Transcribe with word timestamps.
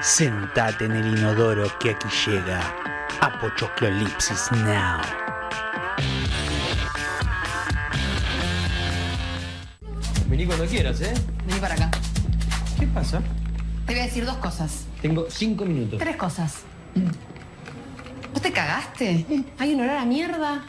Sentate 0.00 0.84
en 0.84 0.92
el 0.92 1.18
inodoro 1.18 1.66
que 1.78 1.90
aquí 1.90 2.08
llega 2.26 2.60
Apochoclolipsis 3.20 4.52
Now. 4.52 5.00
Vení 10.28 10.46
cuando 10.46 10.66
quieras, 10.66 11.00
¿eh? 11.00 11.14
Vení 11.46 11.60
para 11.60 11.74
acá. 11.74 11.90
¿Qué 12.78 12.86
pasa? 12.86 13.20
Te 13.86 13.92
voy 13.92 14.00
a 14.00 14.04
decir 14.04 14.26
dos 14.26 14.36
cosas. 14.36 14.84
Tengo 15.00 15.26
cinco 15.30 15.64
minutos. 15.64 15.98
Tres 15.98 16.16
cosas. 16.16 16.62
¿Vos 18.32 18.42
te 18.42 18.52
cagaste? 18.52 19.24
¿Hay 19.58 19.74
un 19.74 19.80
olor 19.80 19.96
a 19.96 20.04
mierda? 20.04 20.62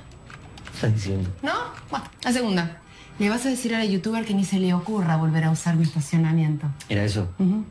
¿Qué 0.64 0.74
estás 0.74 0.94
diciendo? 0.94 1.30
¿No? 1.42 1.54
Bueno, 1.90 2.06
la 2.24 2.32
segunda. 2.32 2.82
Le 3.20 3.30
vas 3.30 3.44
a 3.48 3.50
decir 3.50 3.74
a 3.74 3.80
la 3.80 3.86
youtuber 3.86 4.26
que 4.26 4.36
ni 4.36 4.46
se 4.46 4.60
le 4.60 4.74
ocurra 4.76 5.18
volver 5.18 5.44
a 5.46 5.52
usar 5.52 5.76
mi 5.76 5.84
estacionamiento. 5.84 6.68
¿Era 6.88 7.04
eso? 7.04 7.28
Un 7.40 7.66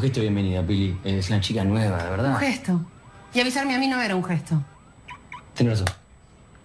gesto 0.00 0.18
de 0.18 0.22
bienvenida, 0.22 0.66
Pili. 0.66 0.98
Es 1.04 1.28
una 1.30 1.40
chica 1.40 1.62
nueva, 1.62 2.02
de 2.02 2.10
verdad. 2.10 2.30
Un 2.32 2.38
gesto. 2.38 2.80
Y 3.32 3.40
avisarme 3.40 3.76
a 3.76 3.78
mí 3.78 3.86
no 3.86 4.00
era 4.00 4.16
un 4.16 4.24
gesto. 4.24 4.60
Tienes 5.54 5.78
razón. 5.78 5.94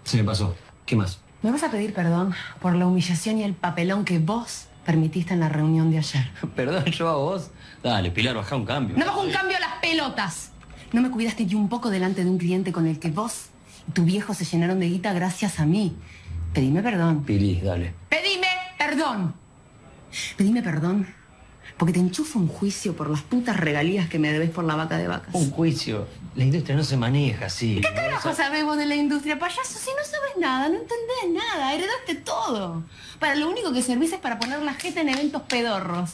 Se 0.04 0.18
me 0.18 0.24
pasó. 0.24 0.56
¿Qué 0.86 0.96
más? 0.96 1.20
¿Me 1.44 1.52
vas 1.52 1.62
a 1.62 1.70
pedir 1.70 1.94
perdón 1.94 2.34
por 2.60 2.76
la 2.76 2.88
humillación 2.88 3.38
y 3.38 3.44
el 3.44 3.54
papelón 3.54 4.04
que 4.04 4.18
vos 4.18 4.66
permitiste 4.84 5.36
en 5.36 5.42
la 5.42 5.50
reunión 5.50 5.92
de 5.92 6.00
ayer? 6.00 6.32
Perdón, 6.56 6.86
yo 6.86 7.08
a 7.10 7.18
vos. 7.18 7.52
Dale, 7.84 8.10
Pilar, 8.10 8.36
baja 8.36 8.56
un 8.56 8.66
cambio. 8.66 8.98
No 8.98 9.06
bajo 9.06 9.22
un 9.22 9.32
cambio 9.32 9.58
a 9.58 9.60
las 9.60 9.74
pelotas. 9.80 10.52
No 10.92 11.02
me 11.02 11.12
cuidaste 11.12 11.46
ni 11.46 11.54
un 11.54 11.70
poco 11.70 11.92
delante 11.92 12.24
de 12.24 12.30
un 12.32 12.40
cliente 12.40 12.72
con 12.72 12.88
el 12.88 12.98
que 12.98 13.12
vos 13.12 13.50
y 13.88 13.92
tu 13.92 14.04
viejo 14.06 14.34
se 14.34 14.46
llenaron 14.46 14.80
de 14.80 14.90
guita 14.90 15.14
gracias 15.14 15.60
a 15.60 15.66
mí. 15.68 15.96
Pedime 16.54 16.82
perdón. 16.82 17.24
Pili, 17.24 17.62
dale. 17.62 17.94
Pedime 18.10 18.48
perdón. 18.78 19.36
Pedime 20.36 20.62
perdón. 20.62 21.08
Porque 21.78 21.94
te 21.94 22.00
enchufo 22.00 22.40
un 22.40 22.48
juicio 22.48 22.96
por 22.96 23.10
las 23.10 23.22
putas 23.22 23.58
regalías 23.58 24.10
que 24.10 24.18
me 24.18 24.32
debes 24.32 24.50
por 24.50 24.64
la 24.64 24.76
vaca 24.76 24.98
de 24.98 25.08
vacas. 25.08 25.36
Un 25.36 25.52
juicio. 25.52 26.08
La 26.36 26.44
industria 26.44 26.76
no 26.76 26.84
se 26.84 26.98
maneja 26.98 27.46
así. 27.46 27.82
¿Qué 27.82 27.94
carajo 27.94 28.34
sabés 28.34 28.64
vos 28.64 28.78
de 28.78 28.88
la 28.88 28.96
industria, 28.96 29.38
payaso? 29.38 29.78
Si 29.78 29.92
no 29.92 30.04
sabes 30.04 30.38
nada, 30.40 30.70
no 30.70 30.76
entendés 30.76 31.34
nada, 31.34 31.74
heredaste 31.76 32.16
todo. 32.16 32.84
Para 33.20 33.36
lo 33.36 33.48
único 33.48 33.72
que 33.74 33.84
servís 33.84 34.12
es 34.14 34.20
para 34.20 34.40
poner 34.40 34.60
la 34.64 34.74
jeta 34.74 35.02
en 35.02 35.10
eventos 35.10 35.44
pedorros. 35.44 36.14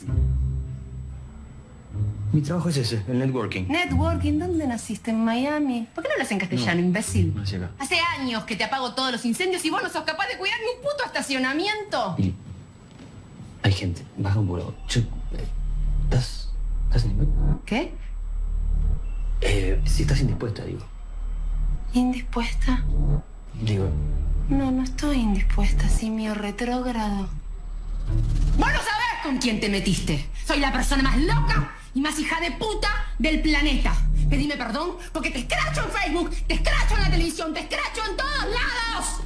Mi 2.33 2.41
trabajo 2.41 2.67
es 2.69 2.77
ese, 2.77 3.03
el 3.07 3.19
networking. 3.19 3.65
Networking, 3.67 4.39
¿dónde 4.39 4.65
naciste? 4.65 5.11
¿En 5.11 5.23
Miami? 5.23 5.87
¿Por 5.93 6.03
qué 6.03 6.09
no 6.09 6.23
haces 6.23 6.31
en 6.31 6.39
castellano, 6.39 6.81
imbécil? 6.81 7.31
Hacia 7.39 7.59
acá. 7.59 7.69
Hace 7.77 7.99
años 8.19 8.43
que 8.45 8.55
te 8.55 8.63
apago 8.63 8.95
todos 8.95 9.11
los 9.11 9.23
incendios 9.23 9.63
y 9.63 9.69
vos 9.69 9.83
no 9.83 9.89
sos 9.89 10.01
capaz 10.03 10.27
de 10.27 10.39
cuidar 10.39 10.57
ni 10.61 10.75
un 10.75 10.81
puto 10.81 11.05
estacionamiento. 11.05 12.15
Pili, 12.15 12.33
hay 13.61 13.71
gente. 13.71 14.01
Baja 14.17 14.39
un. 14.39 14.47
Yo, 14.47 15.01
eh, 15.01 15.05
¿Estás, 16.05 16.49
¿Estás 16.87 17.05
indispuesta? 17.05 17.57
¿Qué? 17.67 17.93
Eh, 19.41 19.81
si 19.85 20.01
estás 20.01 20.19
indispuesta, 20.21 20.65
digo. 20.65 20.83
¿Indispuesta? 21.93 22.83
Digo, 23.61 23.91
No, 24.49 24.71
no 24.71 24.83
estoy 24.83 25.17
indispuesta, 25.17 25.87
simio 25.87 26.33
retrógrado. 26.33 27.29
Vos 28.57 28.67
no 28.67 28.79
sabés 28.79 29.23
con 29.23 29.37
quién 29.37 29.59
te 29.59 29.69
metiste. 29.69 30.27
Soy 30.47 30.59
la 30.59 30.71
persona 30.73 31.03
más 31.03 31.17
loca 31.19 31.82
y 31.93 32.01
más 32.01 32.17
hija 32.19 32.39
de 32.39 32.51
puta 32.51 32.89
del 33.19 33.41
planeta. 33.41 33.95
Pedime 34.29 34.55
perdón 34.55 34.97
porque 35.11 35.29
te 35.29 35.39
escracho 35.39 35.83
en 35.83 35.91
Facebook, 35.91 36.35
te 36.47 36.55
escracho 36.55 36.95
en 36.95 37.01
la 37.01 37.11
televisión, 37.11 37.53
te 37.53 37.59
escracho 37.61 38.01
en 38.09 38.17
todos 38.17 38.45
lados. 38.45 39.23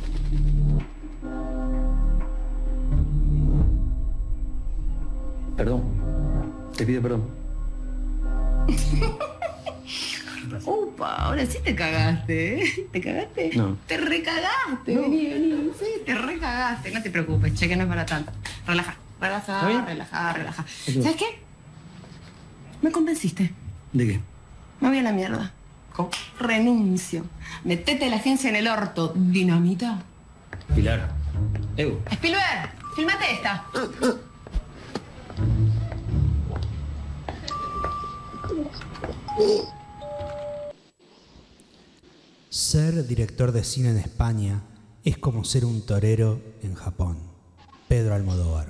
perdón. 5.57 5.83
Te 6.77 6.85
pido 6.85 7.01
perdón. 7.01 7.23
Upa, 10.65 11.15
ahora 11.15 11.45
sí 11.45 11.57
te 11.63 11.75
cagaste, 11.75 12.63
¿eh? 12.63 12.87
¿Te 12.91 13.01
cagaste? 13.01 13.51
No. 13.55 13.77
Te 13.85 13.97
recagaste. 13.97 14.95
Vení, 14.95 15.25
vení. 15.27 15.71
Sí, 15.77 15.85
te 16.05 16.15
recagaste. 16.15 16.91
No 16.91 17.01
te 17.01 17.09
preocupes, 17.09 17.53
che, 17.55 17.67
que 17.67 17.75
no 17.75 17.83
es 17.83 17.89
para 17.89 18.05
tanto. 18.05 18.31
Relaja, 18.65 18.95
relaja, 19.19 19.85
relaja, 19.85 20.33
relaja. 20.33 20.65
¿Sabes 20.85 21.15
qué? 21.17 21.46
Me 22.81 22.91
convenciste. 22.91 23.53
¿De 23.93 24.07
qué? 24.07 24.21
Me 24.79 24.89
voy 24.89 24.99
a 24.99 25.03
la 25.03 25.11
mierda. 25.11 25.53
¿Cómo? 25.93 26.11
Renuncio. 26.39 27.25
Metete 27.63 28.09
la 28.09 28.17
agencia 28.17 28.49
en 28.49 28.55
el 28.55 28.67
orto. 28.67 29.13
Dinamita. 29.15 30.03
Pilar. 30.75 31.11
Ew. 31.77 31.99
Spielberg, 32.11 32.71
filmate 32.95 33.33
esta. 33.33 33.65
Ser 42.49 43.05
director 43.05 43.51
de 43.51 43.63
cine 43.63 43.89
en 43.89 43.97
España 43.97 44.61
es 45.03 45.17
como 45.17 45.43
ser 45.43 45.65
un 45.65 45.85
torero 45.85 46.41
en 46.63 46.75
Japón. 46.75 47.17
Pedro 47.87 48.15
Almodóvar. 48.15 48.69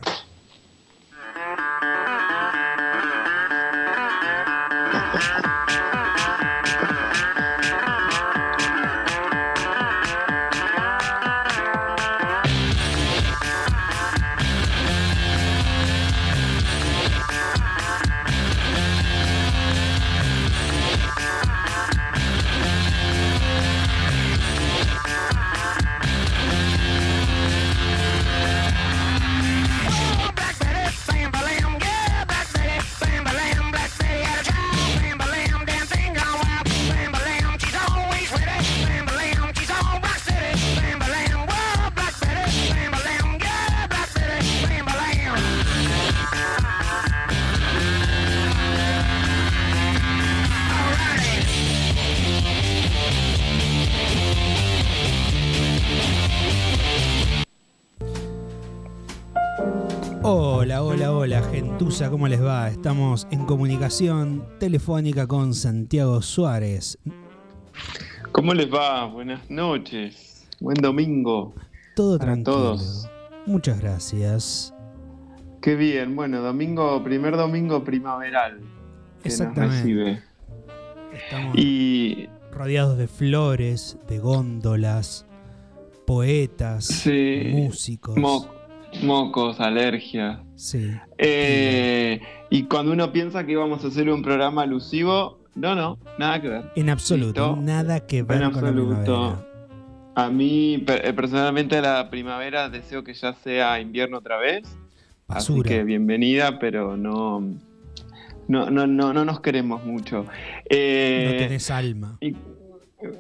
Hola, 61.30 61.44
gentuza, 61.52 62.10
¿cómo 62.10 62.26
les 62.30 62.42
va? 62.42 62.70
Estamos 62.70 63.28
en 63.32 63.44
comunicación 63.46 64.46
telefónica 64.62 65.28
con 65.28 65.54
Santiago 65.54 66.22
Suárez. 66.22 66.98
¿Cómo 68.32 68.54
les 68.54 68.74
va? 68.74 69.08
Buenas 69.08 69.50
noches. 69.50 70.48
Buen 70.62 70.78
domingo. 70.82 71.54
Todo 71.98 72.18
Para 72.18 72.32
tranquilo. 72.32 72.56
todos. 72.56 73.10
Muchas 73.46 73.82
gracias. 73.82 74.74
Qué 75.62 75.76
bien. 75.76 76.16
Bueno, 76.16 76.40
domingo, 76.42 77.04
primer 77.04 77.36
domingo 77.36 77.84
primaveral. 77.84 78.60
Que 79.22 79.28
nos 79.28 79.40
Exactamente. 79.42 79.76
recibe. 79.76 80.24
Estamos 81.14 81.58
Y 81.58 82.30
rodeados 82.54 82.98
de 82.98 83.10
flores, 83.10 83.98
de 84.08 84.20
góndolas, 84.20 85.26
poetas, 86.06 86.86
sí, 86.86 87.50
músicos. 87.52 88.16
mo- 88.16 88.48
mocos, 89.04 89.60
alergia. 89.60 90.44
Sí. 90.56 90.92
Eh, 91.18 92.22
y 92.50 92.64
cuando 92.64 92.92
uno 92.92 93.12
piensa 93.12 93.46
que 93.46 93.52
íbamos 93.54 93.84
a 93.84 93.88
hacer 93.88 94.10
un 94.10 94.22
programa 94.22 94.64
alusivo, 94.64 95.40
no, 95.56 95.76
no, 95.76 95.98
nada 96.18 96.42
que 96.42 96.50
ver. 96.50 96.72
En 96.76 96.90
absoluto, 96.90 97.48
Listo. 97.56 97.62
nada 97.62 98.06
que 98.08 98.24
ver 98.24 98.42
En 98.42 98.52
con 98.52 98.62
la 98.64 98.70
absoluto. 98.70 99.46
A 100.16 100.30
mí, 100.30 100.84
eh, 100.88 101.14
personalmente, 101.14 101.80
la 101.82 102.10
primavera 102.10 102.70
deseo 102.70 103.04
que 103.04 103.14
ya 103.14 103.34
sea 103.36 103.80
invierno 103.80 104.18
otra 104.18 104.38
vez. 104.38 104.64
Así 105.28 105.52
Basura. 105.52 105.70
que 105.70 105.84
bienvenida, 105.84 106.58
pero 106.58 106.96
no, 106.98 107.42
no, 108.48 108.72
no, 108.72 108.88
no, 108.88 109.14
no 109.14 109.26
nos 109.26 109.42
queremos 109.42 109.84
mucho. 109.86 110.26
Eh, 110.70 111.30
no 111.34 111.38
tenés 111.38 111.70
alma. 111.70 112.18
y- 112.22 112.34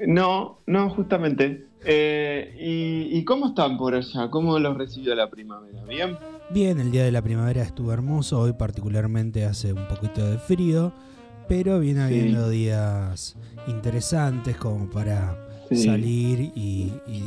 no, 0.07 0.59
no, 0.65 0.89
justamente. 0.89 1.66
Eh, 1.85 2.55
y, 2.59 3.17
¿Y 3.17 3.23
cómo 3.23 3.47
están 3.47 3.77
por 3.77 3.95
allá? 3.95 4.29
¿Cómo 4.29 4.57
los 4.59 4.77
recibió 4.77 5.15
la 5.15 5.29
primavera? 5.29 5.83
¿Bien? 5.85 6.17
Bien, 6.49 6.79
el 6.79 6.91
día 6.91 7.03
de 7.03 7.11
la 7.11 7.21
primavera 7.21 7.61
estuvo 7.61 7.91
hermoso. 7.93 8.39
Hoy 8.39 8.53
particularmente 8.53 9.45
hace 9.45 9.73
un 9.73 9.87
poquito 9.87 10.25
de 10.25 10.37
frío, 10.37 10.91
pero 11.47 11.79
viene 11.79 12.07
Sí. 12.07 12.13
habiendo 12.19 12.49
días 12.49 13.35
interesantes 13.67 14.55
como 14.57 14.89
para 14.89 15.37
Sí. 15.69 15.83
salir 15.83 16.51
y, 16.55 16.93
y 17.07 17.23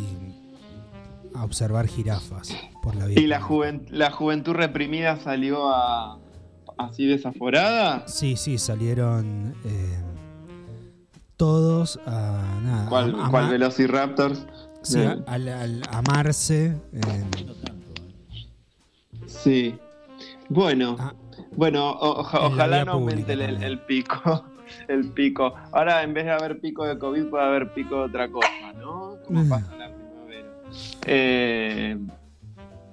a 1.35 1.44
observar 1.44 1.87
jirafas 1.87 2.55
por 2.82 2.96
la 2.96 3.06
vía. 3.06 3.20
Y 3.20 3.26
la, 3.26 3.41
juven- 3.41 3.87
la 3.91 4.11
juventud 4.11 4.53
reprimida 4.55 5.19
salió 5.20 5.69
a, 5.69 6.19
así 6.79 7.06
desaforada? 7.06 8.08
Sí, 8.08 8.37
sí, 8.37 8.56
salieron 8.58 9.55
eh, 9.64 9.99
todos 11.44 11.98
a 12.04 12.60
nada. 12.62 12.87
¿Cuál, 12.90 13.16
a- 13.19 13.31
cuál 13.31 13.48
Velociraptors? 13.48 14.46
sí, 14.82 14.98
Eh, 15.00 15.16
al- 15.26 15.48
al- 15.48 15.82
amarse. 15.90 16.76
eh, 16.92 17.25
sí. 19.26 19.75
Bueno, 20.50 20.96
Ah. 20.98 21.14
bueno, 21.56 21.92
o- 21.92 22.20
ojalá 22.20 22.84
no 22.84 22.92
aumente 22.92 23.32
el, 23.32 23.78
pico. 23.81 24.44
El 24.88 25.08
pico. 25.12 25.54
Ahora, 25.72 26.02
en 26.02 26.12
vez 26.14 26.26
de 26.26 26.31
haber 26.32 26.60
pico 26.60 26.84
de 26.87 26.98
COVID, 26.98 27.25
puede 27.31 27.44
haber 27.44 27.72
pico 27.72 27.96
de 27.96 28.02
otra 28.02 28.28
cosa, 28.31 28.72
¿no? 28.78 29.16
Como 29.26 29.43
Mm. 29.44 29.48
pasa 29.48 29.72
en 29.72 29.78
la 29.78 29.88
primavera. 29.88 30.48
Eh, 31.06 31.98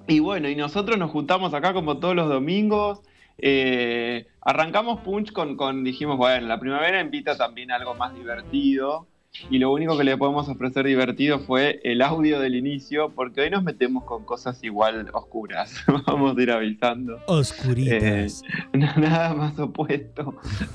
y 0.06 0.18
bueno, 0.20 0.48
y 0.48 0.56
nosotros 0.56 0.96
nos 0.98 1.10
juntamos 1.10 1.52
acá 1.54 1.74
como 1.74 1.98
todos 1.98 2.16
los 2.16 2.28
domingos. 2.30 3.00
Eh, 3.38 4.26
arrancamos 4.40 5.00
Punch 5.00 5.32
con, 5.32 5.56
con, 5.56 5.84
dijimos, 5.84 6.16
bueno, 6.16 6.46
la 6.46 6.58
primavera 6.58 7.00
invita 7.00 7.36
también 7.36 7.70
a 7.70 7.76
algo 7.76 7.94
más 7.94 8.14
divertido. 8.14 9.06
Y 9.50 9.58
lo 9.58 9.70
único 9.72 9.96
que 9.96 10.04
le 10.04 10.16
podemos 10.16 10.48
ofrecer 10.48 10.86
divertido 10.86 11.38
fue 11.40 11.80
el 11.84 12.02
audio 12.02 12.40
del 12.40 12.56
inicio, 12.56 13.10
porque 13.14 13.42
hoy 13.42 13.50
nos 13.50 13.62
metemos 13.62 14.04
con 14.04 14.24
cosas 14.24 14.62
igual 14.64 15.08
oscuras. 15.12 15.84
Vamos 16.06 16.36
a 16.36 16.42
ir 16.42 16.50
avisando. 16.50 17.20
oscuritas. 17.26 18.42
Nada 18.72 19.34
más 19.34 19.58
opuesto 19.58 20.34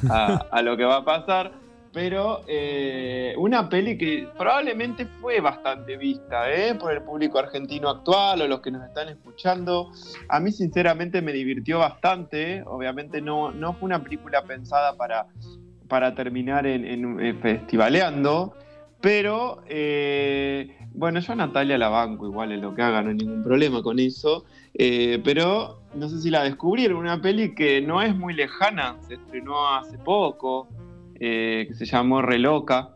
a, 0.09 0.35
a 0.51 0.61
lo 0.61 0.77
que 0.77 0.85
va 0.85 0.97
a 0.97 1.05
pasar. 1.05 1.62
Pero 1.93 2.41
eh, 2.47 3.35
una 3.37 3.69
peli 3.69 3.99
que 3.99 4.27
probablemente 4.35 5.05
fue 5.05 5.39
bastante 5.39 5.95
vista 5.95 6.51
¿eh? 6.51 6.73
por 6.73 6.91
el 6.91 7.03
público 7.03 7.37
argentino 7.37 7.87
actual 7.87 8.41
o 8.41 8.47
los 8.47 8.61
que 8.61 8.71
nos 8.71 8.83
están 8.83 9.09
escuchando. 9.09 9.91
A 10.27 10.39
mí 10.39 10.51
sinceramente 10.51 11.21
me 11.21 11.31
divirtió 11.31 11.77
bastante. 11.77 12.63
Obviamente 12.65 13.21
no, 13.21 13.51
no 13.51 13.73
fue 13.73 13.85
una 13.85 14.01
película 14.03 14.43
pensada 14.43 14.97
para, 14.97 15.27
para 15.87 16.15
terminar 16.15 16.65
en, 16.65 17.19
eh, 17.19 17.35
festivaleando. 17.39 18.55
Pero 18.99 19.61
bueno, 20.95 21.19
yo 21.19 21.33
a 21.33 21.35
Natalia 21.35 21.77
la 21.77 21.89
banco 21.89 22.25
igual 22.25 22.53
en 22.53 22.61
lo 22.61 22.73
que 22.73 22.81
haga, 22.81 23.03
no 23.03 23.09
hay 23.09 23.15
ningún 23.17 23.43
problema 23.43 23.83
con 23.83 23.99
eso. 23.99 24.45
Pero 24.73 25.83
no 25.93 26.09
sé 26.09 26.21
si 26.21 26.31
la 26.31 26.43
descubrieron, 26.43 26.97
una 26.97 27.21
peli 27.21 27.53
que 27.53 27.81
no 27.81 28.01
es 28.01 28.15
muy 28.15 28.33
lejana, 28.33 28.95
se 29.01 29.15
estrenó 29.15 29.75
hace 29.75 29.97
poco, 29.97 30.69
eh, 31.25 31.67
que 31.69 31.73
se 31.73 31.85
llamó 31.85 32.21
Reloca. 32.21 32.89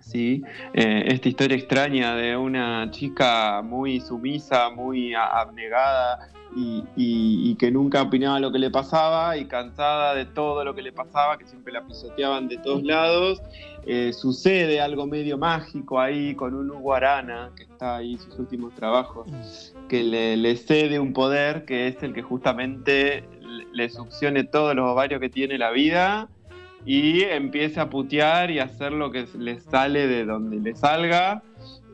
¿sí? 0.00 0.42
Eh, 0.72 1.04
esta 1.06 1.28
historia 1.28 1.56
extraña 1.56 2.16
de 2.16 2.36
una 2.36 2.90
chica 2.90 3.62
muy 3.62 4.00
sumisa, 4.00 4.70
muy 4.70 5.14
abnegada 5.14 6.30
y, 6.56 7.54
que 7.54 7.70
nunca 7.70 8.02
opinaba 8.02 8.40
lo 8.40 8.50
que 8.50 8.58
le 8.58 8.70
pasaba 8.70 9.36
y 9.36 9.44
cansada 9.44 10.16
de 10.16 10.24
todo 10.24 10.64
lo 10.64 10.74
que 10.74 10.82
le 10.82 10.90
pasaba, 10.90 11.38
que 11.38 11.46
siempre 11.46 11.72
la 11.72 11.86
pisoteaban 11.86 12.48
de 12.48 12.56
todos 12.58 12.82
lados. 12.82 13.40
Eh, 13.86 14.12
sucede 14.12 14.80
algo 14.80 15.06
medio 15.06 15.38
mágico 15.38 16.00
ahí 16.00 16.34
con 16.34 16.54
un 16.54 16.72
Hugo 16.72 16.92
Arana, 16.92 17.52
que 17.56 17.62
está 17.62 17.98
ahí 17.98 18.14
en 18.14 18.18
sus 18.18 18.36
últimos 18.36 18.74
trabajos, 18.74 19.72
que 19.88 20.02
le, 20.02 20.36
le 20.36 20.56
cede 20.56 20.98
un 20.98 21.12
poder 21.12 21.64
que 21.66 21.86
es 21.86 22.02
el 22.02 22.14
que 22.14 22.22
justamente 22.22 23.22
le 23.72 23.88
succione 23.90 24.42
todos 24.42 24.74
los 24.74 24.90
ovarios 24.90 25.20
que 25.20 25.28
tiene 25.28 25.56
la 25.56 25.70
vida 25.70 26.28
y 26.84 27.22
empieza 27.22 27.82
a 27.82 27.90
putear 27.90 28.50
y 28.50 28.58
hacer 28.58 28.92
lo 28.92 29.10
que 29.10 29.26
le 29.38 29.60
sale 29.60 30.06
de 30.06 30.24
donde 30.24 30.56
le 30.56 30.74
salga 30.74 31.42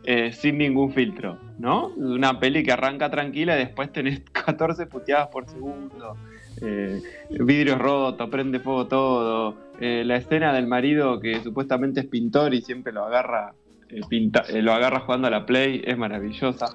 eh, 0.05 0.33
sin 0.33 0.59
ningún 0.59 0.93
filtro, 0.93 1.39
¿no? 1.59 1.89
Una 1.89 2.41
peli 2.41 2.63
que 2.63 2.73
arranca 2.73 3.11
tranquila 3.11 3.57
y 3.57 3.59
después 3.59 3.93
tenés 3.93 4.21
14 4.33 4.87
puteadas 4.87 5.29
por 5.29 5.47
segundo, 5.49 6.17
eh, 6.63 7.01
vidrios 7.31 7.79
rotos, 7.79 8.29
prende 8.31 8.61
fuego 8.61 8.87
todo, 8.87 9.57
eh, 9.81 10.03
la 10.05 10.17
escena 10.17 10.53
del 10.53 10.67
marido 10.67 11.21
que 11.21 11.41
supuestamente 11.43 12.01
es 12.01 12.07
pintor 12.07 12.55
y 12.55 12.63
siempre 12.63 12.93
lo 12.93 13.05
agarra, 13.05 13.55
eh, 13.89 14.63
lo 14.63 14.73
agarra 14.73 15.01
jugando 15.01 15.29
a 15.29 15.31
la 15.31 15.47
play, 15.47 15.83
es 15.85 15.97
maravillosa. 15.97 16.67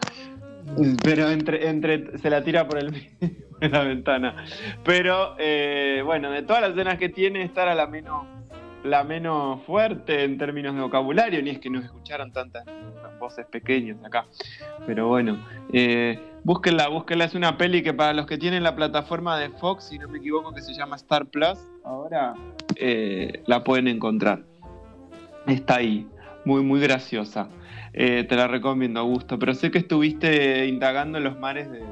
Pero 1.03 1.29
entre, 1.29 1.69
entre 1.69 2.17
se 2.17 2.29
la 2.29 2.43
tira 2.43 2.67
por 2.67 2.79
el 2.79 2.91
por 3.59 3.69
la 3.69 3.83
ventana. 3.83 4.45
Pero 4.83 5.35
eh, 5.37 6.01
bueno, 6.03 6.31
de 6.31 6.41
todas 6.41 6.61
las 6.61 6.71
escenas 6.71 6.97
que 6.97 7.09
tiene, 7.09 7.43
esta 7.43 7.63
era 7.63 7.75
la 7.75 7.87
menos, 7.87 8.25
la 8.83 9.03
menos 9.03 9.63
fuerte 9.63 10.23
en 10.23 10.37
términos 10.37 10.75
de 10.75 10.81
vocabulario, 10.81 11.41
ni 11.41 11.51
es 11.51 11.59
que 11.59 11.69
nos 11.69 11.85
escucharan 11.85 12.31
tantas 12.31 12.65
voces 13.19 13.45
pequeñas 13.47 14.03
acá. 14.03 14.25
Pero 14.85 15.07
bueno, 15.07 15.43
eh, 15.71 16.19
búsquenla, 16.43 16.87
búsquenla, 16.87 17.25
es 17.25 17.35
una 17.35 17.57
peli 17.57 17.81
que 17.81 17.93
para 17.93 18.13
los 18.13 18.25
que 18.25 18.37
tienen 18.37 18.63
la 18.63 18.75
plataforma 18.75 19.37
de 19.37 19.49
Fox, 19.49 19.85
si 19.85 19.97
no 19.97 20.07
me 20.07 20.17
equivoco, 20.17 20.53
que 20.53 20.61
se 20.61 20.73
llama 20.73 20.95
Star 20.95 21.25
Plus, 21.27 21.59
ahora 21.83 22.33
eh, 22.75 23.43
la 23.45 23.63
pueden 23.63 23.87
encontrar. 23.87 24.43
Está 25.47 25.75
ahí, 25.75 26.07
muy, 26.43 26.63
muy 26.63 26.79
graciosa. 26.79 27.49
Eh, 27.97 28.25
te 28.27 28.35
la 28.35 28.47
recomiendo, 28.47 28.99
Augusto. 28.99 29.39
Pero 29.39 29.53
sé 29.53 29.71
que 29.71 29.77
estuviste 29.77 30.67
indagando 30.67 31.17
en 31.17 31.23
los 31.23 31.39
mares 31.39 31.71
de- 31.71 31.83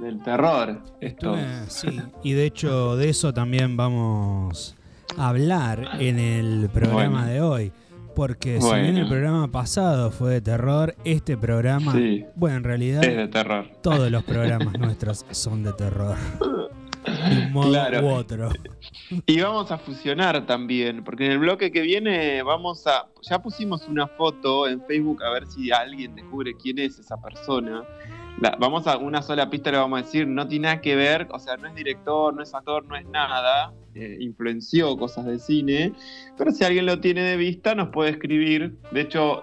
del 0.00 0.20
terror. 0.22 0.80
Estuve- 1.00 1.44
sí, 1.68 2.00
y 2.24 2.32
de 2.32 2.44
hecho 2.46 2.96
de 2.96 3.08
eso 3.08 3.32
también 3.32 3.76
vamos 3.76 4.74
a 5.16 5.28
hablar 5.28 5.88
en 6.00 6.18
el 6.18 6.68
programa 6.72 7.20
Bueno. 7.22 7.26
de 7.26 7.40
hoy. 7.40 7.72
Porque 8.16 8.60
si 8.60 8.74
bien 8.80 8.96
el 8.96 9.06
programa 9.08 9.46
pasado 9.46 10.10
fue 10.10 10.30
de 10.32 10.40
terror, 10.40 10.96
este 11.04 11.36
programa, 11.36 11.92
Sí. 11.92 12.24
bueno, 12.34 12.56
en 12.56 12.64
realidad 12.64 13.04
Es 13.04 13.16
de 13.16 13.28
terror. 13.28 13.66
todos 13.80 14.10
los 14.10 14.24
programas 14.24 14.76
nuestros 14.76 15.24
son 15.30 15.62
de 15.62 15.72
terror. 15.74 16.16
De 17.10 17.46
un 17.46 17.52
modo 17.52 17.70
Claro. 17.70 18.00
u 18.06 18.08
otro. 18.10 18.48
Y 19.26 19.40
vamos 19.40 19.70
a 19.70 19.78
fusionar 19.78 20.46
también, 20.46 21.02
porque 21.04 21.26
en 21.26 21.32
el 21.32 21.38
bloque 21.38 21.70
que 21.72 21.80
viene 21.82 22.42
vamos 22.42 22.86
a. 22.86 23.06
Ya 23.22 23.38
pusimos 23.40 23.86
una 23.88 24.06
foto 24.06 24.68
en 24.68 24.80
Facebook 24.86 25.22
a 25.22 25.30
ver 25.30 25.46
si 25.46 25.70
alguien 25.70 26.14
descubre 26.14 26.54
quién 26.54 26.78
es 26.78 26.98
esa 26.98 27.16
persona. 27.20 27.82
La- 28.40 28.56
vamos 28.58 28.86
a 28.86 28.96
una 28.98 29.20
sola 29.22 29.50
pista, 29.50 29.72
le 29.72 29.78
vamos 29.78 29.98
a 30.00 30.02
decir, 30.04 30.26
no 30.26 30.46
tiene 30.46 30.64
nada 30.68 30.80
que 30.80 30.94
ver, 30.94 31.26
o 31.32 31.38
sea, 31.40 31.56
no 31.56 31.66
es 31.68 31.74
director, 31.74 32.32
no 32.34 32.42
es 32.42 32.54
actor, 32.54 32.84
no 32.84 32.96
es 32.96 33.04
nada, 33.06 33.72
eh, 33.96 34.16
influenció 34.20 34.96
cosas 34.96 35.24
de 35.24 35.40
cine, 35.40 35.92
pero 36.36 36.52
si 36.52 36.62
alguien 36.62 36.86
lo 36.86 37.00
tiene 37.00 37.22
de 37.22 37.36
vista 37.36 37.74
nos 37.74 37.88
puede 37.88 38.10
escribir, 38.10 38.76
de 38.92 39.00
hecho 39.00 39.42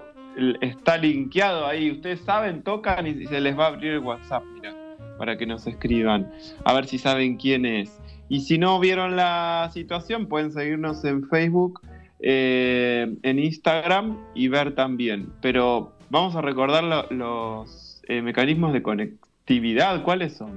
está 0.62 0.95
linkeado 0.97 1.65
ahí, 1.65 1.91
ustedes 1.91 2.21
saben, 2.21 2.63
tocan 2.63 3.06
y 3.07 3.25
se 3.25 3.41
les 3.41 3.57
va 3.59 3.65
a 3.65 3.67
abrir 3.67 3.91
el 3.94 4.00
WhatsApp, 4.00 4.44
mira, 4.53 4.73
para 5.17 5.38
que 5.38 5.45
nos 5.45 5.65
escriban, 5.67 6.31
a 6.63 6.73
ver 6.73 6.88
si 6.88 6.97
saben 6.97 7.38
quién 7.38 7.65
es. 7.65 7.91
Y 8.29 8.41
si 8.41 8.57
no 8.57 8.79
vieron 8.79 9.15
la 9.15 9.69
situación, 9.74 10.27
pueden 10.27 10.51
seguirnos 10.51 11.03
en 11.05 11.27
Facebook, 11.29 11.81
eh, 12.19 13.15
en 13.22 13.39
Instagram 13.39 14.17
y 14.34 14.48
ver 14.48 14.74
también. 14.75 15.29
Pero 15.41 15.93
vamos 16.10 16.36
a 16.36 16.41
recordar 16.41 16.84
lo- 16.84 17.07
los 17.12 18.01
eh, 18.07 18.22
mecanismos 18.22 18.74
de 18.74 18.81
conectividad. 18.81 20.03
¿Cuáles 20.03 20.34
son? 20.34 20.51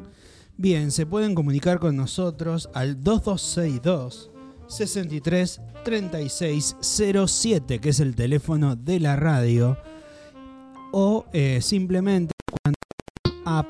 Bien, 0.57 0.91
se 0.91 1.07
pueden 1.07 1.35
comunicar 1.35 1.79
con 1.79 1.97
nosotros 1.97 2.69
al 2.75 3.03
2262 3.05 4.31
63 4.67 5.61
36 5.85 6.77
07, 7.27 7.79
que 7.81 7.89
es 7.91 8.01
el 8.01 8.15
teléfono 8.15 8.77
de 8.77 9.01
la 9.01 9.17
radio, 9.17 9.77
o 10.93 11.27
eh, 11.33 11.61
simplemente 11.63 12.33
cuando 12.63 12.77
app 13.45 13.67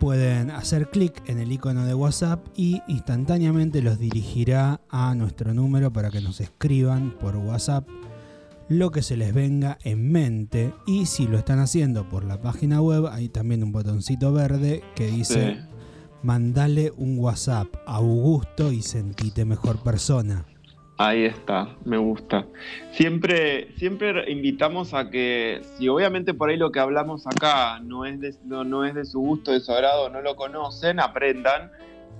pueden 0.00 0.50
hacer 0.50 0.88
clic 0.90 1.22
en 1.28 1.38
el 1.38 1.52
icono 1.52 1.84
de 1.84 1.94
WhatsApp 1.94 2.44
y 2.56 2.80
instantáneamente 2.88 3.82
los 3.82 3.98
dirigirá 3.98 4.80
a 4.88 5.14
nuestro 5.14 5.52
número 5.54 5.92
para 5.92 6.10
que 6.10 6.22
nos 6.22 6.40
escriban 6.40 7.12
por 7.20 7.36
WhatsApp 7.36 7.86
lo 8.68 8.90
que 8.90 9.02
se 9.02 9.16
les 9.18 9.34
venga 9.34 9.78
en 9.84 10.10
mente 10.10 10.72
y 10.86 11.04
si 11.06 11.26
lo 11.26 11.36
están 11.36 11.58
haciendo 11.58 12.08
por 12.08 12.24
la 12.24 12.40
página 12.40 12.80
web 12.80 13.08
hay 13.08 13.28
también 13.28 13.62
un 13.62 13.72
botoncito 13.72 14.32
verde 14.32 14.82
que 14.96 15.08
dice 15.10 15.56
Sí. 15.60 15.76
mandale 16.22 16.92
un 16.96 17.18
WhatsApp 17.18 17.68
a 17.86 17.96
Augusto 17.96 18.72
y 18.72 18.80
sentite 18.82 19.44
mejor 19.44 19.82
persona. 19.82 20.46
Ahí 21.02 21.24
está, 21.24 21.66
me 21.86 21.96
gusta. 21.96 22.44
Siempre, 22.90 23.72
siempre 23.78 24.30
invitamos 24.30 24.92
a 24.92 25.08
que, 25.08 25.62
si 25.62 25.88
obviamente 25.88 26.34
por 26.34 26.50
ahí 26.50 26.58
lo 26.58 26.70
que 26.70 26.78
hablamos 26.78 27.26
acá 27.26 27.80
no 27.80 28.04
es 28.04 28.20
de, 28.20 28.32
su 29.06 29.18
gusto, 29.18 29.50
de 29.50 29.60
su 29.60 29.72
agrado, 29.72 30.10
no 30.10 30.20
lo 30.20 30.36
conocen, 30.36 31.00
aprendan. 31.00 31.70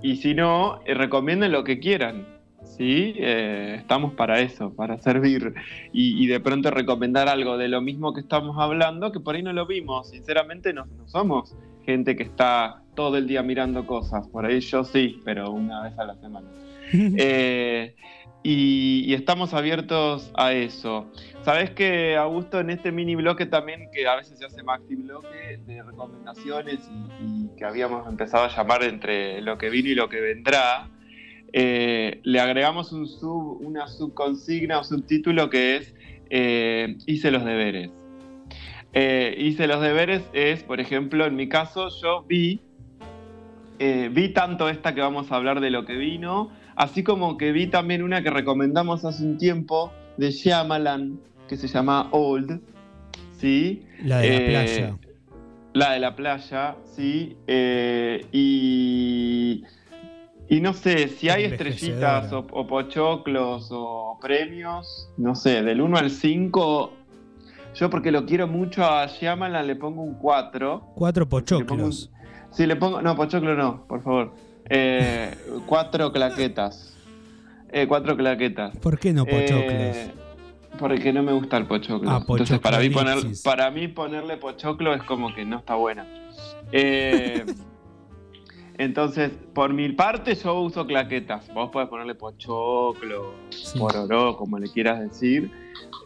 Y 0.01 0.15
si 0.15 0.33
no, 0.33 0.79
eh, 0.85 0.95
recomienden 0.95 1.51
lo 1.51 1.63
que 1.63 1.79
quieran. 1.79 2.25
¿sí? 2.63 3.13
Eh, 3.17 3.75
estamos 3.77 4.15
para 4.15 4.39
eso, 4.39 4.73
para 4.73 4.97
servir. 4.97 5.53
Y, 5.93 6.23
y 6.23 6.25
de 6.25 6.39
pronto 6.39 6.71
recomendar 6.71 7.29
algo 7.29 7.59
de 7.59 7.67
lo 7.67 7.81
mismo 7.81 8.15
que 8.15 8.21
estamos 8.21 8.57
hablando, 8.57 9.11
que 9.11 9.19
por 9.19 9.35
ahí 9.35 9.43
no 9.43 9.53
lo 9.53 9.67
vimos. 9.67 10.09
Sinceramente, 10.09 10.73
no, 10.73 10.87
no 10.87 11.07
somos 11.07 11.55
gente 11.85 12.15
que 12.15 12.23
está 12.23 12.81
todo 12.95 13.17
el 13.17 13.27
día 13.27 13.43
mirando 13.43 13.85
cosas. 13.85 14.27
Por 14.27 14.47
ahí 14.47 14.59
yo 14.59 14.83
sí, 14.83 15.21
pero 15.23 15.51
una 15.51 15.83
vez 15.83 15.99
a 15.99 16.05
la 16.05 16.15
semana. 16.15 16.47
Eh, 17.17 17.95
y, 18.43 19.13
estamos 19.13 19.53
abiertos 19.53 20.31
a 20.35 20.53
eso. 20.53 21.11
Sabes 21.43 21.69
que, 21.71 22.17
Augusto, 22.17 22.59
en 22.59 22.71
este 22.71 22.91
mini 22.91 23.15
bloque 23.15 23.45
también, 23.45 23.89
que 23.93 24.07
a 24.07 24.15
veces 24.15 24.39
se 24.39 24.45
hace 24.45 24.63
maxi 24.63 24.95
bloque 24.95 25.59
de 25.65 25.83
recomendaciones 25.83 26.79
y, 27.21 27.55
que 27.55 27.65
habíamos 27.65 28.07
empezado 28.07 28.45
a 28.45 28.49
llamar 28.49 28.83
entre 28.83 29.41
lo 29.41 29.57
que 29.59 29.69
vino 29.69 29.89
y 29.89 29.95
lo 29.95 30.09
que 30.09 30.21
vendrá, 30.21 30.89
eh, 31.53 32.19
le 32.23 32.39
agregamos 32.39 32.91
un 32.93 33.07
sub, 33.07 33.61
una 33.61 33.87
subconsigna 33.87 34.79
o 34.79 34.83
subtítulo 34.83 35.49
que 35.49 35.75
es 35.75 35.93
eh, 36.29 36.97
hice 37.05 37.29
los 37.29 37.45
deberes. 37.45 37.91
Hice 38.93 39.67
los 39.67 39.81
deberes 39.81 40.23
es, 40.33 40.63
por 40.63 40.81
ejemplo, 40.81 41.25
en 41.25 41.35
mi 41.35 41.47
caso, 41.47 41.89
yo 42.01 42.23
vi, 42.23 42.59
vi 43.79 44.29
tanto 44.29 44.67
esta 44.67 44.93
que 44.93 45.01
vamos 45.01 45.31
a 45.31 45.35
hablar 45.37 45.61
de 45.61 45.69
lo 45.69 45.85
que 45.85 45.95
vino, 45.95 46.51
así 46.75 47.03
como 47.03 47.37
que 47.37 47.51
vi 47.51 47.67
también 47.67 48.03
una 48.03 48.23
que 48.23 48.29
recomendamos 48.29 49.05
hace 49.05 49.23
un 49.23 49.37
tiempo 49.37 49.91
de 50.17 50.31
Shyamalan, 50.31 51.19
que 51.47 51.57
se 51.57 51.67
llama 51.67 52.07
Old, 52.11 52.61
¿sí? 53.37 53.85
La 54.03 54.19
de 54.19 54.29
la 54.29 54.45
playa. 54.45 54.97
La 55.73 55.91
de 55.93 55.99
la 55.99 56.15
playa, 56.15 56.75
sí. 56.85 57.37
y 58.31 59.63
y 60.51 60.59
no 60.59 60.73
sé, 60.73 61.07
si 61.07 61.29
hay 61.29 61.45
estrellitas 61.45 62.33
o, 62.33 62.45
pochoclos 62.67 63.69
o 63.71 64.19
premios, 64.21 65.09
no 65.15 65.33
sé, 65.33 65.63
del 65.63 65.79
1 65.79 65.97
al 65.97 66.09
5, 66.09 66.91
yo 67.73 67.89
porque 67.89 68.11
lo 68.11 68.25
quiero 68.25 68.49
mucho 68.49 68.83
a 68.83 69.07
Shyamalan 69.07 69.65
le 69.65 69.77
pongo 69.77 70.01
un 70.01 70.15
4. 70.15 70.91
4 70.93 71.29
pochoclos. 71.29 72.11
sí, 72.51 72.67
le 72.67 72.75
pongo, 72.75 73.01
no, 73.01 73.15
pochoclo 73.15 73.55
no, 73.55 73.87
por 73.87 74.03
favor. 74.03 74.33
Eh, 74.73 75.35
cuatro 75.65 76.13
claquetas. 76.13 76.93
Eh, 77.73 77.87
cuatro 77.87 78.15
claquetas. 78.15 78.77
¿Por 78.77 78.97
qué 78.97 79.11
no 79.11 79.25
pochoclos? 79.25 79.69
Eh, 79.69 80.11
porque 80.79 81.11
no 81.11 81.23
me 81.23 81.33
gusta 81.33 81.57
el 81.57 81.65
pochoclo. 81.65 82.09
Ah, 82.09 82.19
Entonces, 82.25 82.59
para 82.59 82.79
mí, 82.79 82.89
poner, 82.89 83.17
para 83.43 83.69
mí 83.69 83.89
ponerle 83.89 84.37
pochoclo 84.37 84.93
es 84.93 85.03
como 85.03 85.35
que 85.35 85.43
no 85.43 85.57
está 85.57 85.75
buena. 85.75 86.05
Eh, 86.71 87.43
Entonces, 88.81 89.29
por 89.53 89.71
mi 89.73 89.89
parte, 89.89 90.33
yo 90.33 90.59
uso 90.59 90.87
claquetas. 90.87 91.47
Vos 91.53 91.69
podés 91.69 91.87
ponerle 91.87 92.15
pochoclo, 92.15 93.35
pororó, 93.77 94.35
como 94.35 94.57
le 94.57 94.71
quieras 94.71 94.99
decir. 94.99 95.51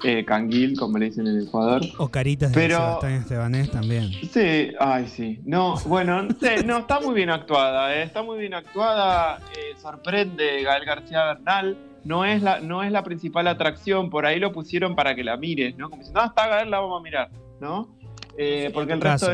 Eh, 0.04 0.26
canguil, 0.26 0.78
como 0.78 0.98
le 0.98 1.06
dicen 1.06 1.26
en 1.26 1.38
el 1.38 1.48
Ecuador. 1.48 1.82
O 2.00 2.10
caritas 2.10 2.52
de 2.52 2.68
Sebastián 2.68 3.14
Estebanés 3.14 3.72
también. 3.72 4.12
Sí, 4.30 4.74
ay, 4.78 5.08
sí. 5.08 5.40
No, 5.46 5.76
bueno, 5.86 6.24
no, 6.24 6.30
no 6.66 6.78
está 6.80 7.00
muy 7.00 7.16
bien 7.16 7.30
actuada. 7.30 7.96
Eh. 7.96 8.04
Está 8.04 8.22
muy 8.24 8.40
bien 8.40 8.54
actuada. 8.54 9.40
Eh, 9.54 9.78
sorprende 9.78 10.62
Gael 10.64 10.84
García 10.84 11.24
Bernal. 11.28 11.78
No 12.04 12.26
es, 12.26 12.44
la, 12.44 12.60
no 12.60 12.84
es 12.84 12.92
la 12.92 13.04
principal 13.04 13.48
atracción. 13.48 14.10
Por 14.10 14.26
ahí 14.26 14.38
lo 14.38 14.52
pusieron 14.52 14.96
para 14.96 15.16
que 15.16 15.24
la 15.24 15.38
mires, 15.38 15.78
¿no? 15.78 15.90
Como 15.90 16.04
si 16.04 16.12
no, 16.12 16.26
está 16.26 16.50
Gael, 16.50 16.70
la 16.70 16.82
vamos 16.82 17.00
a 17.00 17.04
mirar, 17.04 17.30
¿no? 17.62 17.96
Eh, 18.38 18.70
porque 18.74 18.92
el 18.92 19.00
resto. 19.00 19.32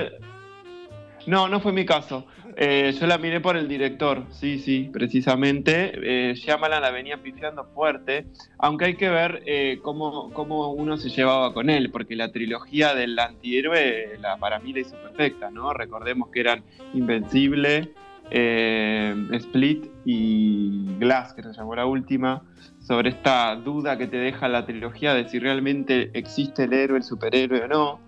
No, 1.26 1.48
no 1.48 1.60
fue 1.60 1.72
mi 1.72 1.86
caso. 1.86 2.26
Eh, 2.58 2.94
yo 3.00 3.08
la 3.08 3.18
miré 3.18 3.40
por 3.40 3.56
el 3.56 3.68
director, 3.68 4.26
sí, 4.32 4.60
sí, 4.60 4.90
precisamente. 4.92 5.92
Eh, 6.32 6.36
la 6.46 6.92
venía 6.92 7.18
pifiando 7.22 7.66
fuerte, 7.74 8.26
aunque 8.58 8.86
hay 8.86 8.96
que 8.96 9.10
ver 9.10 9.44
eh, 9.46 9.80
cómo, 9.82 10.72
uno 10.72 10.98
se 10.98 11.10
llevaba 11.10 11.54
con 11.54 11.70
él, 11.70 11.92
porque 11.92 12.16
la 12.16 12.32
trilogía 12.32 12.94
del 12.94 13.18
antihéroe 13.18 14.18
la, 14.20 14.38
para 14.38 14.60
mí 14.60 14.74
la 14.74 14.80
hizo 14.80 14.96
perfecta, 14.98 15.52
¿no? 15.52 15.74
Recordemos 15.74 16.30
que 16.30 16.40
eran 16.40 16.64
Invencible, 16.94 17.94
eh, 18.32 19.16
Split 19.34 19.88
y 20.06 20.96
Glass, 21.00 21.34
que 21.34 21.44
se 21.44 21.54
llamó 21.54 21.76
la 21.76 21.86
última, 21.86 22.44
sobre 22.80 23.10
esta 23.10 23.56
duda 23.56 23.98
que 23.98 24.08
te 24.08 24.18
deja 24.18 24.48
la 24.48 24.66
trilogía 24.66 25.14
de 25.14 25.28
si 25.28 25.40
realmente 25.40 26.12
existe 26.14 26.64
el 26.64 26.74
héroe, 26.74 26.98
el 26.98 27.04
superhéroe 27.04 27.64
o 27.64 27.68
no. 27.68 28.00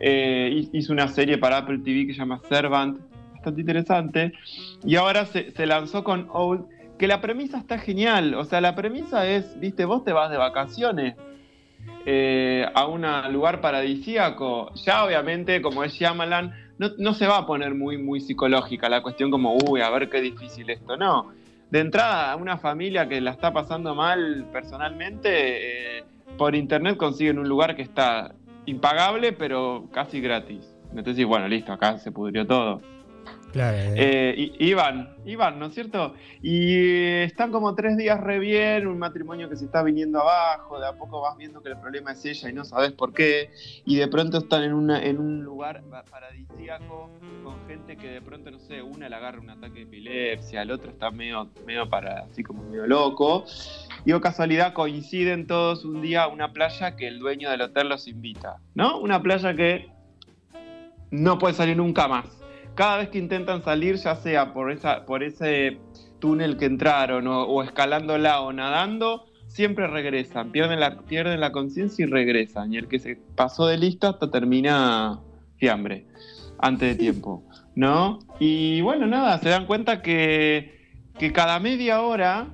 hizo 0.00 0.92
una 0.92 1.08
serie 1.08 1.38
para 1.38 1.58
Apple 1.58 1.78
TV 1.78 2.06
que 2.06 2.12
se 2.12 2.20
llama 2.20 2.40
Servant, 2.48 2.98
bastante 3.44 3.60
interesante. 3.60 4.32
Y 4.84 4.96
ahora 4.96 5.26
se, 5.26 5.66
lanzó 5.66 6.02
con 6.02 6.28
Old, 6.32 6.64
que 6.98 7.06
la 7.06 7.20
premisa 7.20 7.58
está 7.58 7.78
genial. 7.78 8.34
O 8.34 8.44
sea, 8.44 8.60
la 8.60 8.74
premisa 8.74 9.26
es, 9.26 9.58
viste, 9.60 9.84
vos 9.84 10.04
te 10.04 10.12
vas 10.12 10.30
de 10.30 10.38
vacaciones 10.38 11.14
eh, 12.06 12.66
a 12.74 12.86
un 12.86 13.04
lugar 13.32 13.60
paradisíaco. 13.60 14.72
Ya 14.74 15.04
obviamente, 15.04 15.60
como 15.60 15.84
es 15.84 15.92
Shyamalan, 15.92 16.54
no, 16.78 16.90
no, 16.98 17.12
se 17.12 17.26
va 17.26 17.38
a 17.38 17.46
poner 17.46 17.74
muy, 17.74 17.98
muy 17.98 18.20
psicológica 18.20 18.88
la 18.88 19.02
cuestión 19.02 19.30
como, 19.30 19.56
uy, 19.68 19.80
a 19.82 19.90
ver 19.90 20.08
qué 20.08 20.20
difícil 20.20 20.70
esto. 20.70 20.96
No. 20.96 21.32
De 21.70 21.80
entrada, 21.80 22.34
una 22.36 22.56
familia 22.56 23.08
que 23.08 23.20
la 23.20 23.32
está 23.32 23.52
pasando 23.52 23.94
mal 23.94 24.46
personalmente, 24.52 25.98
eh, 25.98 26.04
por 26.38 26.54
internet 26.54 26.96
consiguen 26.96 27.38
un 27.38 27.48
lugar 27.48 27.76
que 27.76 27.82
está 27.82 28.34
impagable, 28.66 29.32
pero 29.32 29.88
casi 29.92 30.20
gratis. 30.20 30.74
Entonces, 30.96 31.24
bueno, 31.26 31.48
listo, 31.48 31.72
acá 31.72 31.98
se 31.98 32.12
pudrió 32.12 32.46
todo. 32.46 32.80
Claro. 33.54 33.78
Eh, 33.94 34.52
iban, 34.58 35.14
iban, 35.24 35.60
¿no 35.60 35.66
es 35.66 35.74
cierto? 35.74 36.14
Y 36.42 37.22
están 37.22 37.52
como 37.52 37.76
tres 37.76 37.96
días 37.96 38.20
re 38.20 38.40
bien, 38.40 38.88
un 38.88 38.98
matrimonio 38.98 39.48
que 39.48 39.54
se 39.54 39.66
está 39.66 39.84
viniendo 39.84 40.20
abajo, 40.20 40.80
de 40.80 40.88
a 40.88 40.94
poco 40.94 41.20
vas 41.20 41.36
viendo 41.36 41.62
que 41.62 41.68
el 41.68 41.78
problema 41.78 42.10
es 42.10 42.24
ella 42.24 42.48
y 42.48 42.52
no 42.52 42.64
sabes 42.64 42.90
por 42.90 43.14
qué, 43.14 43.50
y 43.84 43.94
de 43.94 44.08
pronto 44.08 44.38
están 44.38 44.64
en 44.64 44.74
un 45.20 45.44
lugar 45.44 45.84
paradisíaco 46.10 47.10
con 47.44 47.64
gente 47.68 47.96
que 47.96 48.08
de 48.08 48.20
pronto, 48.20 48.50
no 48.50 48.58
sé, 48.58 48.82
una 48.82 49.08
le 49.08 49.14
agarra 49.14 49.38
un 49.38 49.50
ataque 49.50 49.74
de 49.74 49.82
epilepsia, 49.82 50.62
el 50.62 50.72
otro 50.72 50.90
está 50.90 51.12
medio, 51.12 51.48
medio 51.64 51.88
para, 51.88 52.24
así 52.28 52.42
como 52.42 52.64
medio 52.64 52.88
loco, 52.88 53.44
y 54.04 54.10
o 54.10 54.20
casualidad 54.20 54.72
coinciden 54.72 55.46
todos 55.46 55.84
un 55.84 56.02
día 56.02 56.24
a 56.24 56.26
una 56.26 56.52
playa 56.52 56.96
que 56.96 57.06
el 57.06 57.20
dueño 57.20 57.48
del 57.50 57.60
hotel 57.60 57.88
los 57.88 58.08
invita, 58.08 58.56
¿no? 58.74 58.98
Una 58.98 59.22
playa 59.22 59.54
que 59.54 59.90
no 61.12 61.38
puede 61.38 61.54
salir 61.54 61.76
nunca 61.76 62.08
más 62.08 62.43
cada 62.74 62.98
vez 62.98 63.08
que 63.08 63.18
intentan 63.18 63.62
salir, 63.62 63.96
ya 63.96 64.16
sea 64.16 64.52
por, 64.52 64.70
esa, 64.70 65.06
por 65.06 65.22
ese 65.22 65.78
túnel 66.18 66.56
que 66.56 66.66
entraron 66.66 67.26
o, 67.26 67.62
escalándola 67.62 68.40
o 68.40 68.52
nadando, 68.52 69.26
siempre 69.46 69.86
regresan, 69.86 70.50
pierden 70.50 70.80
la, 70.80 70.98
pierden 71.02 71.40
la 71.40 71.52
conciencia 71.52 72.04
y 72.04 72.08
regresan. 72.08 72.72
Y 72.72 72.78
el 72.78 72.88
que 72.88 72.98
se 72.98 73.16
pasó 73.36 73.66
de 73.66 73.78
listo 73.78 74.08
hasta 74.08 74.30
termina 74.30 75.20
fiambre, 75.56 76.06
antes 76.58 76.88
de 76.88 76.94
tiempo, 76.96 77.44
¿no? 77.74 78.18
Y 78.40 78.80
bueno, 78.80 79.06
nada, 79.06 79.38
se 79.38 79.50
dan 79.50 79.66
cuenta 79.66 80.02
que, 80.02 80.98
que 81.18 81.32
cada 81.32 81.60
media 81.60 82.02
hora 82.02 82.48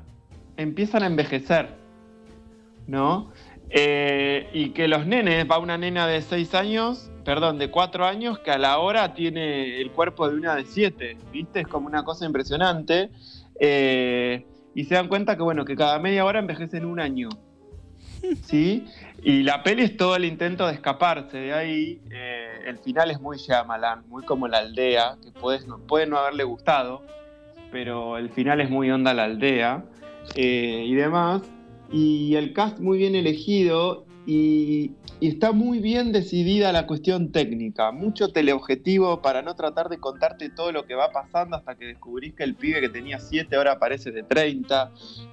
empiezan 0.57 1.03
a 1.03 1.07
envejecer, 1.07 1.69
¿no? 2.87 3.33
Eh, 3.71 4.49
y 4.53 4.71
que 4.71 4.89
los 4.89 5.07
nenes, 5.07 5.47
va 5.49 5.59
una 5.59 5.79
nena 5.79 6.07
de 6.07 6.21
6 6.23 6.55
años 6.55 7.10
perdón, 7.25 7.59
de 7.59 7.71
cuatro 7.71 8.07
años 8.07 8.39
que 8.39 8.50
a 8.50 8.59
la 8.59 8.79
hora 8.79 9.15
tiene 9.15 9.81
el 9.81 9.91
cuerpo 9.91 10.29
de 10.29 10.37
una 10.37 10.55
de 10.55 10.65
siete, 10.65 11.17
¿viste? 11.33 11.61
Es 11.61 11.69
como 11.69 11.87
una 11.87 12.05
cosa 12.05 12.25
impresionante. 12.27 13.11
Eh, 13.59 14.47
y 14.75 14.85
se 14.85 14.95
dan 14.95 15.09
cuenta 15.09 15.37
que, 15.37 15.43
bueno, 15.43 15.65
que 15.65 15.77
cada 15.77 15.99
media 15.99 16.25
hora 16.25 16.39
envejecen 16.39 16.85
un 16.85 17.00
año. 17.00 17.29
¿Sí? 18.45 18.85
Y 19.23 19.43
la 19.43 19.62
peli 19.62 19.83
es 19.83 19.97
todo 19.97 20.17
el 20.17 20.25
intento 20.25 20.67
de 20.67 20.75
escaparse 20.75 21.39
de 21.39 21.53
ahí. 21.53 22.00
Eh, 22.11 22.61
el 22.67 22.79
final 22.79 23.11
es 23.11 23.21
muy 23.21 23.39
Shyamalan, 23.39 24.09
muy 24.09 24.25
como 24.25 24.49
la 24.49 24.59
aldea, 24.59 25.17
que 25.23 25.31
puede 25.33 25.67
no, 25.67 25.79
puede 25.79 26.07
no 26.07 26.19
haberle 26.19 26.45
gustado, 26.45 27.03
pero 27.71 28.19
el 28.19 28.31
final 28.31 28.61
es 28.61 28.71
muy 28.71 28.91
onda 28.91 29.15
la 29.15 29.25
aldea 29.25 29.85
eh, 30.35 30.85
y 30.87 30.95
demás. 30.95 31.43
Y 31.93 32.37
el 32.37 32.53
cast 32.53 32.79
muy 32.79 32.99
bien 32.99 33.15
elegido 33.15 34.07
y, 34.27 34.93
está 35.29 35.53
muy 35.53 35.81
bien 35.81 36.12
decidida 36.12 36.73
la 36.73 36.87
cuestión 36.87 37.31
técnica, 37.31 37.93
mucho 37.93 38.29
teleobjetivo 38.29 39.21
para 39.21 39.43
no 39.43 39.55
tratar 39.55 39.89
de 39.91 39.99
contarte 39.99 40.49
todo 40.49 40.73
lo 40.73 40.87
que 40.87 40.95
va 40.95 41.12
pasando 41.12 41.57
hasta 41.57 41.75
que 41.75 41.85
descubrís 41.85 42.35
que 42.35 42.45
el 42.45 42.55
pibe 42.55 42.81
que 42.81 42.89
tenía 42.89 43.19
7 43.19 43.55
ahora 43.55 43.73
aparece 43.73 44.12
de 44.12 44.23
30. 44.23 44.91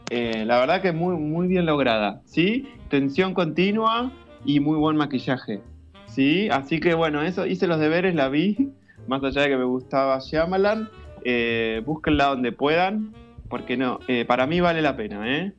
Eh, 0.10 0.44
la 0.46 0.60
verdad 0.60 0.82
que 0.82 0.92
muy, 0.92 1.16
muy 1.16 1.48
bien 1.48 1.66
lograda, 1.66 2.22
¿sí? 2.26 2.68
Tensión 2.90 3.34
continua 3.34 4.12
y 4.44 4.60
muy 4.60 4.78
buen 4.78 4.98
maquillaje, 4.98 5.62
¿sí? 6.08 6.50
Así 6.52 6.80
que 6.80 6.94
bueno, 6.94 7.22
eso 7.22 7.46
hice 7.46 7.68
los 7.68 7.80
deberes, 7.80 8.14
la 8.14 8.28
vi, 8.28 8.74
más 9.08 9.24
allá 9.24 9.44
de 9.44 9.50
que 9.50 9.58
me 9.58 9.66
gustaba 9.66 10.20
Shyamalan, 10.20 10.90
eh, 11.24 11.82
búsquenla 11.86 12.26
donde 12.26 12.52
puedan, 12.52 13.14
porque 13.50 13.78
no, 13.78 14.00
eh, 14.10 14.26
para 14.26 14.48
mí 14.48 14.60
vale 14.60 14.82
la 14.82 14.98
pena, 14.98 15.34
¿eh? 15.34 15.54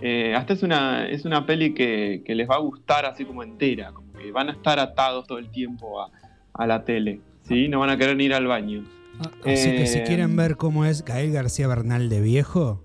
Eh, 0.00 0.34
hasta 0.34 0.52
es 0.52 0.62
una, 0.62 1.08
es 1.08 1.24
una 1.24 1.44
peli 1.44 1.74
que, 1.74 2.22
les 2.26 2.48
va 2.48 2.56
a 2.56 2.60
gustar 2.60 3.04
así 3.04 3.24
como 3.24 3.42
entera, 3.42 3.92
como 3.92 4.12
que 4.12 4.30
van 4.30 4.48
a 4.48 4.52
estar 4.52 4.78
atados 4.78 5.26
todo 5.26 5.38
el 5.38 5.50
tiempo 5.50 6.00
a, 6.00 6.66
la 6.66 6.84
tele, 6.84 7.20
¿sí? 7.42 7.68
No 7.68 7.80
van 7.80 7.90
a 7.90 7.96
querer 7.96 8.20
ir 8.20 8.34
al 8.34 8.46
baño. 8.46 8.84
Ah, 9.20 9.30
así 9.52 9.70
que 9.72 9.86
si 9.86 10.00
quieren 10.00 10.32
eh, 10.32 10.36
ver 10.36 10.56
cómo 10.56 10.84
es 10.84 11.04
Gael 11.04 11.32
García 11.32 11.66
Bernal 11.68 12.08
de 12.08 12.20
viejo, 12.20 12.82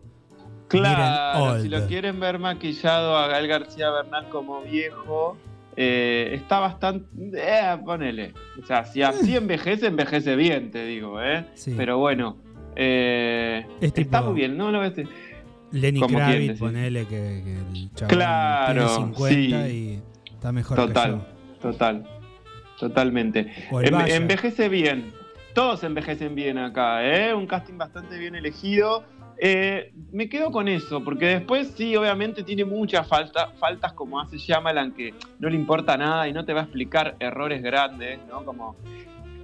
claro, 0.67 1.61
si 1.61 1.69
lo 1.69 1.85
quieren 1.87 2.19
ver 2.19 2.39
maquillado 2.39 3.17
a 3.17 3.27
Gael 3.27 3.47
García 3.47 3.89
Bernal 3.91 4.29
como 4.29 4.61
viejo, 4.61 5.37
eh, 5.75 6.31
está 6.33 6.59
bastante. 6.59 7.07
ponele. 7.83 8.33
O 8.61 8.65
sea, 8.65 8.85
si 8.85 9.01
así 9.01 9.35
envejece, 9.35 9.87
envejece 9.87 10.35
bien, 10.35 10.71
te 10.71 10.85
digo, 10.85 11.21
¿eh? 11.21 11.45
Pero 11.77 11.97
bueno. 11.97 12.37
está 12.75 14.21
muy 14.21 14.33
bien, 14.33 14.57
¿no? 14.57 14.71
Lo 14.71 14.79
ves, 14.79 14.93
Lenny 15.73 16.01
Kravitz, 16.01 16.59
ponele 16.59 17.05
que, 17.07 17.39
el 17.39 17.91
chaval 17.95 18.15
claro, 18.15 18.87
tiene 18.95 19.13
50 19.15 19.69
y 19.69 20.01
está 20.31 20.51
mejor 20.51 20.77
total, 20.77 21.25
que 21.53 21.59
Total, 21.61 22.07
totalmente. 22.79 23.51
envejece 24.07 24.69
bien. 24.69 25.11
Todos 25.55 25.83
envejecen 25.83 26.35
bien 26.35 26.57
acá, 26.57 27.03
¿eh? 27.03 27.33
Un 27.33 27.47
casting 27.47 27.77
bastante 27.77 28.17
bien 28.17 28.35
elegido. 28.35 29.03
Eh, 29.37 29.91
me 30.11 30.29
quedo 30.29 30.51
con 30.51 30.67
eso, 30.67 31.03
porque 31.03 31.25
después 31.25 31.73
sí, 31.75 31.95
obviamente 31.95 32.43
tiene 32.43 32.65
muchas 32.65 33.07
falta, 33.07 33.49
faltas 33.59 33.93
como 33.93 34.19
hace 34.19 34.37
Shyamalan, 34.37 34.93
que 34.93 35.13
no 35.39 35.49
le 35.49 35.55
importa 35.55 35.97
nada 35.97 36.27
y 36.27 36.33
no 36.33 36.45
te 36.45 36.53
va 36.53 36.61
a 36.61 36.63
explicar 36.63 37.15
errores 37.19 37.63
grandes, 37.63 38.19
¿no? 38.29 38.45
Como, 38.45 38.75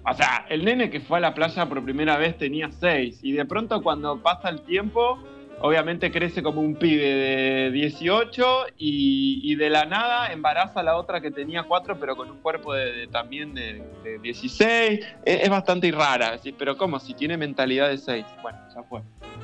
o 0.06 0.14
sea, 0.14 0.46
el 0.50 0.64
nene 0.64 0.92
que 0.92 1.00
fue 1.00 1.18
a 1.18 1.22
la 1.22 1.34
playa 1.34 1.68
por 1.68 1.84
primera 1.84 2.18
vez 2.18 2.38
tenía 2.38 2.70
seis, 2.72 3.20
y 3.24 3.32
de 3.32 3.46
pronto 3.46 3.82
cuando 3.82 4.22
pasa 4.22 4.50
el 4.50 4.62
tiempo 4.62 5.20
obviamente 5.62 6.12
crece 6.12 6.42
como 6.42 6.62
un 6.62 6.76
pibe 6.76 7.04
de 7.04 7.72
18 7.72 8.66
y, 8.78 9.56
de 9.56 9.70
la 9.70 9.86
nada 9.86 10.32
embaraza 10.32 10.80
a 10.80 10.84
la 10.84 10.96
otra 10.96 11.22
que 11.22 11.32
tenía 11.32 11.64
4 11.64 11.98
pero 12.00 12.16
con 12.16 12.30
un 12.30 12.38
cuerpo 12.38 12.74
de, 12.74 13.08
también 13.08 13.54
de, 13.54 13.84
16. 14.22 15.06
Es, 15.26 15.50
bastante 15.50 15.92
rara, 15.92 16.40
pero 16.58 16.78
¿cómo? 16.78 17.00
Si 17.00 17.14
tiene 17.14 17.38
mentalidad 17.38 17.90
de 17.90 17.98
6. 17.98 18.26
Bueno, 18.42 18.60
ya 18.74 18.84
fue. 18.84 19.02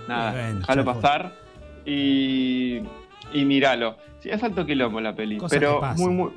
Nada, 0.08 0.54
déjalo 0.54 0.86
pasar 0.86 1.34
y, 1.86 2.82
y 3.34 3.46
míralo. 3.46 3.98
Sí, 4.20 4.30
es 4.30 4.42
alto 4.44 4.66
quilombo 4.66 5.02
la 5.02 5.16
peli, 5.16 5.38
pero 5.50 5.82
muy, 5.98 6.14
muy, 6.14 6.32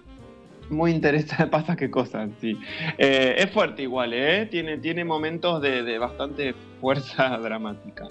muy 0.70 0.92
interesante. 0.92 1.46
Pasa 1.50 1.76
qué 1.76 1.90
cosas, 1.90 2.30
sí. 2.40 2.58
Eh, 2.96 3.36
es 3.38 3.50
fuerte 3.50 3.82
igual, 3.82 4.12
¿eh? 4.12 4.46
Tiene, 4.46 4.78
tiene 4.78 5.04
momentos 5.04 5.60
de, 5.62 5.98
bastante 5.98 6.54
fuerza 6.80 7.36
dramática. 7.42 8.08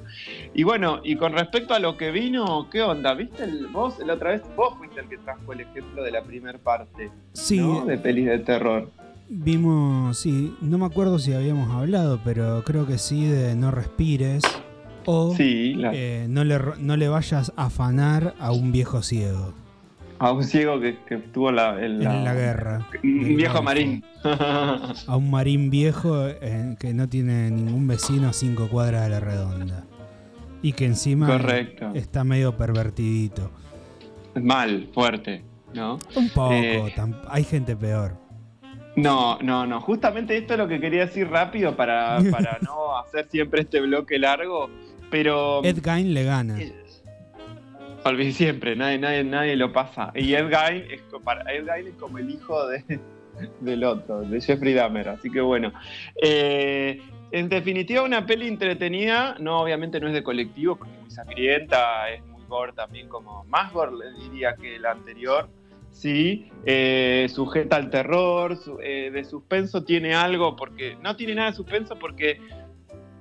Y 0.54 0.64
bueno, 0.64 1.02
y 1.04 1.16
con 1.16 1.34
respecto 1.34 1.74
a 1.74 1.80
lo 1.80 1.98
que 1.98 2.12
vino, 2.12 2.70
¿qué 2.70 2.82
onda? 2.82 3.14
¿Viste 3.14 3.44
el, 3.44 3.68
vos 3.68 4.00
la 4.00 4.14
otra 4.14 4.32
vez? 4.32 4.42
Vos 4.56 4.78
fuiste 4.78 5.00
el 5.00 5.08
que 5.08 5.18
trajo 5.18 5.54
el 5.54 5.62
ejemplo 5.62 6.04
de 6.04 6.12
la 6.12 6.24
primera 6.24 6.58
parte. 6.58 7.12
Sí. 7.34 7.62
De 7.86 7.98
pelis 7.98 8.26
de 8.26 8.40
terror. 8.40 8.90
Vimos, 9.30 10.18
sí, 10.20 10.56
no 10.62 10.78
me 10.78 10.86
acuerdo 10.86 11.20
si 11.20 11.34
habíamos 11.34 11.70
hablado, 11.72 12.22
pero 12.24 12.64
creo 12.64 12.88
que 12.88 12.98
sí, 12.98 13.26
de 13.26 13.56
No 13.56 13.72
Respires. 13.72 14.44
O 15.10 15.34
eh, 15.40 16.26
no, 16.30 16.44
le, 16.44 16.60
no 16.80 16.98
le 16.98 17.08
vayas 17.08 17.54
a 17.56 17.68
afanar 17.68 18.36
a 18.40 18.52
un 18.52 18.74
viejo 18.74 19.02
ciego. 19.02 19.54
A 20.20 20.32
un 20.32 20.44
ciego 20.44 20.80
que, 20.80 20.98
estuvo 21.10 21.52
la, 21.52 21.84
en, 21.84 22.04
la, 22.04 22.34
guerra. 22.34 22.88
Un 23.04 23.36
viejo 23.36 23.62
marín. 23.62 24.04
A 24.24 25.16
un 25.16 25.30
marín 25.30 25.70
viejo 25.70 26.28
eh, 26.28 26.76
que 26.80 26.94
no 26.94 27.08
tiene 27.08 27.52
ningún 27.52 27.88
vecino 27.88 28.30
a 28.30 28.34
cinco 28.34 28.68
cuadras 28.68 29.04
de 29.04 29.10
la 29.10 29.20
redonda. 29.20 29.86
Y 30.62 30.74
que 30.74 30.86
encima 30.86 31.40
está 31.94 32.24
medio 32.24 32.58
pervertidito. 32.58 33.52
Mal, 34.36 34.90
fuerte, 34.94 35.44
¿no? 35.74 36.00
Un 36.16 36.30
poco, 36.30 36.54
eh, 36.54 36.94
hay 37.30 37.44
gente 37.44 37.76
peor. 37.76 38.18
No, 38.96 39.38
no, 39.44 39.68
no. 39.68 39.80
Justamente 39.80 40.36
esto 40.36 40.54
es 40.54 40.60
lo 40.60 40.68
que 40.68 40.80
quería 40.80 41.06
decir 41.06 41.30
rápido 41.30 41.76
para, 41.76 42.20
para 42.32 42.58
no 42.64 42.98
hacer 42.98 43.28
siempre 43.30 43.62
este 43.62 43.80
bloque 43.80 44.18
largo. 44.18 44.70
Pero. 45.12 45.64
Ed 45.64 45.82
Gein 45.84 46.14
le 46.14 46.24
gana. 46.24 46.60
Eh, 46.60 46.74
olvidé 48.10 48.32
siempre, 48.32 48.76
nadie, 48.76 48.98
nadie, 48.98 49.24
nadie 49.24 49.56
lo 49.56 49.72
pasa. 49.72 50.12
Y 50.16 50.34
Ed 50.34 50.50
Gein 50.50 50.86
es, 50.92 51.02
es 51.02 51.94
como 52.00 52.18
el 52.18 52.30
hijo 52.30 52.68
de, 52.68 52.84
del 53.62 53.84
otro, 53.84 54.22
de 54.22 54.42
Jeffrey 54.42 54.74
Dahmer. 54.74 55.10
Así 55.10 55.30
que 55.30 55.42
bueno. 55.42 55.72
Eh, 56.22 57.02
en 57.32 57.50
definitiva, 57.50 58.04
una 58.04 58.26
peli 58.26 58.48
entretenida, 58.48 59.36
no, 59.40 59.60
obviamente 59.60 60.00
no 60.00 60.08
es 60.08 60.14
de 60.14 60.24
colectivo, 60.24 60.78
porque 60.78 60.94
es 60.94 61.02
muy 61.02 61.12
sangrienta, 61.12 62.10
es 62.10 62.26
muy 62.26 62.42
gore 62.48 62.72
también, 62.72 63.10
como 63.10 63.44
más 63.46 63.74
gore 63.74 63.92
diría 64.22 64.56
que 64.56 64.80
la 64.80 64.92
anterior. 64.92 65.50
Sí, 65.92 66.50
eh, 66.66 67.28
sujeta 67.30 67.76
al 67.76 67.90
terror, 67.90 68.58
eh, 68.82 69.10
de 69.12 69.24
suspenso 69.24 69.84
tiene 69.84 70.14
algo, 70.14 70.56
porque 70.56 70.96
no 71.02 71.16
tiene 71.16 71.36
nada 71.36 71.50
de 71.50 71.58
suspenso 71.58 71.98
porque 71.98 72.40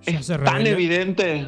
es 0.05 0.27
tan 0.27 0.67
evidente, 0.67 1.47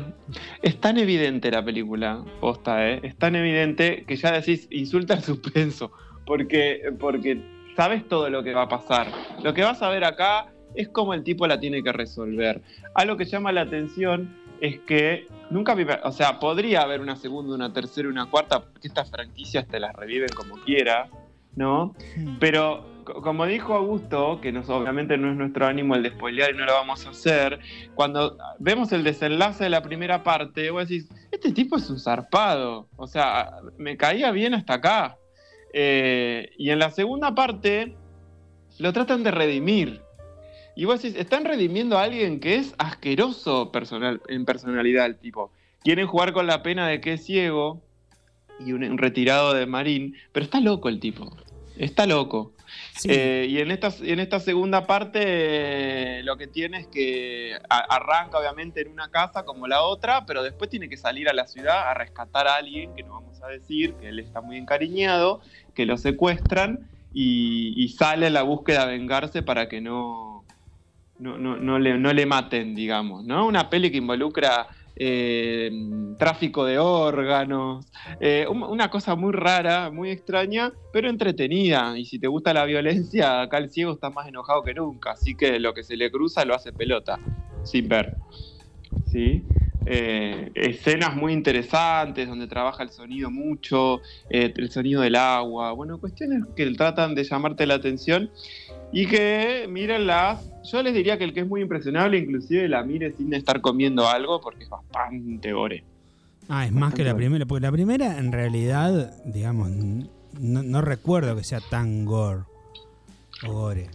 es 0.62 0.80
tan 0.80 0.98
evidente 0.98 1.50
la 1.50 1.64
película, 1.64 2.24
posta, 2.40 2.88
¿eh? 2.88 3.00
es 3.02 3.16
tan 3.16 3.36
evidente 3.36 4.04
que 4.06 4.16
ya 4.16 4.32
decís, 4.32 4.66
insulta 4.70 5.14
el 5.14 5.22
suspenso, 5.22 5.92
porque, 6.26 6.82
porque 6.98 7.40
sabes 7.76 8.08
todo 8.08 8.28
lo 8.30 8.42
que 8.42 8.54
va 8.54 8.62
a 8.62 8.68
pasar. 8.68 9.06
Lo 9.42 9.54
que 9.54 9.62
vas 9.62 9.80
a 9.82 9.88
ver 9.88 10.04
acá 10.04 10.52
es 10.74 10.88
cómo 10.88 11.14
el 11.14 11.22
tipo 11.22 11.46
la 11.46 11.60
tiene 11.60 11.82
que 11.82 11.92
resolver. 11.92 12.60
Algo 12.94 13.16
que 13.16 13.24
llama 13.24 13.52
la 13.52 13.62
atención 13.62 14.36
es 14.60 14.80
que 14.80 15.28
nunca, 15.50 15.76
o 16.02 16.12
sea, 16.12 16.40
podría 16.40 16.82
haber 16.82 17.00
una 17.00 17.16
segunda, 17.16 17.54
una 17.54 17.72
tercera, 17.72 18.08
una 18.08 18.26
cuarta, 18.26 18.64
porque 18.64 18.88
estas 18.88 19.10
franquicias 19.10 19.66
te 19.68 19.78
las 19.78 19.94
reviven 19.94 20.30
como 20.34 20.56
quieras, 20.64 21.08
¿no? 21.54 21.94
Pero 22.40 22.97
como 23.22 23.46
dijo 23.46 23.74
Augusto, 23.74 24.40
que 24.40 24.50
obviamente 24.50 25.16
no 25.16 25.30
es 25.30 25.36
nuestro 25.36 25.66
ánimo 25.66 25.94
el 25.94 26.02
de 26.02 26.10
spoilear 26.10 26.54
y 26.54 26.56
no 26.56 26.64
lo 26.64 26.72
vamos 26.72 27.06
a 27.06 27.10
hacer, 27.10 27.58
cuando 27.94 28.36
vemos 28.58 28.92
el 28.92 29.04
desenlace 29.04 29.64
de 29.64 29.70
la 29.70 29.82
primera 29.82 30.22
parte, 30.22 30.70
vos 30.70 30.88
decís, 30.88 31.08
este 31.30 31.52
tipo 31.52 31.76
es 31.76 31.88
un 31.90 31.98
zarpado, 31.98 32.88
o 32.96 33.06
sea, 33.06 33.56
me 33.76 33.96
caía 33.96 34.30
bien 34.30 34.54
hasta 34.54 34.74
acá. 34.74 35.18
Eh, 35.72 36.50
y 36.56 36.70
en 36.70 36.78
la 36.78 36.90
segunda 36.90 37.34
parte 37.34 37.94
lo 38.78 38.92
tratan 38.92 39.22
de 39.22 39.30
redimir. 39.30 40.00
Y 40.76 40.84
vos 40.84 41.02
decís, 41.02 41.18
están 41.18 41.44
redimiendo 41.44 41.98
a 41.98 42.04
alguien 42.04 42.40
que 42.40 42.56
es 42.56 42.74
asqueroso 42.78 43.72
en 44.28 44.44
personalidad 44.44 45.06
el 45.06 45.18
tipo. 45.18 45.50
Quieren 45.82 46.06
jugar 46.06 46.32
con 46.32 46.46
la 46.46 46.62
pena 46.62 46.86
de 46.86 47.00
que 47.00 47.14
es 47.14 47.24
ciego 47.24 47.82
y 48.60 48.72
un 48.72 48.98
retirado 48.98 49.54
de 49.54 49.66
Marín, 49.66 50.14
pero 50.32 50.44
está 50.44 50.60
loco 50.60 50.88
el 50.88 51.00
tipo. 51.00 51.36
Está 51.76 52.06
loco. 52.06 52.52
Eh, 53.04 53.46
y 53.48 53.58
en 53.58 53.70
esta, 53.70 53.92
en 54.00 54.18
esta 54.18 54.40
segunda 54.40 54.86
parte 54.86 56.22
lo 56.24 56.36
que 56.36 56.46
tiene 56.46 56.78
es 56.78 56.86
que 56.88 57.56
arranca 57.68 58.38
obviamente 58.38 58.80
en 58.80 58.88
una 58.88 59.10
casa 59.10 59.44
como 59.44 59.66
la 59.66 59.82
otra, 59.82 60.26
pero 60.26 60.42
después 60.42 60.68
tiene 60.68 60.88
que 60.88 60.96
salir 60.96 61.28
a 61.28 61.32
la 61.32 61.46
ciudad 61.46 61.88
a 61.88 61.94
rescatar 61.94 62.48
a 62.48 62.56
alguien, 62.56 62.94
que 62.94 63.02
no 63.02 63.14
vamos 63.14 63.42
a 63.42 63.48
decir, 63.48 63.94
que 63.94 64.08
él 64.08 64.18
está 64.18 64.40
muy 64.40 64.56
encariñado, 64.56 65.40
que 65.74 65.86
lo 65.86 65.96
secuestran 65.96 66.88
y, 67.12 67.94
sale 67.96 68.26
a 68.26 68.30
la 68.30 68.42
búsqueda 68.42 68.86
de 68.86 68.98
vengarse 68.98 69.42
para 69.42 69.68
que 69.68 69.80
no, 69.80 70.44
no, 71.18 71.38
no, 71.38 71.78
le, 71.78 71.98
no 71.98 72.12
le 72.12 72.26
maten, 72.26 72.74
digamos. 72.74 73.24
¿no? 73.24 73.46
Una 73.46 73.70
peli 73.70 73.90
que 73.90 73.98
involucra 73.98 74.68
eh, 75.00 75.70
tráfico 76.18 76.64
de 76.64 76.78
órganos, 76.78 77.86
eh, 78.20 78.46
una 78.48 78.90
cosa 78.90 79.14
muy 79.14 79.32
rara, 79.32 79.90
muy 79.90 80.10
extraña, 80.10 80.72
pero 80.92 81.08
entretenida. 81.08 81.96
Y 81.96 82.04
si 82.04 82.18
te 82.18 82.26
gusta 82.26 82.52
la 82.52 82.64
violencia, 82.64 83.42
acá 83.42 83.58
el 83.58 83.70
ciego 83.70 83.92
está 83.92 84.10
más 84.10 84.26
enojado 84.26 84.62
que 84.64 84.74
nunca, 84.74 85.12
así 85.12 85.36
que 85.36 85.60
lo 85.60 85.72
que 85.72 85.84
se 85.84 85.96
le 85.96 86.10
cruza 86.10 86.44
lo 86.44 86.54
hace 86.54 86.72
pelota, 86.72 87.18
sin 87.62 87.88
ver. 87.88 88.16
¿Sí? 89.06 89.44
Eh, 89.86 90.50
escenas 90.54 91.14
muy 91.14 91.32
interesantes 91.32 92.28
donde 92.28 92.46
trabaja 92.46 92.82
el 92.82 92.90
sonido 92.90 93.30
mucho, 93.30 94.02
el 94.28 94.70
sonido 94.70 95.00
del 95.00 95.14
agua, 95.14 95.72
bueno, 95.72 95.98
cuestiones 95.98 96.42
que 96.56 96.66
tratan 96.72 97.14
de 97.14 97.24
llamarte 97.24 97.66
la 97.66 97.74
atención 97.74 98.30
y 98.92 99.06
que 99.06 99.66
mírenlas. 99.68 100.44
Yo 100.64 100.82
les 100.82 100.92
diría 100.94 101.16
que 101.16 101.24
el 101.24 101.32
que 101.32 101.40
es 101.40 101.46
muy 101.46 101.62
impresionable, 101.62 102.18
inclusive 102.18 102.68
la 102.68 102.82
mire 102.82 103.12
sin 103.12 103.32
estar 103.32 103.60
comiendo 103.60 104.08
algo, 104.08 104.40
porque 104.40 104.64
es 104.64 104.70
bastante 104.70 105.52
gore. 105.52 105.84
Ah, 106.48 106.66
es 106.66 106.72
más 106.72 106.94
que 106.94 107.04
la 107.04 107.14
primera, 107.14 107.46
porque 107.46 107.62
la 107.62 107.72
primera 107.72 108.18
en 108.18 108.32
realidad, 108.32 109.14
digamos, 109.24 109.70
no, 110.40 110.80
recuerdo 110.80 111.36
que 111.36 111.44
sea 111.44 111.60
tan 111.60 112.04
gore. 112.04 112.42
O 113.46 113.52
gore. 113.52 113.88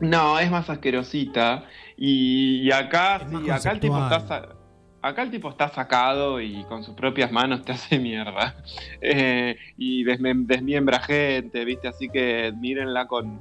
No, 0.00 0.38
es 0.38 0.50
más 0.50 0.70
asquerosita. 0.70 1.64
Y, 1.96 2.70
acá, 2.70 3.26
sí, 3.28 3.50
acá 3.50 3.72
el 3.72 3.80
tipo 3.80 4.02
está 4.02 4.56
acá 5.02 5.22
el 5.22 5.30
tipo 5.30 5.48
está 5.48 5.68
sacado 5.68 6.40
y 6.40 6.62
con 6.64 6.84
sus 6.84 6.94
propias 6.94 7.32
manos 7.32 7.64
te 7.64 7.72
hace 7.72 7.98
mierda. 7.98 8.56
Eh, 9.00 9.56
y 9.76 10.04
desmiembra 10.04 11.00
gente, 11.00 11.64
¿viste? 11.64 11.88
Así 11.88 12.08
que 12.08 12.52
mírenla 12.56 13.06
con, 13.06 13.38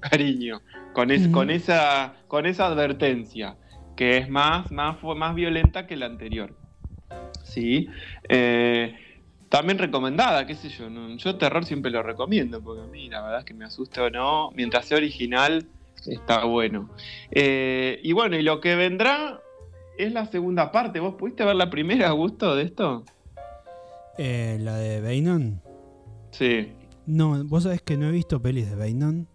cariño, 0.00 0.60
con, 0.92 1.08
con, 1.32 1.50
esa, 1.50 2.14
con 2.28 2.46
esa 2.46 2.66
advertencia, 2.66 3.56
que 3.96 4.18
es 4.18 4.28
más, 4.28 4.70
más, 4.70 5.02
más 5.02 5.34
violenta 5.34 5.86
que 5.86 5.96
la 5.96 6.06
anterior. 6.06 6.54
¿Sí? 7.42 7.88
Eh, 8.28 8.94
también 9.48 9.78
recomendada, 9.78 10.46
qué 10.46 10.54
sé 10.54 10.68
yo. 10.68 10.88
Yo 11.16 11.36
terror 11.36 11.64
siempre 11.64 11.90
lo 11.90 12.02
recomiendo, 12.02 12.62
porque 12.62 12.82
a 12.82 12.86
mí 12.86 13.08
la 13.08 13.20
verdad 13.22 13.40
es 13.40 13.44
que 13.44 13.54
me 13.54 13.64
asusta 13.64 14.04
o 14.04 14.10
no, 14.10 14.50
mientras 14.54 14.86
sea 14.86 14.96
original, 14.96 15.66
está 16.06 16.44
bueno. 16.44 16.88
Eh, 17.32 18.00
y 18.02 18.12
bueno, 18.12 18.36
y 18.36 18.42
lo 18.42 18.60
que 18.60 18.76
vendrá 18.76 19.40
es 19.98 20.12
la 20.12 20.26
segunda 20.26 20.70
parte. 20.70 21.00
¿Vos 21.00 21.16
pudiste 21.16 21.44
ver 21.44 21.56
la 21.56 21.68
primera, 21.68 22.10
Gusto, 22.12 22.54
de 22.54 22.62
esto? 22.62 23.04
Eh, 24.18 24.58
¿La 24.60 24.76
de 24.76 25.00
Bainon? 25.00 25.60
Sí. 26.30 26.72
No, 27.06 27.42
vos 27.44 27.64
sabés 27.64 27.82
que 27.82 27.96
no 27.96 28.08
he 28.08 28.12
visto 28.12 28.40
pelis 28.40 28.70
de 28.70 28.76
Bainon. 28.76 29.26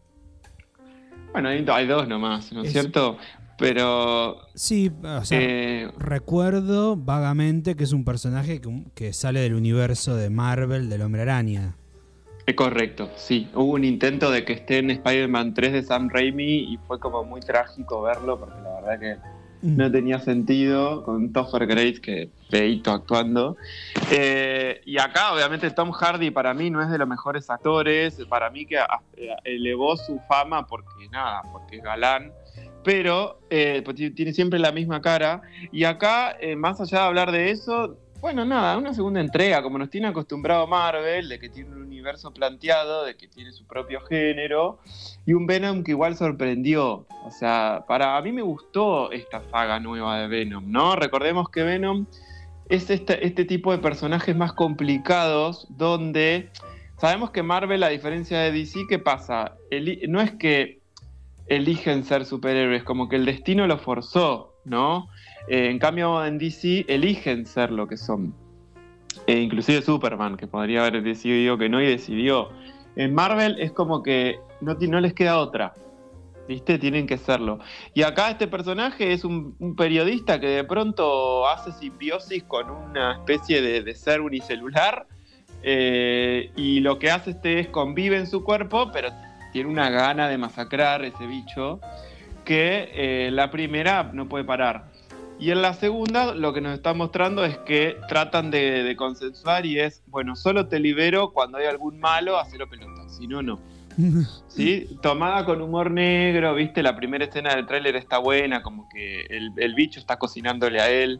Bueno, 1.35 1.49
hay, 1.49 1.85
dos 1.85 2.07
nomás, 2.07 2.53
¿no 2.53 2.63
es, 2.63 2.71
cierto? 2.71 3.17
Pero. 3.57 4.37
Sí, 4.53 4.89
o 5.03 5.25
sea, 5.25 5.37
eh, 5.41 5.91
recuerdo 5.97 6.95
vagamente 6.95 7.75
que 7.75 7.83
es 7.83 7.91
un 7.91 8.05
personaje 8.05 8.61
que, 8.93 9.11
sale 9.11 9.41
del 9.41 9.53
universo 9.53 10.15
de 10.15 10.29
Marvel 10.29 10.89
del 10.89 11.01
Hombre 11.01 11.23
Araña. 11.23 11.75
Es 12.45 12.55
correcto, 12.55 13.09
sí. 13.17 13.49
Hubo 13.53 13.73
un 13.73 13.83
intento 13.83 14.31
de 14.31 14.45
que 14.45 14.53
esté 14.53 14.77
en 14.77 14.91
Spider-Man 14.91 15.53
3 15.53 15.73
de 15.73 15.83
Sam 15.83 16.07
Raimi 16.09 16.73
y 16.73 16.79
fue 16.87 17.01
como 17.01 17.25
muy 17.25 17.41
trágico 17.41 18.01
verlo 18.01 18.39
porque 18.39 18.61
la 18.61 18.75
verdad 18.79 18.99
que. 19.01 19.34
No 19.65 19.91
tenía 19.91 20.19
sentido 20.19 21.03
con 21.03 21.33
Topher 21.33 21.65
Grace, 21.65 21.99
que 22.01 22.29
feito 22.49 22.91
actuando. 22.91 23.57
Eh, 24.11 24.81
y 24.85 24.99
acá, 24.99 25.33
obviamente, 25.33 25.71
Tom 25.71 25.91
Hardy 25.91 26.29
para 26.31 26.53
mí 26.53 26.69
no 26.69 26.81
es 26.81 26.89
de 26.89 26.97
los 26.97 27.07
mejores 27.07 27.49
actores, 27.49 28.19
para 28.29 28.49
mí 28.49 28.65
que 28.65 28.77
a- 28.77 28.87
eh, 29.17 29.35
elevó 29.43 29.97
su 29.97 30.19
fama 30.27 30.65
porque 30.67 31.07
nada, 31.11 31.41
porque 31.51 31.77
es 31.77 31.83
galán. 31.83 32.31
Pero 32.83 33.39
eh, 33.49 33.81
pues, 33.83 33.95
ti- 33.95 34.11
tiene 34.11 34.31
siempre 34.31 34.59
la 34.59 34.71
misma 34.71 35.01
cara. 35.01 35.41
Y 35.71 35.83
acá, 35.85 36.37
más 36.55 36.79
allá 36.79 36.99
de 36.99 37.05
hablar 37.05 37.31
de 37.31 37.49
eso, 37.49 37.97
bueno, 38.25 38.43
nada, 38.43 38.75
una 38.75 38.91
segunda 38.91 39.21
entrega, 39.21 39.61
como 39.61 39.77
nos 39.77 39.91
tiene 39.91 40.07
acostumbrado 40.07 40.65
Marvel, 40.65 41.29
de 41.29 41.37
que 41.37 41.47
tiene 41.47 41.69
un 41.69 41.83
universo 41.83 42.33
planteado, 42.33 43.05
de 43.05 43.15
que 43.15 43.27
tiene 43.27 43.51
su 43.51 43.67
propio 43.67 44.01
género, 44.01 44.79
y 45.27 45.33
un 45.33 45.45
Venom 45.45 45.83
que 45.83 45.91
igual 45.91 46.15
sorprendió. 46.15 47.05
O 47.23 47.29
sea, 47.29 47.85
para 47.87 48.17
a 48.17 48.21
mí 48.23 48.31
me 48.31 48.41
gustó 48.41 49.11
esta 49.11 49.43
saga 49.51 49.79
nueva 49.79 50.21
de 50.21 50.27
Venom, 50.27 50.71
¿no? 50.71 50.95
Recordemos 50.95 51.49
que 51.49 51.61
Venom 51.61 52.07
es 52.67 52.89
este, 52.89 53.23
este 53.27 53.45
tipo 53.45 53.71
de 53.71 53.77
personajes 53.77 54.35
más 54.35 54.53
complicados 54.53 55.67
donde 55.69 56.49
sabemos 56.97 57.29
que 57.29 57.43
Marvel, 57.43 57.83
a 57.83 57.89
diferencia 57.89 58.39
de 58.39 58.51
DC, 58.51 58.87
¿qué 58.89 58.97
pasa? 58.97 59.55
No 60.07 60.19
es 60.19 60.31
que 60.31 60.79
eligen 61.45 62.03
ser 62.03 62.25
superhéroes, 62.25 62.83
como 62.85 63.07
que 63.07 63.17
el 63.17 63.25
destino 63.25 63.67
lo 63.67 63.77
forzó, 63.77 64.55
¿no? 64.65 65.09
Eh, 65.47 65.69
en 65.69 65.79
cambio, 65.79 66.25
en 66.25 66.37
DC 66.37 66.85
eligen 66.87 67.45
ser 67.45 67.71
lo 67.71 67.87
que 67.87 67.97
son. 67.97 68.33
Eh, 69.27 69.39
inclusive 69.39 69.81
Superman, 69.81 70.37
que 70.37 70.47
podría 70.47 70.85
haber 70.85 71.01
decidido 71.03 71.57
que 71.57 71.69
no 71.69 71.81
y 71.81 71.85
decidió. 71.85 72.49
En 72.95 73.13
Marvel 73.13 73.57
es 73.59 73.71
como 73.71 74.03
que 74.03 74.39
no, 74.61 74.75
les 74.99 75.13
queda 75.13 75.37
otra. 75.39 75.73
¿Viste? 76.47 76.77
Tienen 76.77 77.07
que 77.07 77.17
serlo. 77.17 77.59
Y 77.95 78.03
acá 78.03 78.29
este 78.29 78.47
personaje 78.47 79.13
es 79.13 79.23
un, 79.25 79.75
periodista 79.75 80.39
que 80.39 80.47
de 80.47 80.63
pronto 80.63 81.47
hace 81.47 81.71
simbiosis 81.71 82.43
con 82.43 82.69
una 82.69 83.13
especie 83.13 83.61
de, 83.61 83.81
de 83.81 83.95
ser 83.95 84.21
unicelular. 84.21 85.07
eh, 85.63 86.51
y 86.55 86.79
lo 86.81 86.99
que 86.99 87.09
hace 87.09 87.31
este 87.31 87.59
es 87.59 87.67
convive 87.69 88.17
en 88.17 88.27
su 88.27 88.43
cuerpo, 88.43 88.91
pero 88.93 89.09
tiene 89.55 89.69
una 89.69 89.89
gana 89.89 90.27
de 90.27 90.37
masacrar 90.37 91.05
ese 91.05 91.25
bicho 91.25 91.79
que 92.43 92.89
eh, 92.93 93.31
la 93.31 93.49
primera 93.51 94.11
no 94.13 94.27
puede 94.27 94.43
parar. 94.43 94.91
Y 95.39 95.51
en 95.51 95.61
la 95.61 95.73
segunda 95.73 96.33
lo 96.33 96.53
que 96.53 96.61
nos 96.61 96.73
está 96.73 96.93
mostrando 96.93 97.43
es 97.43 97.57
que 97.59 97.97
tratan 98.07 98.51
de, 98.51 98.83
de 98.83 98.95
consensuar 98.95 99.65
y 99.65 99.79
es, 99.79 100.01
bueno, 100.07 100.35
solo 100.35 100.67
te 100.67 100.79
libero 100.79 101.31
cuando 101.31 101.57
hay 101.57 101.65
algún 101.65 101.99
malo, 101.99 102.37
hacelo 102.39 102.69
pelota, 102.69 103.07
si 103.09 103.27
no, 103.27 103.41
no. 103.41 103.59
¿Sí? 104.47 104.97
Tomada 105.01 105.45
con 105.45 105.61
humor 105.61 105.91
negro, 105.91 106.53
viste, 106.55 106.83
la 106.83 106.95
primera 106.95 107.25
escena 107.25 107.55
del 107.55 107.65
tráiler 107.65 107.95
está 107.95 108.17
buena, 108.17 108.61
como 108.61 108.87
que 108.89 109.21
el, 109.29 109.51
el 109.57 109.73
bicho 109.75 109.99
está 109.99 110.17
cocinándole 110.17 110.79
a 110.81 110.89
él 110.89 111.19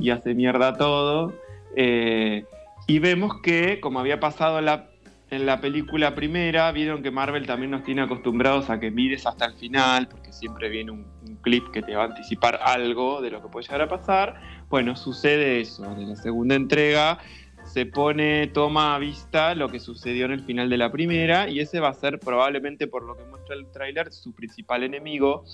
y 0.00 0.10
hace 0.10 0.34
mierda 0.34 0.74
todo. 0.74 1.32
Eh, 1.76 2.44
y 2.86 2.98
vemos 2.98 3.40
que, 3.40 3.80
como 3.80 4.00
había 4.00 4.20
pasado 4.20 4.60
la, 4.60 4.88
en 5.34 5.46
la 5.46 5.60
película 5.60 6.14
primera, 6.14 6.70
vieron 6.72 7.02
que 7.02 7.10
Marvel 7.10 7.46
también 7.46 7.70
nos 7.70 7.82
tiene 7.82 8.02
acostumbrados 8.02 8.70
a 8.70 8.80
que 8.80 8.90
mires 8.90 9.26
hasta 9.26 9.46
el 9.46 9.54
final, 9.54 10.08
porque 10.08 10.32
siempre 10.32 10.68
viene 10.68 10.92
un, 10.92 11.14
clip 11.42 11.70
que 11.72 11.82
te 11.82 11.94
va 11.94 12.04
a 12.04 12.06
anticipar 12.06 12.58
algo 12.62 13.20
de 13.20 13.30
lo 13.30 13.42
que 13.42 13.48
puede 13.48 13.66
llegar 13.66 13.82
a 13.82 13.88
pasar. 13.88 14.40
Bueno, 14.70 14.96
sucede 14.96 15.60
eso. 15.60 15.84
En 15.84 16.08
la 16.08 16.16
segunda 16.16 16.54
entrega 16.54 17.18
se 17.64 17.84
pone, 17.84 18.46
toma 18.46 18.94
a 18.94 18.98
vista 18.98 19.54
lo 19.54 19.68
que 19.68 19.78
sucedió 19.78 20.24
en 20.24 20.32
el 20.32 20.44
final 20.44 20.70
de 20.70 20.78
la 20.78 20.90
primera, 20.90 21.48
y 21.48 21.60
ese 21.60 21.80
va 21.80 21.90
a 21.90 21.94
ser 21.94 22.18
probablemente, 22.18 22.86
por 22.86 23.02
lo 23.04 23.16
que 23.16 23.24
muestra 23.24 23.54
el 23.56 23.70
tráiler, 23.70 24.12
su 24.12 24.32
principal 24.34 24.84
enemigo, 24.84 25.44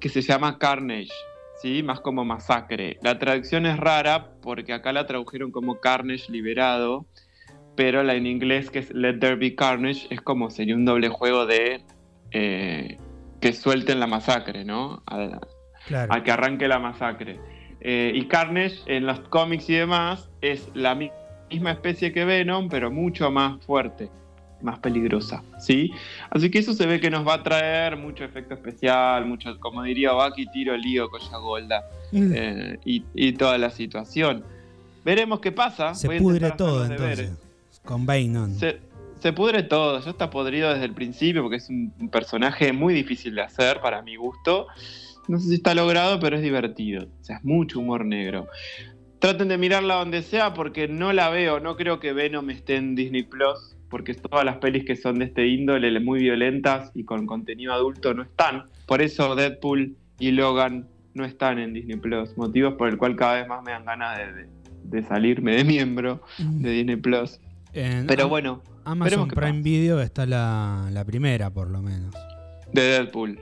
que 0.00 0.08
se 0.08 0.20
llama 0.22 0.58
Carnage. 0.58 1.12
¿sí? 1.60 1.82
Más 1.82 2.00
como 2.00 2.24
masacre. 2.24 2.98
La 3.02 3.18
traducción 3.18 3.66
es 3.66 3.76
rara 3.76 4.32
porque 4.42 4.72
acá 4.72 4.92
la 4.92 5.06
tradujeron 5.06 5.50
como 5.50 5.80
Carnage 5.80 6.30
liberado, 6.30 7.06
pero 7.76 8.02
la 8.02 8.14
en 8.14 8.26
inglés 8.26 8.70
que 8.70 8.78
es 8.80 8.90
Let 8.92 9.18
There 9.18 9.36
Be 9.36 9.54
Carnage 9.54 10.06
es 10.10 10.20
como 10.20 10.50
sería 10.50 10.74
un 10.74 10.84
doble 10.84 11.08
juego 11.08 11.46
de 11.46 11.82
eh, 12.32 12.96
que 13.40 13.52
suelten 13.52 14.00
la 14.00 14.06
masacre, 14.06 14.64
¿no? 14.64 15.02
A, 15.06 15.38
Claro. 15.86 16.12
a 16.12 16.22
que 16.24 16.32
arranque 16.32 16.66
la 16.66 16.80
masacre. 16.80 17.38
Eh, 17.80 18.10
y 18.14 18.24
Carnage 18.26 18.78
en 18.86 19.06
los 19.06 19.20
cómics 19.20 19.70
y 19.70 19.74
demás 19.74 20.28
es 20.40 20.68
la 20.74 20.96
mi- 20.96 21.12
misma 21.48 21.70
especie 21.70 22.12
que 22.12 22.24
Venom, 22.24 22.68
pero 22.68 22.90
mucho 22.90 23.30
más 23.30 23.64
fuerte, 23.64 24.10
más 24.62 24.80
peligrosa, 24.80 25.44
¿sí? 25.60 25.92
Así 26.30 26.50
que 26.50 26.58
eso 26.58 26.72
se 26.72 26.86
ve 26.86 26.98
que 26.98 27.08
nos 27.10 27.24
va 27.24 27.34
a 27.34 27.42
traer 27.44 27.96
mucho 27.96 28.24
efecto 28.24 28.54
especial, 28.54 29.26
mucho, 29.26 29.56
como 29.60 29.84
diría 29.84 30.10
Baki, 30.12 30.46
tiro, 30.50 30.76
lío, 30.76 31.08
colla 31.08 31.36
golda 31.38 31.84
eh, 32.12 32.78
y, 32.84 33.04
y 33.14 33.32
toda 33.34 33.58
la 33.58 33.70
situación. 33.70 34.42
Veremos 35.04 35.38
qué 35.38 35.52
pasa. 35.52 35.94
Se 35.94 36.08
voy 36.08 36.18
pudre 36.18 36.50
todo 36.52 36.82
deberes. 36.88 37.30
Con 37.86 38.04
Bainon. 38.04 38.54
Se, 38.54 38.80
se 39.20 39.32
pudre 39.32 39.62
todo, 39.62 39.98
ya 40.00 40.10
está 40.10 40.28
podrido 40.28 40.70
desde 40.70 40.84
el 40.84 40.92
principio 40.92 41.40
porque 41.42 41.56
es 41.56 41.68
un, 41.70 41.92
un 41.98 42.10
personaje 42.10 42.72
muy 42.74 42.92
difícil 42.92 43.34
de 43.34 43.42
hacer 43.42 43.80
para 43.80 44.02
mi 44.02 44.16
gusto. 44.16 44.66
No 45.28 45.38
sé 45.40 45.48
si 45.48 45.54
está 45.54 45.74
logrado, 45.74 46.20
pero 46.20 46.36
es 46.36 46.42
divertido. 46.42 47.06
O 47.20 47.24
sea, 47.24 47.36
es 47.38 47.44
mucho 47.44 47.80
humor 47.80 48.04
negro. 48.04 48.46
Traten 49.18 49.48
de 49.48 49.56
mirarla 49.58 49.94
donde 49.94 50.22
sea 50.22 50.52
porque 50.52 50.86
no 50.88 51.12
la 51.14 51.30
veo. 51.30 51.58
No 51.58 51.76
creo 51.76 51.98
que 51.98 52.12
Venom 52.12 52.50
esté 52.50 52.76
en 52.76 52.94
Disney 52.94 53.22
Plus. 53.22 53.72
Porque 53.88 54.14
todas 54.14 54.44
las 54.44 54.56
pelis 54.56 54.84
que 54.84 54.96
son 54.96 55.20
de 55.20 55.26
este 55.26 55.46
índole, 55.46 55.98
muy 56.00 56.18
violentas 56.20 56.90
y 56.94 57.04
con 57.04 57.24
contenido 57.24 57.72
adulto, 57.72 58.12
no 58.14 58.24
están. 58.24 58.64
Por 58.84 59.00
eso 59.00 59.36
Deadpool 59.36 59.94
y 60.18 60.32
Logan 60.32 60.88
no 61.14 61.24
están 61.24 61.60
en 61.60 61.72
Disney 61.72 61.96
Plus. 61.96 62.36
Motivos 62.36 62.74
por 62.74 62.88
el 62.88 62.98
cual 62.98 63.14
cada 63.14 63.34
vez 63.36 63.46
más 63.48 63.62
me 63.64 63.70
dan 63.70 63.84
ganas 63.84 64.18
de, 64.18 64.32
de- 64.32 64.48
de 64.82 65.02
salirme 65.04 65.54
de 65.56 65.64
miembro 65.64 66.20
de 66.38 66.70
Disney 66.70 66.96
Plus. 66.96 67.40
En 67.76 68.06
Pero 68.06 68.24
Am- 68.24 68.28
bueno, 68.30 68.62
Amazon 68.84 69.28
Prime 69.28 69.50
pasa. 69.52 69.62
Video 69.62 70.00
está 70.00 70.26
la, 70.26 70.88
la 70.92 71.04
primera, 71.04 71.50
por 71.50 71.70
lo 71.70 71.82
menos. 71.82 72.14
de 72.72 72.82
Deadpool. 72.82 73.38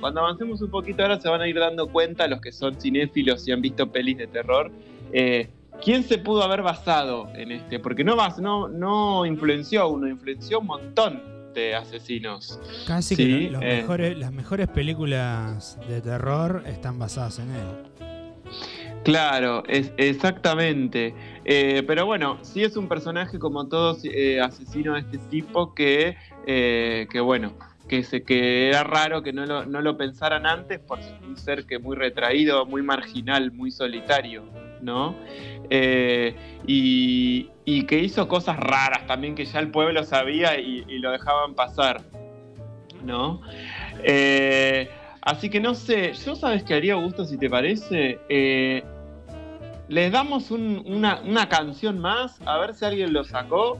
Cuando 0.00 0.20
avancemos 0.20 0.62
un 0.62 0.70
poquito 0.70 1.02
ahora 1.02 1.18
se 1.20 1.28
van 1.28 1.40
a 1.40 1.48
ir 1.48 1.58
dando 1.58 1.88
cuenta 1.88 2.28
los 2.28 2.40
que 2.40 2.52
son 2.52 2.80
cinéfilos 2.80 3.46
y 3.48 3.52
han 3.52 3.60
visto 3.60 3.90
pelis 3.90 4.16
de 4.18 4.26
terror. 4.28 4.70
eh, 5.12 5.48
¿Quién 5.84 6.04
se 6.04 6.18
pudo 6.18 6.44
haber 6.44 6.62
basado 6.62 7.28
en 7.34 7.50
este? 7.50 7.80
Porque 7.80 8.04
no, 8.04 8.14
bas- 8.16 8.38
no, 8.38 8.68
no 8.68 9.26
influenció 9.26 9.82
a 9.82 9.86
uno, 9.88 10.06
influenció 10.06 10.60
un 10.60 10.66
montón 10.66 11.20
de 11.54 11.74
asesinos. 11.74 12.60
Casi 12.86 13.16
Sí, 13.16 13.26
que 13.46 13.50
los 13.50 13.62
eh. 13.62 13.78
mejores, 13.80 14.16
las 14.16 14.30
mejores 14.32 14.68
películas 14.68 15.78
de 15.88 16.00
terror 16.00 16.62
están 16.66 17.00
basadas 17.00 17.40
en 17.40 17.50
él. 17.50 17.66
Claro, 19.02 19.64
es, 19.66 19.92
exactamente. 19.96 21.14
Eh, 21.44 21.82
pero 21.86 22.06
bueno, 22.06 22.38
sí 22.42 22.62
es 22.62 22.76
un 22.76 22.88
personaje 22.88 23.38
como 23.38 23.66
todos 23.68 24.04
eh, 24.04 24.40
asesinos 24.40 24.94
de 24.94 25.00
este 25.00 25.18
tipo 25.28 25.74
que, 25.74 26.16
eh, 26.46 27.06
que 27.10 27.20
bueno, 27.20 27.52
que, 27.88 28.04
se, 28.04 28.22
que 28.22 28.68
era 28.68 28.84
raro 28.84 29.22
que 29.22 29.32
no 29.32 29.44
lo, 29.44 29.66
no 29.66 29.80
lo 29.80 29.96
pensaran 29.96 30.46
antes 30.46 30.78
por 30.78 30.98
un 31.26 31.36
ser 31.36 31.66
que 31.66 31.78
muy 31.78 31.96
retraído, 31.96 32.64
muy 32.64 32.82
marginal, 32.82 33.50
muy 33.50 33.70
solitario, 33.70 34.44
¿no? 34.80 35.16
Eh, 35.68 36.36
y, 36.66 37.50
y 37.64 37.86
que 37.86 37.98
hizo 37.98 38.28
cosas 38.28 38.58
raras 38.58 39.06
también 39.06 39.34
que 39.34 39.44
ya 39.44 39.58
el 39.58 39.70
pueblo 39.70 40.04
sabía 40.04 40.58
y, 40.60 40.84
lo 40.98 41.10
dejaban 41.10 41.54
pasar, 41.54 42.02
¿no? 43.04 43.40
Así 45.22 45.50
que 45.50 45.60
no 45.60 45.74
sé, 45.74 46.12
yo 46.14 46.34
sabes 46.34 46.64
que 46.64 46.74
haría 46.74 46.94
gusto 46.94 47.24
si 47.24 47.36
te 47.36 47.48
parece. 47.48 48.18
Les 49.88 50.10
damos 50.12 50.50
un- 50.50 50.82
una, 50.86 51.20
una 51.22 51.48
canción 51.48 51.98
más, 51.98 52.40
a 52.46 52.58
ver 52.58 52.74
si 52.74 52.84
alguien 52.84 53.12
lo 53.12 53.24
sacó. 53.24 53.78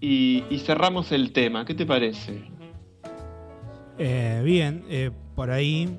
Y, 0.00 0.44
y 0.50 0.58
cerramos 0.58 1.10
el 1.12 1.32
tema. 1.32 1.64
¿Qué 1.64 1.74
te 1.74 1.86
parece? 1.86 2.44
Eh, 3.98 4.42
bien, 4.44 4.84
eh, 4.90 5.10
por 5.34 5.50
ahí 5.50 5.98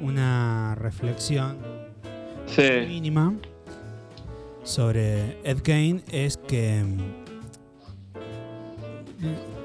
una 0.00 0.74
reflexión 0.76 1.58
Sí. 2.46 2.62
mínima 2.88 3.34
sobre 4.62 5.38
Ed 5.44 5.58
Gein 5.64 6.02
es 6.10 6.38
que 6.38 6.82
mm, 6.82 6.98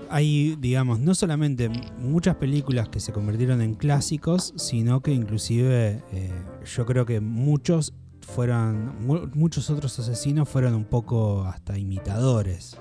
hay, 0.09 0.55
digamos, 0.59 0.99
no 0.99 1.13
solamente 1.15 1.69
muchas 1.99 2.35
películas 2.35 2.89
que 2.89 2.99
se 2.99 3.13
convirtieron 3.13 3.61
en 3.61 3.75
clásicos, 3.75 4.53
sino 4.57 5.01
que 5.01 5.11
inclusive 5.11 6.01
eh, 6.11 6.31
yo 6.75 6.85
creo 6.85 7.05
que 7.05 7.19
muchos 7.21 7.93
fueron, 8.29 9.05
mu- 9.05 9.27
muchos 9.33 9.69
otros 9.69 9.97
asesinos 9.99 10.47
fueron 10.47 10.73
un 10.75 10.85
poco 10.85 11.43
hasta 11.43 11.77
imitadores. 11.77 12.79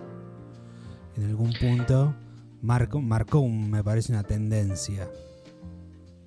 En 1.16 1.24
algún 1.26 1.52
punto 1.54 2.14
marcó, 2.62 3.00
marcó 3.00 3.40
un- 3.40 3.70
me 3.70 3.82
parece 3.82 4.12
una 4.12 4.22
tendencia 4.22 5.08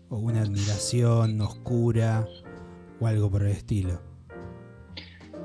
o 0.09 0.17
una 0.17 0.41
admiración 0.41 1.39
oscura 1.41 2.27
o 2.99 3.07
algo 3.07 3.29
por 3.31 3.43
el 3.43 3.51
estilo. 3.51 4.01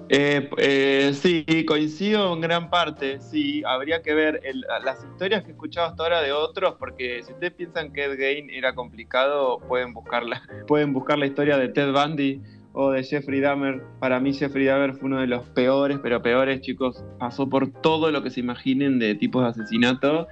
Eh, 0.09 0.49
eh, 0.59 1.11
sí, 1.21 1.45
coincido 1.67 2.33
en 2.33 2.41
gran 2.41 2.71
parte, 2.71 3.19
sí, 3.21 3.65
habría 3.67 4.03
que 4.03 4.15
ver 4.15 4.41
las 4.85 5.03
historias 5.05 5.43
que 5.43 5.49
he 5.49 5.53
escuchado 5.53 5.89
hasta 5.89 6.03
ahora 6.05 6.23
de 6.23 6.31
otros, 6.31 6.77
porque 6.79 7.25
si 7.25 7.33
ustedes 7.33 7.53
piensan 7.55 7.93
que 7.93 8.05
Ed 8.05 8.17
Gein 8.17 8.49
era 8.51 8.73
complicado, 8.77 9.59
pueden 9.67 9.93
pueden 10.69 10.93
buscar 10.93 11.19
la 11.19 11.27
historia 11.27 11.59
de 11.59 11.69
Ted 11.71 11.93
Bundy 11.93 12.41
o 12.79 12.91
de 12.91 13.03
Jeffrey 13.03 13.41
Dahmer. 13.41 13.83
Para 13.99 14.21
mí 14.21 14.35
Jeffrey 14.35 14.67
Dahmer 14.67 14.93
fue 14.93 15.07
uno 15.07 15.21
de 15.21 15.27
los 15.27 15.43
peores, 15.49 15.99
pero 16.03 16.21
peores, 16.21 16.61
chicos, 16.61 17.03
pasó 17.19 17.49
por 17.49 17.73
todo 17.81 18.11
lo 18.11 18.23
que 18.23 18.31
se 18.31 18.41
imaginen 18.41 18.99
de 18.99 19.15
tipos 19.15 19.43
de 19.43 19.49
asesinato 19.49 20.29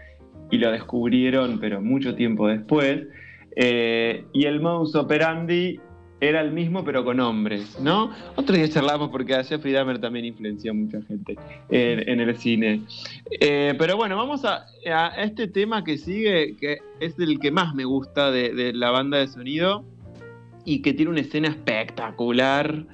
y 0.51 0.59
lo 0.59 0.71
descubrieron, 0.71 1.59
pero 1.59 1.81
mucho 1.81 2.15
tiempo 2.15 2.47
después. 2.47 3.07
Eh, 3.57 4.27
y 4.35 4.45
el 4.45 4.61
modus 4.61 4.95
operandi 4.95 5.81
era 6.21 6.41
el 6.43 6.53
mismo 6.53 6.85
pero 6.85 7.03
con 7.03 7.19
hombres, 7.21 7.79
¿no? 7.81 8.11
Otro 8.37 8.57
día 8.57 8.69
charlamos 8.69 9.09
porque 9.09 9.35
a 9.35 9.43
Jeffrey 9.43 9.73
Dahmer 9.73 9.99
también 9.99 10.27
influenció 10.27 10.73
a 10.73 10.75
mucha 10.75 11.01
gente 11.03 11.37
en, 11.71 12.21
el 12.21 12.37
cine. 12.37 12.83
Eh, 13.41 13.75
pero 13.79 13.97
bueno, 13.97 14.17
vamos 14.19 14.45
a, 14.45 14.67
este 15.17 15.49
tema 15.49 15.83
que 15.83 15.97
sigue, 15.97 16.57
que 16.57 16.79
es 17.01 17.19
el 17.19 17.39
que 17.39 17.51
más 17.51 17.75
me 17.75 17.85
gusta 17.85 18.31
de, 18.31 18.73
la 18.75 18.91
banda 18.91 19.19
de 19.19 19.29
sonido 19.29 19.85
y 20.65 20.83
que 20.83 20.93
tiene 20.93 21.11
una 21.11 21.21
escena 21.21 21.49
espectacular 21.49 22.85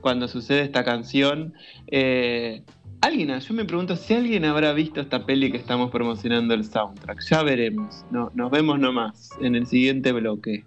cuando 0.00 0.28
sucede 0.28 0.62
esta 0.62 0.84
canción. 0.84 1.54
Eh, 1.88 2.62
alguien, 3.00 3.38
yo 3.38 3.54
me 3.54 3.64
pregunto 3.64 3.96
si 3.96 4.14
alguien 4.14 4.44
habrá 4.44 4.72
visto 4.72 5.00
esta 5.00 5.24
peli 5.26 5.50
que 5.50 5.58
estamos 5.58 5.90
promocionando 5.90 6.54
el 6.54 6.64
soundtrack. 6.64 7.20
Ya 7.28 7.42
veremos. 7.42 8.04
No, 8.10 8.30
nos 8.34 8.50
vemos 8.50 8.78
nomás 8.78 9.30
en 9.40 9.54
el 9.54 9.66
siguiente 9.66 10.12
bloque. 10.12 10.64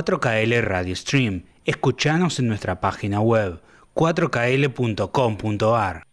4KL 0.00 0.62
Radio 0.62 0.96
Stream. 0.96 1.44
Escuchanos 1.66 2.38
en 2.38 2.48
nuestra 2.48 2.80
página 2.80 3.20
web 3.20 3.60
4kl.com.ar. 3.94 6.09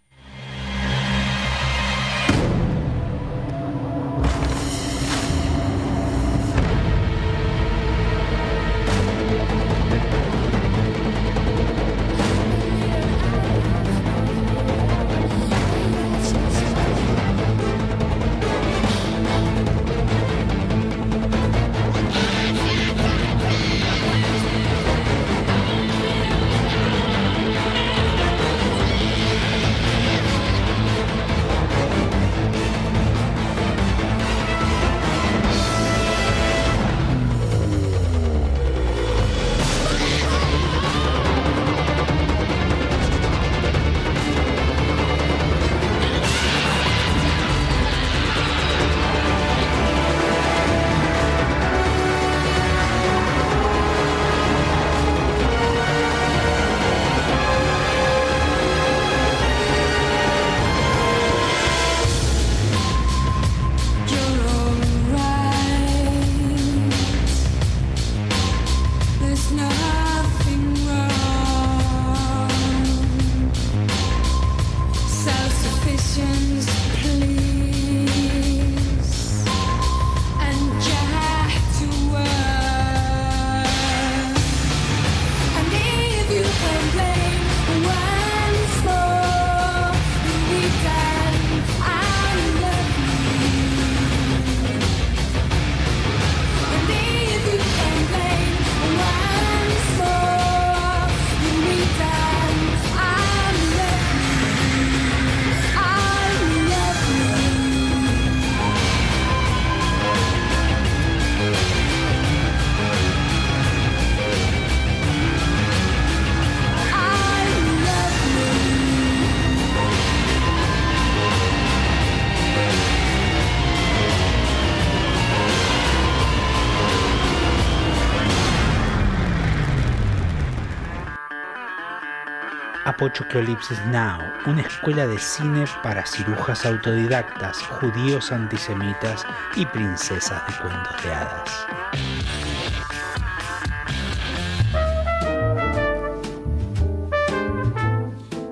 Apochoclolipsis 133.08 133.80
Now, 133.86 134.20
una 134.48 134.64
escuela 134.64 135.08
de 135.08 135.18
cine 135.18 135.64
para 135.82 136.06
cirujas 136.06 136.66
autodidactas, 136.66 137.58
judíos 137.80 138.34
antisemitas 138.34 139.26
y 139.56 139.66
princesas 139.66 140.44
de 140.46 140.54
cuentos 140.62 141.04
de 141.04 141.14
hadas. 141.14 141.68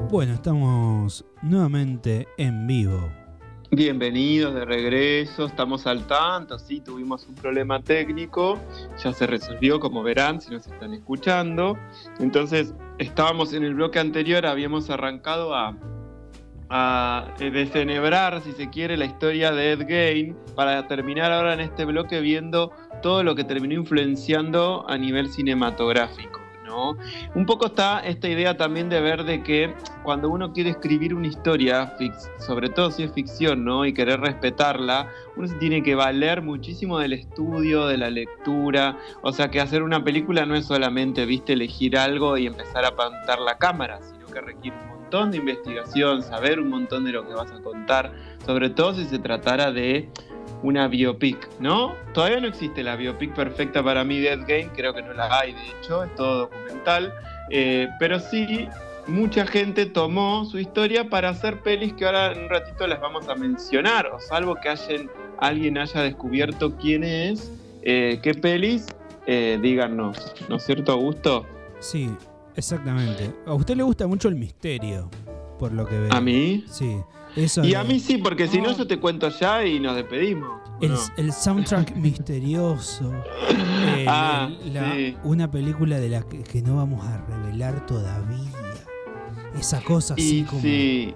Bueno, 0.09 0.35
estamos 0.35 1.25
nuevamente 1.41 2.25
en 2.37 2.65
vivo. 2.65 3.24
Bienvenidos 3.71 4.53
de 4.53 4.63
regreso, 4.63 5.47
estamos 5.47 5.87
al 5.87 6.05
tanto, 6.05 6.59
sí, 6.59 6.81
tuvimos 6.81 7.25
un 7.27 7.33
problema 7.33 7.81
técnico, 7.81 8.59
ya 9.03 9.11
se 9.11 9.25
resolvió 9.25 9.79
como 9.79 10.03
verán 10.03 10.39
si 10.39 10.51
nos 10.51 10.67
están 10.67 10.93
escuchando. 10.93 11.75
Entonces, 12.19 12.75
estábamos 12.99 13.53
en 13.53 13.63
el 13.63 13.73
bloque 13.73 13.97
anterior, 13.97 14.45
habíamos 14.45 14.91
arrancado 14.91 15.55
a, 15.55 15.75
a 16.69 17.33
eh, 17.39 17.49
desenebrar, 17.49 18.39
si 18.43 18.51
se 18.51 18.69
quiere, 18.69 18.97
la 18.97 19.05
historia 19.05 19.51
de 19.51 19.71
Ed 19.71 19.87
Gein, 19.87 20.37
para 20.55 20.87
terminar 20.87 21.31
ahora 21.31 21.55
en 21.55 21.61
este 21.61 21.85
bloque 21.85 22.21
viendo 22.21 22.71
todo 23.01 23.23
lo 23.23 23.33
que 23.33 23.43
terminó 23.43 23.73
influenciando 23.73 24.85
a 24.87 24.95
nivel 24.95 25.29
cinematográfico. 25.29 26.44
Un 27.35 27.45
poco 27.45 27.67
está 27.67 27.99
esta 27.99 28.27
idea 28.27 28.57
también 28.57 28.89
de 28.89 29.01
ver 29.01 29.23
de 29.23 29.43
que 29.43 29.73
cuando 30.03 30.29
uno 30.29 30.53
quiere 30.53 30.71
escribir 30.71 31.13
una 31.13 31.27
historia, 31.27 31.95
sobre 32.39 32.69
todo 32.69 32.91
si 32.91 33.03
es 33.03 33.11
ficción, 33.11 33.63
¿no? 33.63 33.85
Y 33.85 33.93
querer 33.93 34.19
respetarla, 34.19 35.09
uno 35.35 35.47
se 35.47 35.55
tiene 35.55 35.83
que 35.83 35.95
valer 35.95 36.41
muchísimo 36.41 36.99
del 36.99 37.13
estudio, 37.13 37.87
de 37.87 37.97
la 37.97 38.09
lectura, 38.09 38.97
o 39.21 39.31
sea 39.31 39.49
que 39.49 39.59
hacer 39.59 39.83
una 39.83 40.03
película 40.03 40.45
no 40.45 40.55
es 40.55 40.65
solamente, 40.65 41.25
viste, 41.25 41.53
elegir 41.53 41.97
algo 41.97 42.37
y 42.37 42.47
empezar 42.47 42.85
a 42.85 42.89
apuntar 42.89 43.39
la 43.39 43.57
cámara, 43.57 43.99
sino 44.01 44.25
que 44.27 44.41
requiere 44.41 44.77
un 44.77 44.87
montón 44.87 45.31
de 45.31 45.37
investigación, 45.37 46.23
saber 46.23 46.59
un 46.59 46.69
montón 46.69 47.05
de 47.05 47.11
lo 47.11 47.27
que 47.27 47.33
vas 47.33 47.51
a 47.51 47.61
contar, 47.61 48.13
sobre 48.45 48.69
todo 48.69 48.93
si 48.93 49.05
se 49.05 49.19
tratara 49.19 49.71
de 49.71 50.09
una 50.63 50.87
biopic, 50.87 51.49
¿no? 51.59 51.95
Todavía 52.13 52.39
no 52.39 52.47
existe 52.47 52.83
la 52.83 52.95
biopic 52.95 53.33
perfecta 53.33 53.83
para 53.83 54.03
mí 54.03 54.19
de 54.19 54.33
Ed 54.33 54.41
Game, 54.47 54.69
creo 54.75 54.93
que 54.93 55.01
no 55.01 55.13
la 55.13 55.39
hay, 55.39 55.53
de 55.53 55.61
hecho, 55.79 56.03
es 56.03 56.15
todo 56.15 56.49
documental, 56.49 57.13
eh, 57.49 57.87
pero 57.99 58.19
sí 58.19 58.67
mucha 59.07 59.45
gente 59.45 59.85
tomó 59.85 60.45
su 60.45 60.57
historia 60.57 61.09
para 61.09 61.29
hacer 61.29 61.61
pelis 61.61 61.93
que 61.93 62.05
ahora 62.05 62.31
en 62.31 62.43
un 62.43 62.49
ratito 62.49 62.87
les 62.87 62.99
vamos 62.99 63.27
a 63.27 63.35
mencionar, 63.35 64.07
o 64.07 64.19
salvo 64.19 64.55
que 64.55 64.73
alguien 65.39 65.77
haya 65.77 66.01
descubierto 66.01 66.75
quién 66.77 67.03
es, 67.03 67.51
eh, 67.83 68.19
qué 68.23 68.33
pelis, 68.33 68.87
eh, 69.27 69.59
díganos, 69.61 70.33
¿no 70.49 70.55
es 70.55 70.63
cierto, 70.63 70.93
Augusto? 70.93 71.45
Sí, 71.79 72.09
exactamente. 72.55 73.31
A 73.45 73.53
usted 73.53 73.75
le 73.75 73.83
gusta 73.83 74.07
mucho 74.07 74.27
el 74.27 74.35
misterio, 74.35 75.09
por 75.59 75.71
lo 75.71 75.85
que 75.85 75.97
veo. 75.99 76.13
¿A 76.13 76.21
mí? 76.21 76.63
Sí 76.67 76.97
y 77.63 77.73
a 77.73 77.83
mí 77.83 77.99
sí, 77.99 78.17
porque 78.17 78.47
si 78.47 78.61
no 78.61 78.75
yo 78.75 78.87
te 78.87 78.99
cuento 78.99 79.29
ya 79.29 79.65
y 79.65 79.79
nos 79.79 79.95
despedimos. 79.95 80.61
El, 81.17 81.31
soundtrack 81.31 81.95
misterioso. 81.95 83.11
Eh, 83.49 84.05
ah, 84.07 84.49
una 85.23 85.49
película 85.49 85.99
de 85.99 86.09
la 86.09 86.21
que, 86.23 86.61
no 86.61 86.77
vamos 86.77 87.05
a 87.05 87.17
revelar 87.25 87.85
todavía. 87.85 88.51
Esa 89.57 89.81
cosa 89.81 90.15
así 90.15 90.43
como. 90.43 90.61
Sí. 90.61 91.13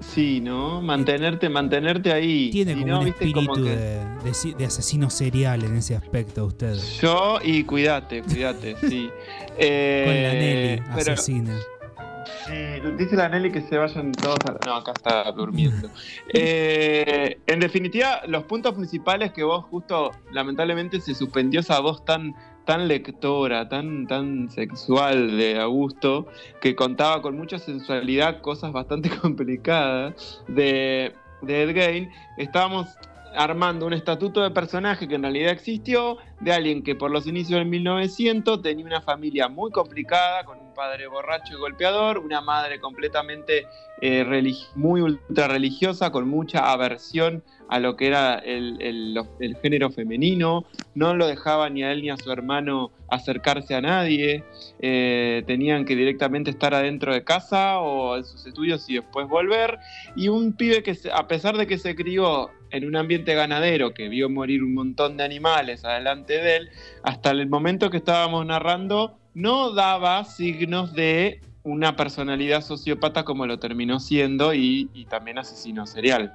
Sí, 0.00 0.40
¿no? 0.40 0.80
Mantenerte, 0.80 1.48
mantenerte 1.48 2.12
ahí. 2.12 2.50
Tiene 2.50 2.78
como 2.78 3.00
un 3.00 3.08
espíritu 3.08 3.64
de, 3.64 4.64
asesino 4.64 5.10
serial 5.10 5.64
en 5.64 5.76
ese 5.76 5.96
aspecto 5.96 6.46
usted. 6.46 6.76
Yo 7.02 7.38
y 7.42 7.64
cuídate, 7.64 8.22
cuídate, 8.22 8.76
sí. 8.80 9.10
Con 9.58 10.22
la 10.22 10.32
Nelly, 10.32 10.82
asesina. 10.90 11.58
Dice 12.96 13.16
la 13.16 13.28
Nelly 13.28 13.50
que 13.50 13.60
se 13.62 13.76
vayan 13.76 14.18
todos 14.20 14.44
a... 14.46 14.52
No, 14.64 14.74
acá 14.74 14.92
está 14.92 15.30
durmiendo. 15.32 15.90
Eh, 16.32 17.38
en 17.46 17.60
definitiva, 17.60 18.20
los 18.26 18.44
puntos 18.44 18.74
principales 18.74 19.32
que 19.32 19.42
vos 19.42 19.64
justo, 19.64 20.10
lamentablemente, 20.30 21.00
se 21.00 21.14
suspendió 21.14 21.60
esa 21.60 21.80
voz 21.80 22.04
tan, 22.04 22.34
tan 22.66 22.86
lectora, 22.86 23.68
tan, 23.68 24.06
tan 24.06 24.50
sexual 24.50 25.38
de 25.38 25.58
Augusto, 25.58 26.28
que 26.60 26.74
contaba 26.74 27.22
con 27.22 27.36
mucha 27.36 27.58
sensualidad 27.58 28.40
cosas 28.42 28.72
bastante 28.72 29.08
complicadas 29.22 30.42
de, 30.48 31.14
de 31.40 31.62
Ed 31.62 31.74
Gein. 31.74 32.10
Estábamos 32.36 32.88
armando 33.34 33.86
un 33.86 33.92
estatuto 33.92 34.42
de 34.42 34.50
personaje 34.50 35.08
que 35.08 35.14
en 35.14 35.22
realidad 35.22 35.52
existió, 35.52 36.18
de 36.40 36.52
alguien 36.52 36.82
que 36.82 36.94
por 36.94 37.10
los 37.10 37.26
inicios 37.26 37.58
del 37.58 37.68
1900 37.68 38.62
tenía 38.62 38.84
una 38.84 39.00
familia 39.00 39.48
muy 39.48 39.70
complicada, 39.70 40.44
con 40.44 40.58
un 40.58 40.67
padre 40.78 41.08
borracho 41.08 41.54
y 41.54 41.56
golpeador, 41.58 42.18
una 42.18 42.40
madre 42.40 42.78
completamente 42.78 43.66
eh, 44.00 44.24
muy 44.76 45.00
ultra 45.00 45.48
religiosa, 45.48 46.12
con 46.12 46.28
mucha 46.28 46.70
aversión 46.70 47.42
a 47.68 47.80
lo 47.80 47.96
que 47.96 48.06
era 48.06 48.36
el, 48.36 49.18
género 49.60 49.90
femenino, 49.90 50.66
no 50.94 51.16
lo 51.16 51.26
dejaba 51.26 51.68
ni 51.68 51.82
a 51.82 51.90
él 51.90 52.02
ni 52.02 52.10
a 52.10 52.16
su 52.16 52.30
hermano 52.30 52.92
acercarse 53.08 53.74
a 53.74 53.80
nadie, 53.80 54.44
eh, 54.78 55.42
tenían 55.48 55.84
que 55.84 55.96
directamente 55.96 56.50
estar 56.50 56.72
adentro 56.74 57.12
de 57.12 57.24
casa 57.24 57.80
o 57.80 58.16
en 58.16 58.24
sus 58.24 58.46
estudios 58.46 58.88
y 58.88 58.94
después 58.94 59.26
volver, 59.26 59.80
y 60.14 60.28
un 60.28 60.52
pibe 60.52 60.84
que 60.84 60.96
a 61.12 61.26
pesar 61.26 61.56
de 61.56 61.66
que 61.66 61.78
se 61.78 61.96
crió 61.96 62.50
en 62.70 62.86
un 62.86 62.94
ambiente 62.94 63.34
ganadero, 63.34 63.94
que 63.94 64.08
vio 64.08 64.30
morir 64.30 64.62
un 64.62 64.74
montón 64.74 65.16
de 65.16 65.24
animales 65.24 65.84
adelante 65.84 66.34
de 66.34 66.56
él, 66.56 66.70
hasta 67.02 67.32
el 67.32 67.48
momento 67.48 67.90
que 67.90 67.96
estábamos 67.96 68.46
narrando, 68.46 69.17
no 69.34 69.72
daba 69.72 70.24
signos 70.24 70.92
de 70.92 71.40
una 71.62 71.96
personalidad 71.96 72.62
sociópata 72.62 73.24
como 73.24 73.46
lo 73.46 73.58
terminó 73.58 74.00
siendo 74.00 74.54
y, 74.54 74.88
y 74.94 75.04
también 75.04 75.38
asesino 75.38 75.86
serial. 75.86 76.32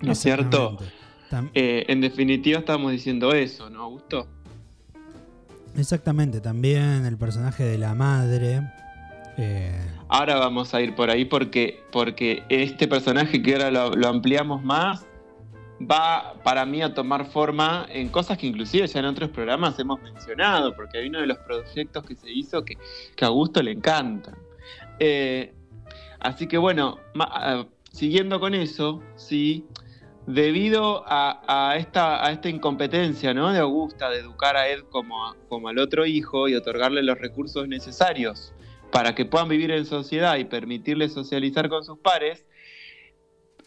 ¿No 0.00 0.12
es 0.12 0.18
cierto? 0.18 0.78
Eh, 1.54 1.84
en 1.88 2.00
definitiva 2.00 2.58
estamos 2.58 2.92
diciendo 2.92 3.32
eso, 3.32 3.70
¿no, 3.70 3.82
Augusto? 3.82 4.28
Exactamente, 5.76 6.40
también 6.40 7.04
el 7.06 7.16
personaje 7.16 7.64
de 7.64 7.78
la 7.78 7.94
madre. 7.94 8.62
Eh, 9.36 9.76
ahora 10.08 10.36
vamos 10.36 10.74
a 10.74 10.80
ir 10.80 10.94
por 10.94 11.10
ahí 11.10 11.24
porque, 11.24 11.82
porque 11.90 12.44
este 12.48 12.86
personaje 12.86 13.42
que 13.42 13.54
ahora 13.54 13.70
lo, 13.70 14.08
ampliamos 14.08 14.62
más 14.62 15.04
va 15.90 16.34
para 16.42 16.64
mí 16.64 16.82
a 16.82 16.94
tomar 16.94 17.26
forma 17.26 17.86
en 17.90 18.08
cosas 18.08 18.38
que 18.38 18.46
inclusive 18.46 18.86
ya 18.86 19.00
en 19.00 19.06
otros 19.06 19.30
programas 19.30 19.78
hemos 19.78 20.00
mencionado, 20.02 20.74
porque 20.74 20.98
hay 20.98 21.08
uno 21.08 21.20
de 21.20 21.26
los 21.26 21.38
proyectos 21.38 22.04
que 22.04 22.14
se 22.14 22.30
hizo 22.30 22.64
que, 22.64 22.76
a 23.22 23.26
Augusto 23.26 23.62
le 23.62 23.72
encantan. 23.72 24.36
Eh, 24.98 25.52
así 26.20 26.46
que 26.46 26.58
bueno, 26.58 26.98
siguiendo 27.92 28.40
con 28.40 28.54
eso, 28.54 29.02
sí, 29.16 29.66
debido 30.26 31.04
a, 31.06 31.74
esta, 31.76 32.26
a 32.26 32.32
esta 32.32 32.48
incompetencia 32.48 33.34
¿no? 33.34 33.52
de 33.52 33.58
Augusta 33.58 34.10
de 34.10 34.20
educar 34.20 34.56
a 34.56 34.68
Ed 34.68 34.84
como, 34.90 35.34
como 35.48 35.68
al 35.68 35.78
otro 35.78 36.06
hijo 36.06 36.48
y 36.48 36.54
otorgarle 36.54 37.02
los 37.02 37.18
recursos 37.18 37.68
necesarios 37.68 38.52
para 38.90 39.14
que 39.14 39.24
puedan 39.24 39.48
vivir 39.48 39.70
en 39.72 39.84
sociedad 39.86 40.36
y 40.36 40.44
permitirle 40.44 41.08
socializar 41.08 41.68
con 41.68 41.84
sus 41.84 41.98
pares, 41.98 42.46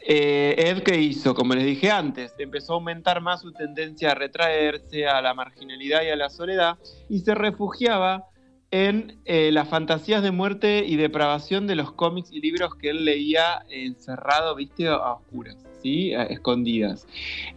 eh, 0.09 0.55
Ed, 0.57 0.83
¿qué 0.83 0.99
hizo? 1.01 1.35
Como 1.35 1.53
les 1.53 1.65
dije 1.65 1.91
antes, 1.91 2.33
empezó 2.39 2.73
a 2.73 2.75
aumentar 2.75 3.21
más 3.21 3.41
su 3.41 3.51
tendencia 3.51 4.11
a 4.11 4.15
retraerse, 4.15 5.05
a 5.05 5.21
la 5.21 5.33
marginalidad 5.33 6.03
y 6.03 6.09
a 6.09 6.15
la 6.15 6.29
soledad, 6.29 6.77
y 7.09 7.19
se 7.19 7.35
refugiaba 7.35 8.25
en 8.71 9.19
eh, 9.25 9.51
las 9.51 9.67
fantasías 9.67 10.23
de 10.23 10.31
muerte 10.31 10.83
y 10.85 10.95
depravación 10.95 11.67
de 11.67 11.75
los 11.75 11.91
cómics 11.91 12.31
y 12.31 12.39
libros 12.41 12.75
que 12.75 12.89
él 12.89 13.05
leía 13.05 13.65
encerrado, 13.69 14.55
viste, 14.55 14.87
a 14.87 15.13
oscuras 15.13 15.57
escondidas. 15.83 17.07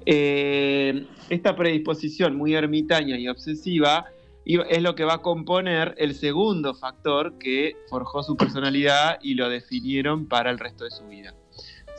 Eh, 0.07 1.07
esta 1.29 1.57
predisposición 1.57 2.37
muy 2.37 2.55
ermitaña 2.55 3.19
y 3.19 3.29
obsesiva 3.29 4.07
es 4.45 4.83
lo 4.83 4.95
que 4.95 5.05
va 5.05 5.15
a 5.15 5.23
componer 5.23 5.95
el 5.99 6.15
segundo 6.15 6.75
factor 6.75 7.39
que 7.39 7.77
forjó 7.89 8.23
su 8.23 8.37
personalidad 8.37 9.19
y 9.23 9.35
lo 9.35 9.49
definieron 9.49 10.27
para 10.27 10.51
el 10.51 10.59
resto 10.59 10.85
de 10.85 10.91
su 10.91 11.07
vida. 11.07 11.35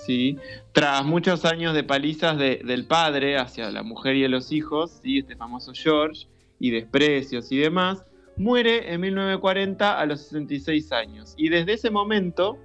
¿Sí? 0.05 0.37
Tras 0.71 1.05
muchos 1.05 1.45
años 1.45 1.73
de 1.73 1.83
palizas 1.83 2.37
del 2.37 2.85
padre 2.85 3.37
hacia 3.37 3.69
la 3.71 3.83
mujer 3.83 4.15
y 4.15 4.27
los 4.27 4.51
hijos, 4.51 4.99
¿sí? 5.03 5.19
este 5.19 5.35
famoso 5.35 5.71
George, 5.73 6.27
y 6.59 6.69
desprecios 6.69 7.51
y 7.51 7.57
demás, 7.57 8.05
muere 8.37 8.93
en 8.93 9.01
1940 9.01 9.99
a 9.99 10.05
los 10.05 10.21
66 10.21 10.91
años. 10.91 11.33
Y 11.35 11.49
desde 11.49 11.73
ese 11.73 11.89
momento 11.89 12.57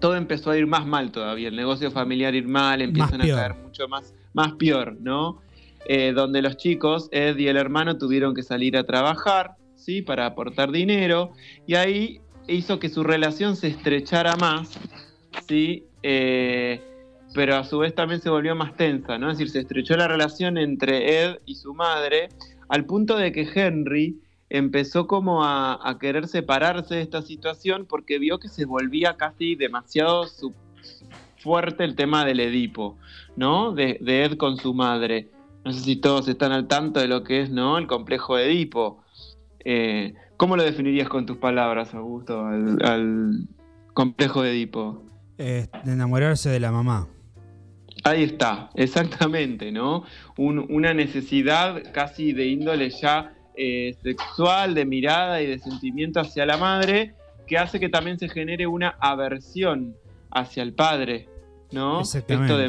todo 0.00 0.16
empezó 0.16 0.50
a 0.50 0.58
ir 0.58 0.66
más 0.66 0.86
mal 0.86 1.10
todavía, 1.12 1.48
el 1.48 1.56
negocio 1.56 1.90
familiar 1.90 2.34
ir 2.34 2.46
mal, 2.46 2.82
empiezan 2.82 3.22
a 3.22 3.26
caer 3.26 3.54
mucho 3.54 3.88
más, 3.88 4.14
más 4.32 4.52
peor, 4.52 4.96
¿no? 5.00 5.40
Eh, 5.86 6.12
donde 6.14 6.42
los 6.42 6.56
chicos, 6.56 7.08
Ed 7.12 7.38
y 7.38 7.48
el 7.48 7.56
hermano, 7.56 7.96
tuvieron 7.96 8.34
que 8.34 8.42
salir 8.42 8.76
a 8.76 8.84
trabajar, 8.84 9.52
¿sí? 9.74 10.02
Para 10.02 10.26
aportar 10.26 10.72
dinero, 10.72 11.32
y 11.66 11.74
ahí 11.74 12.20
hizo 12.48 12.78
que 12.78 12.88
su 12.88 13.02
relación 13.02 13.56
se 13.56 13.68
estrechara 13.68 14.36
más, 14.36 14.78
¿sí? 15.46 15.84
Eh, 16.06 16.82
pero 17.34 17.56
a 17.56 17.64
su 17.64 17.78
vez 17.78 17.94
también 17.94 18.20
se 18.20 18.28
volvió 18.28 18.54
más 18.54 18.76
tensa, 18.76 19.16
¿no? 19.16 19.30
Es 19.30 19.38
decir, 19.38 19.50
se 19.50 19.60
estrechó 19.60 19.96
la 19.96 20.06
relación 20.06 20.58
entre 20.58 21.22
Ed 21.22 21.38
y 21.46 21.54
su 21.54 21.72
madre, 21.72 22.28
al 22.68 22.84
punto 22.84 23.16
de 23.16 23.32
que 23.32 23.48
Henry 23.54 24.20
empezó 24.50 25.06
como 25.06 25.44
a, 25.44 25.96
querer 25.98 26.28
separarse 26.28 26.96
de 26.96 27.00
esta 27.00 27.22
situación 27.22 27.86
porque 27.88 28.18
vio 28.18 28.38
que 28.38 28.48
se 28.48 28.66
volvía 28.66 29.16
casi 29.16 29.54
demasiado 29.54 30.26
fuerte 31.38 31.84
el 31.84 31.96
tema 31.96 32.26
del 32.26 32.40
Edipo, 32.40 32.98
¿no? 33.34 33.72
De, 33.72 33.98
Ed 34.00 34.36
con 34.36 34.58
su 34.58 34.74
madre. 34.74 35.30
No 35.64 35.72
sé 35.72 35.80
si 35.80 35.96
todos 35.96 36.28
están 36.28 36.52
al 36.52 36.68
tanto 36.68 37.00
de 37.00 37.08
lo 37.08 37.24
que 37.24 37.40
es, 37.40 37.50
¿no? 37.50 37.78
El 37.78 37.86
complejo 37.86 38.36
de 38.36 38.44
Edipo. 38.44 39.02
Eh, 39.64 40.14
¿Cómo 40.36 40.58
lo 40.58 40.62
definirías 40.62 41.08
con 41.08 41.24
tus 41.24 41.38
palabras, 41.38 41.94
Augusto, 41.94 42.44
al, 42.44 43.48
complejo 43.94 44.42
de 44.42 44.50
Edipo? 44.50 45.02
De 45.36 45.68
enamorarse 45.84 46.48
de 46.48 46.60
la 46.60 46.70
mamá. 46.70 47.08
Ahí 48.04 48.22
está, 48.22 48.70
exactamente, 48.74 49.72
¿no? 49.72 50.04
una 50.36 50.92
necesidad 50.92 51.82
casi 51.92 52.32
de 52.32 52.48
índole 52.48 52.90
ya 52.90 53.34
eh, 53.56 53.94
sexual, 54.02 54.74
de 54.74 54.84
mirada 54.84 55.40
y 55.40 55.46
de 55.46 55.58
sentimiento 55.58 56.20
hacia 56.20 56.44
la 56.44 56.58
madre, 56.58 57.14
que 57.46 57.56
hace 57.56 57.78
que 57.78 57.88
también 57.88 58.18
se 58.18 58.28
genere 58.28 58.66
una 58.66 58.96
aversión 59.00 59.96
hacia 60.30 60.62
el 60.62 60.74
padre, 60.74 61.28
¿no? 61.70 62.02
Esto 62.02 62.58
de, 62.58 62.68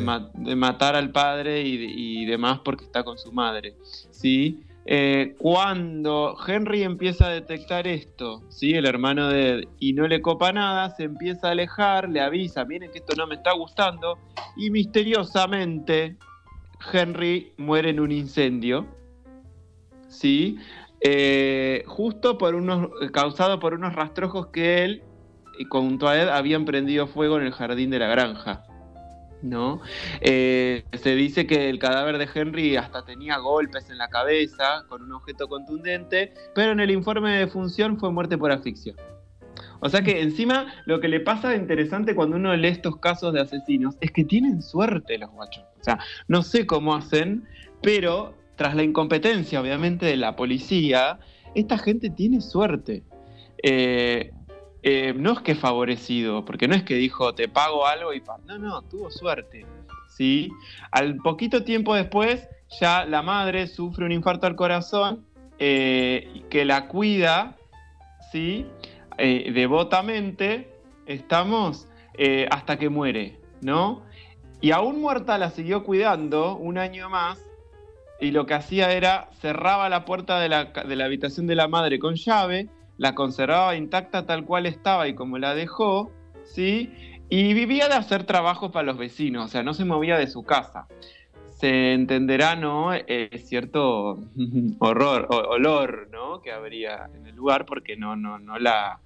matar 0.55 0.95
al 0.95 1.11
padre 1.11 1.63
y, 1.63 2.25
demás 2.25 2.59
porque 2.63 2.85
está 2.85 3.03
con 3.03 3.17
su 3.17 3.31
madre, 3.31 3.75
¿sí? 4.11 4.61
Eh, 4.87 5.33
cuando 5.39 6.37
Henry 6.47 6.83
empieza 6.83 7.25
a 7.25 7.29
detectar 7.29 7.87
esto, 7.87 8.43
¿sí? 8.49 8.73
el 8.73 8.85
hermano 8.85 9.29
de 9.29 9.67
y 9.79 9.93
no 9.93 10.07
le 10.07 10.21
copa 10.21 10.51
nada, 10.51 10.91
se 10.91 11.03
empieza 11.03 11.47
a 11.47 11.51
alejar, 11.51 12.07
le 12.07 12.21
avisa, 12.21 12.65
miren 12.65 12.91
que 12.91 12.99
esto 12.99 13.15
no 13.17 13.25
me 13.25 13.33
está 13.35 13.53
gustando, 13.53 14.19
y 14.55 14.69
misteriosamente 14.69 16.17
Henry 16.93 17.53
muere 17.57 17.89
en 17.89 17.99
un 17.99 18.11
incendio, 18.11 18.85
¿sí? 20.07 20.59
Eh, 21.01 21.83
justo 21.87 22.37
por 22.37 22.53
unos, 22.53 22.89
causado 23.11 23.59
por 23.59 23.73
unos 23.73 23.93
rastrojos 23.95 24.47
que 24.47 24.83
él 24.83 25.03
y 25.57 25.65
junto 25.65 26.07
a 26.07 26.21
Ed 26.21 26.29
habían 26.29 26.63
prendido 26.65 27.07
fuego 27.07 27.37
en 27.37 27.45
el 27.45 27.53
jardín 27.53 27.89
de 27.89 27.99
la 27.99 28.07
granja. 28.07 28.63
¿No? 29.41 29.81
Eh, 30.21 30.83
se 30.93 31.15
dice 31.15 31.45
que 31.45 31.69
el 31.69 31.79
cadáver 31.79 32.17
de 32.17 32.27
Henry 32.33 32.75
hasta 32.77 33.05
tenía 33.05 33.37
golpes 33.37 33.89
en 33.89 33.97
la 33.97 34.07
cabeza 34.07 34.85
con 34.87 35.01
un 35.03 35.13
objeto 35.13 35.47
contundente, 35.47 36.33
pero 36.53 36.71
en 36.71 36.79
el 36.79 36.91
informe 36.91 37.37
de 37.37 37.47
función 37.47 37.99
fue 37.99 38.11
muerte 38.11 38.37
por 38.37 38.51
asfixia. 38.51 38.95
O 39.79 39.89
sea 39.89 40.01
que 40.01 40.21
encima 40.21 40.73
lo 40.85 40.99
que 40.99 41.07
le 41.07 41.19
pasa 41.19 41.49
de 41.49 41.57
interesante 41.57 42.15
cuando 42.15 42.37
uno 42.37 42.55
lee 42.55 42.69
estos 42.69 42.97
casos 42.97 43.33
de 43.33 43.41
asesinos 43.41 43.95
es 44.01 44.11
que 44.11 44.23
tienen 44.23 44.61
suerte 44.61 45.17
los 45.17 45.29
guachos. 45.31 45.63
O 45.79 45.83
sea, 45.83 45.99
no 46.27 46.41
sé 46.41 46.65
cómo 46.65 46.95
hacen, 46.95 47.45
pero 47.81 48.33
tras 48.55 48.75
la 48.75 48.83
incompetencia, 48.83 49.61
obviamente, 49.61 50.05
de 50.05 50.17
la 50.17 50.35
policía, 50.35 51.19
esta 51.53 51.77
gente 51.77 52.09
tiene 52.09 52.41
suerte. 52.41 53.03
Eh, 53.61 54.31
eh, 54.85 55.13
no 55.15 55.33
es 55.33 55.39
que 55.39 55.55
favorecido, 55.55 56.45
porque 56.45 56.67
no 56.67 56.75
es 56.75 56.83
que 56.83 56.93
dijo 56.95 57.33
te 57.33 57.47
pago 57.47 57.87
algo 57.87 58.13
y 58.13 58.21
no, 58.45 58.57
no, 58.59 58.81
tuvo 58.83 59.09
suerte. 59.09 59.65
¿sí? 60.15 60.51
Al 60.91 61.17
poquito 61.17 61.63
tiempo 61.63 61.95
después, 61.95 62.47
ya 62.79 63.03
la 63.03 63.21
madre 63.21 63.67
sufre 63.67 64.05
un 64.05 64.11
infarto 64.11 64.47
al 64.47 64.55
corazón 64.55 65.25
eh, 65.57 66.43
que 66.49 66.65
la 66.65 66.87
cuida, 66.87 67.57
¿sí? 68.31 68.67
devotamente, 69.17 70.69
estamos 71.05 71.87
hasta 72.51 72.77
que 72.77 72.89
muere, 72.89 73.39
¿no? 73.61 74.03
Y 74.59 74.71
aún 74.71 74.99
muerta 74.99 75.37
la 75.37 75.51
siguió 75.51 75.83
cuidando 75.83 76.55
un 76.57 76.77
año 76.77 77.09
más 77.09 77.39
y 78.19 78.31
lo 78.31 78.45
que 78.45 78.53
hacía 78.53 78.91
era 78.93 79.29
cerraba 79.41 79.89
la 79.89 80.05
puerta 80.05 80.39
de 80.39 80.49
la, 80.49 80.71
habitación 81.05 81.47
de 81.47 81.55
la 81.55 81.67
madre 81.67 81.99
con 81.99 82.15
llave, 82.15 82.69
la 82.97 83.15
conservaba 83.15 83.75
intacta 83.75 84.25
tal 84.25 84.45
cual 84.45 84.65
estaba 84.65 85.07
y 85.07 85.15
como 85.15 85.37
la 85.37 85.55
dejó, 85.55 86.11
¿sí? 86.43 86.91
Y 87.29 87.53
vivía 87.53 87.87
de 87.87 87.95
hacer 87.95 88.23
trabajo 88.23 88.71
para 88.71 88.85
los 88.85 88.97
vecinos, 88.97 89.45
o 89.45 89.47
sea, 89.47 89.63
no 89.63 89.73
se 89.73 89.85
movía 89.85 90.17
de 90.17 90.27
su 90.27 90.43
casa. 90.43 90.87
Se 91.59 91.93
entenderá, 91.93 92.55
¿no? 92.55 92.93
Eh, 92.93 93.29
cierto 93.43 94.19
horror, 94.79 95.27
o, 95.29 95.35
olor, 95.49 96.09
¿no? 96.11 96.41
Que 96.41 96.51
habría 96.51 97.09
en 97.13 97.27
el 97.27 97.35
lugar 97.35 97.65
porque 97.65 97.95
no, 97.95 98.15
no, 98.15 98.39
no, 98.39 98.59
la, 98.59 98.99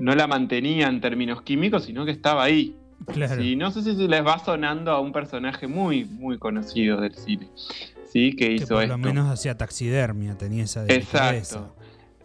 no 0.00 0.14
la 0.14 0.26
mantenía 0.26 0.88
en 0.88 1.00
términos 1.00 1.42
químicos, 1.42 1.84
sino 1.84 2.04
que 2.04 2.10
estaba 2.10 2.42
ahí. 2.44 2.74
Claro. 3.06 3.40
no 3.56 3.70
sé 3.70 3.82
si 3.82 4.08
les 4.08 4.26
va 4.26 4.38
sonando 4.40 4.90
a 4.90 5.00
un 5.00 5.12
personaje 5.12 5.66
muy, 5.68 6.04
muy 6.04 6.36
conocido 6.36 7.00
del 7.00 7.14
cine. 7.14 7.48
¿sí? 8.08 8.34
Que 8.34 8.48
Que 8.48 8.52
hizo 8.54 8.74
por 8.74 8.82
esto. 8.82 8.96
lo 8.96 8.98
menos 8.98 9.30
hacía 9.30 9.56
taxidermia, 9.56 10.36
tenía 10.36 10.64
esa 10.64 10.84
Exacto. 10.86 11.74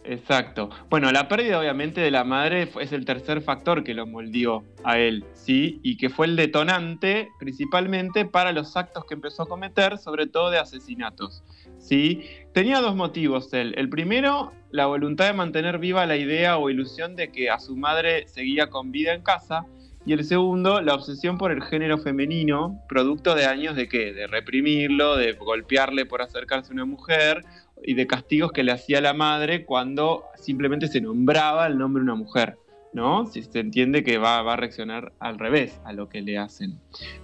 Exacto. 0.04 0.68
Bueno, 0.90 1.10
la 1.12 1.28
pérdida 1.28 1.58
obviamente 1.58 2.02
de 2.02 2.10
la 2.10 2.24
madre 2.24 2.68
es 2.78 2.92
el 2.92 3.06
tercer 3.06 3.40
factor 3.40 3.82
que 3.82 3.94
lo 3.94 4.06
moldeó 4.06 4.62
a 4.84 4.98
él, 4.98 5.24
¿sí? 5.32 5.80
Y 5.82 5.96
que 5.96 6.10
fue 6.10 6.26
el 6.26 6.36
detonante 6.36 7.30
principalmente 7.38 8.26
para 8.26 8.52
los 8.52 8.76
actos 8.76 9.06
que 9.06 9.14
empezó 9.14 9.44
a 9.44 9.46
cometer, 9.46 9.96
sobre 9.96 10.26
todo 10.26 10.50
de 10.50 10.58
asesinatos, 10.58 11.42
¿sí? 11.78 12.22
Tenía 12.52 12.80
dos 12.80 12.94
motivos 12.94 13.52
él. 13.54 13.74
El 13.78 13.88
primero, 13.88 14.52
la 14.70 14.86
voluntad 14.86 15.26
de 15.26 15.32
mantener 15.32 15.78
viva 15.78 16.04
la 16.04 16.16
idea 16.16 16.58
o 16.58 16.68
ilusión 16.68 17.16
de 17.16 17.32
que 17.32 17.48
a 17.48 17.58
su 17.58 17.74
madre 17.74 18.28
seguía 18.28 18.68
con 18.68 18.92
vida 18.92 19.14
en 19.14 19.22
casa. 19.22 19.64
Y 20.06 20.12
el 20.12 20.22
segundo, 20.22 20.82
la 20.82 20.94
obsesión 20.94 21.38
por 21.38 21.50
el 21.50 21.62
género 21.62 21.96
femenino, 21.96 22.78
producto 22.90 23.34
de 23.34 23.46
años 23.46 23.74
de 23.74 23.88
qué? 23.88 24.12
De 24.12 24.26
reprimirlo, 24.26 25.16
de 25.16 25.32
golpearle 25.32 26.04
por 26.04 26.20
acercarse 26.20 26.72
a 26.72 26.74
una 26.74 26.84
mujer 26.84 27.42
y 27.82 27.94
de 27.94 28.06
castigos 28.06 28.52
que 28.52 28.62
le 28.62 28.72
hacía 28.72 29.00
la 29.00 29.12
madre 29.12 29.64
cuando 29.64 30.24
simplemente 30.36 30.88
se 30.88 31.00
nombraba 31.00 31.66
el 31.66 31.78
nombre 31.78 32.00
de 32.00 32.04
una 32.04 32.14
mujer, 32.14 32.56
¿no? 32.92 33.26
Si 33.26 33.42
se 33.42 33.60
entiende 33.60 34.04
que 34.04 34.18
va, 34.18 34.38
a 34.40 34.56
reaccionar 34.56 35.12
al 35.18 35.38
revés 35.38 35.80
a 35.84 35.92
lo 35.92 36.08
que 36.08 36.22
le 36.22 36.38
hacen, 36.38 36.78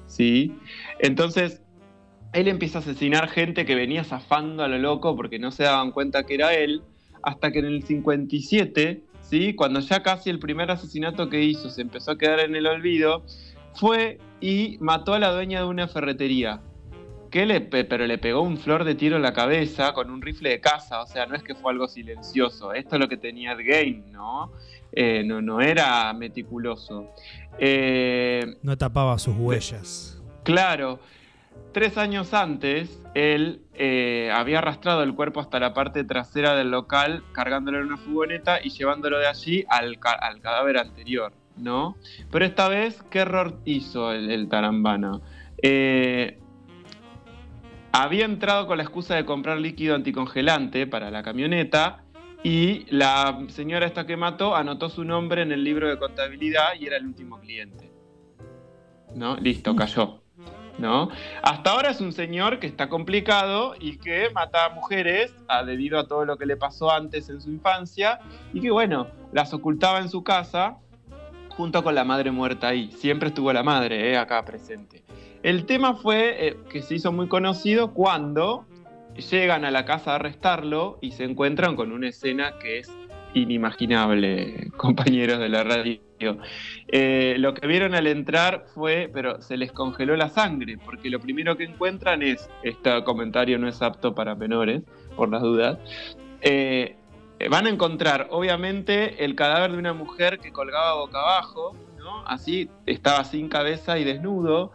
¿sí? 0.06 0.52
Entonces, 0.98 1.62
él 2.32 2.48
empieza 2.48 2.78
a 2.78 2.82
asesinar 2.82 3.28
gente 3.28 3.64
que 3.64 3.74
venía 3.74 4.04
zafando 4.04 4.62
a 4.62 4.68
lo 4.68 4.78
loco 4.78 5.16
porque 5.16 5.38
no 5.38 5.50
se 5.50 5.64
daban 5.64 5.92
cuenta 5.92 6.24
que 6.24 6.34
era 6.34 6.54
él, 6.54 6.82
hasta 7.22 7.50
que 7.52 7.58
en 7.58 7.66
el 7.66 7.82
57, 7.82 9.02
¿sí? 9.22 9.54
Cuando 9.54 9.80
ya 9.80 10.02
casi 10.02 10.30
el 10.30 10.38
primer 10.38 10.70
asesinato 10.70 11.28
que 11.28 11.42
hizo 11.42 11.70
se 11.70 11.82
empezó 11.82 12.12
a 12.12 12.18
quedar 12.18 12.40
en 12.40 12.54
el 12.54 12.66
olvido, 12.66 13.24
fue 13.74 14.18
y 14.40 14.78
mató 14.80 15.14
a 15.14 15.18
la 15.18 15.32
dueña 15.32 15.60
de 15.60 15.66
una 15.66 15.86
ferretería, 15.86 16.60
que 17.30 17.46
le, 17.46 17.60
pe- 17.60 17.84
pero 17.84 18.06
le 18.06 18.18
pegó 18.18 18.42
un 18.42 18.56
flor 18.58 18.84
de 18.84 18.94
tiro 18.94 19.16
en 19.16 19.22
la 19.22 19.32
cabeza 19.32 19.92
con 19.92 20.10
un 20.10 20.20
rifle 20.20 20.50
de 20.50 20.60
caza, 20.60 21.00
o 21.00 21.06
sea, 21.06 21.26
no 21.26 21.34
es 21.36 21.42
que 21.42 21.54
fue 21.54 21.72
algo 21.72 21.86
silencioso, 21.88 22.72
esto 22.72 22.96
es 22.96 23.00
lo 23.00 23.08
que 23.08 23.16
tenía 23.16 23.52
Ed 23.52 23.58
Gein, 23.60 24.10
¿no? 24.12 24.52
Eh, 24.92 25.22
no, 25.24 25.40
no 25.40 25.60
era 25.60 26.12
meticuloso. 26.12 27.12
Eh, 27.58 28.56
No 28.62 28.76
tapaba 28.76 29.18
sus 29.18 29.36
huellas. 29.36 30.20
claro, 30.42 30.98
tres 31.72 31.96
años 31.98 32.34
antes, 32.34 33.00
él 33.14 33.60
eh, 33.74 34.30
había 34.34 34.58
arrastrado 34.58 35.02
el 35.04 35.14
cuerpo 35.14 35.38
hasta 35.40 35.60
la 35.60 35.72
parte 35.74 36.02
trasera 36.04 36.56
del 36.56 36.70
local, 36.72 37.22
cargándolo 37.32 37.78
en 37.78 37.86
una 37.86 37.96
furgoneta 37.96 38.58
y 38.62 38.70
llevándolo 38.70 39.18
de 39.18 39.26
allí 39.28 39.64
al, 39.68 40.00
ca- 40.00 40.18
al 40.20 40.40
cadáver 40.40 40.78
anterior, 40.78 41.32
¿no? 41.56 41.96
Pero 42.32 42.44
esta 42.44 42.68
vez, 42.68 43.02
¿qué 43.10 43.20
error 43.20 43.58
hizo 43.64 44.10
el, 44.12 44.30
el 44.30 44.48
Tarambana? 44.48 45.20
Eh, 45.62 46.38
había 47.92 48.24
entrado 48.24 48.66
con 48.66 48.76
la 48.78 48.82
excusa 48.84 49.14
de 49.16 49.24
comprar 49.24 49.58
líquido 49.58 49.94
anticongelante 49.94 50.86
para 50.86 51.10
la 51.10 51.22
camioneta 51.22 52.04
y 52.42 52.86
la 52.88 53.38
señora 53.48 53.86
esta 53.86 54.06
que 54.06 54.16
mató 54.16 54.56
anotó 54.56 54.88
su 54.88 55.04
nombre 55.04 55.42
en 55.42 55.52
el 55.52 55.62
libro 55.64 55.88
de 55.88 55.98
contabilidad 55.98 56.68
y 56.78 56.86
era 56.86 56.96
el 56.96 57.06
último 57.06 57.38
cliente. 57.40 57.90
¿No? 59.14 59.36
Listo, 59.36 59.74
cayó. 59.74 60.22
¿No? 60.78 61.10
Hasta 61.42 61.72
ahora 61.72 61.90
es 61.90 62.00
un 62.00 62.12
señor 62.12 62.58
que 62.58 62.66
está 62.66 62.88
complicado 62.88 63.74
y 63.78 63.98
que 63.98 64.30
mata 64.30 64.64
a 64.64 64.68
mujeres 64.70 65.34
a- 65.46 65.62
debido 65.62 65.98
a 65.98 66.06
todo 66.08 66.24
lo 66.24 66.38
que 66.38 66.46
le 66.46 66.56
pasó 66.56 66.90
antes 66.90 67.28
en 67.28 67.42
su 67.42 67.50
infancia 67.50 68.20
y 68.54 68.60
que 68.62 68.70
bueno, 68.70 69.08
las 69.32 69.52
ocultaba 69.52 69.98
en 69.98 70.08
su 70.08 70.24
casa 70.24 70.78
junto 71.50 71.82
con 71.84 71.94
la 71.94 72.04
madre 72.04 72.30
muerta 72.30 72.68
ahí. 72.68 72.90
Siempre 72.92 73.28
estuvo 73.28 73.52
la 73.52 73.62
madre, 73.62 74.12
eh, 74.12 74.16
acá 74.16 74.42
presente. 74.46 75.02
El 75.42 75.64
tema 75.64 75.94
fue 75.94 76.48
eh, 76.48 76.56
que 76.70 76.82
se 76.82 76.96
hizo 76.96 77.12
muy 77.12 77.28
conocido 77.28 77.94
cuando 77.94 78.66
llegan 79.30 79.64
a 79.64 79.70
la 79.70 79.84
casa 79.84 80.12
a 80.12 80.14
arrestarlo 80.16 80.98
y 81.00 81.12
se 81.12 81.24
encuentran 81.24 81.76
con 81.76 81.92
una 81.92 82.08
escena 82.08 82.58
que 82.58 82.78
es 82.78 82.90
inimaginable, 83.34 84.70
compañeros 84.76 85.38
de 85.38 85.48
la 85.48 85.64
radio. 85.64 86.00
Eh, 86.88 87.36
lo 87.38 87.54
que 87.54 87.66
vieron 87.66 87.94
al 87.94 88.06
entrar 88.06 88.66
fue, 88.74 89.10
pero 89.12 89.40
se 89.40 89.56
les 89.56 89.72
congeló 89.72 90.16
la 90.16 90.28
sangre, 90.28 90.76
porque 90.84 91.08
lo 91.08 91.20
primero 91.20 91.56
que 91.56 91.64
encuentran 91.64 92.22
es, 92.22 92.50
este 92.62 93.02
comentario 93.04 93.58
no 93.58 93.68
es 93.68 93.80
apto 93.80 94.14
para 94.14 94.34
menores, 94.34 94.82
por 95.16 95.30
las 95.30 95.40
dudas, 95.40 95.78
eh, 96.42 96.96
van 97.48 97.66
a 97.66 97.70
encontrar 97.70 98.28
obviamente 98.30 99.24
el 99.24 99.34
cadáver 99.34 99.72
de 99.72 99.78
una 99.78 99.94
mujer 99.94 100.38
que 100.40 100.52
colgaba 100.52 100.94
boca 100.94 101.20
abajo, 101.20 101.74
¿no? 101.98 102.26
Así, 102.26 102.68
estaba 102.84 103.24
sin 103.24 103.48
cabeza 103.48 103.98
y 103.98 104.04
desnudo, 104.04 104.72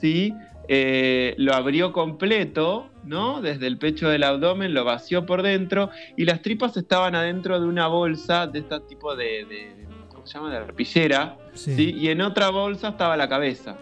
¿sí? 0.00 0.32
Eh, 0.68 1.34
lo 1.38 1.54
abrió 1.54 1.92
completo, 1.92 2.88
¿no? 3.04 3.40
Desde 3.40 3.68
el 3.68 3.78
pecho 3.78 4.08
del 4.08 4.24
abdomen, 4.24 4.74
lo 4.74 4.84
vació 4.84 5.24
por 5.24 5.42
dentro 5.42 5.90
y 6.16 6.24
las 6.24 6.42
tripas 6.42 6.76
estaban 6.76 7.14
adentro 7.14 7.60
de 7.60 7.66
una 7.66 7.86
bolsa 7.86 8.46
de 8.48 8.58
este 8.60 8.80
tipo 8.80 9.14
de, 9.14 9.44
de- 9.44 9.86
¿cómo 10.08 10.26
se 10.26 10.34
llama? 10.38 10.50
De 10.50 10.56
arpillera, 10.56 11.36
Sí. 11.52 11.74
¿sí? 11.76 11.94
Y 11.96 12.08
en 12.08 12.20
otra 12.20 12.50
bolsa 12.50 12.88
estaba 12.88 13.16
la 13.16 13.28
cabeza. 13.28 13.78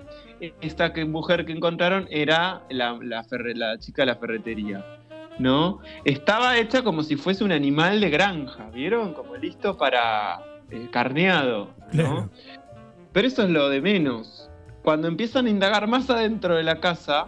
Esta 0.60 0.92
que- 0.92 1.06
mujer 1.06 1.46
que 1.46 1.52
encontraron 1.52 2.06
era 2.10 2.62
la, 2.68 2.98
la 3.00 3.24
ferre- 3.24 3.54
la 3.56 3.78
chica 3.78 4.02
de 4.02 4.06
la 4.06 4.16
ferretería, 4.16 4.84
¿no? 5.38 5.80
Estaba 6.04 6.58
hecha 6.58 6.82
como 6.84 7.02
si 7.02 7.16
fuese 7.16 7.44
un 7.44 7.52
animal 7.52 7.98
de 8.02 8.10
granja, 8.10 8.68
¿vieron? 8.74 9.14
Como 9.14 9.36
listo 9.36 9.78
para 9.78 10.42
eh, 10.70 10.88
carneado, 10.92 11.70
¿no? 11.92 12.02
Claro. 12.02 12.30
Pero 13.14 13.26
eso 13.26 13.42
es 13.44 13.48
lo 13.48 13.70
de 13.70 13.80
menos. 13.80 14.50
Cuando 14.85 15.09
empiezan 15.09 15.47
a 15.47 15.51
indagar 15.51 15.89
más 15.89 16.11
adentro 16.11 16.57
de 16.57 16.62
la 16.62 16.78
casa, 16.78 17.24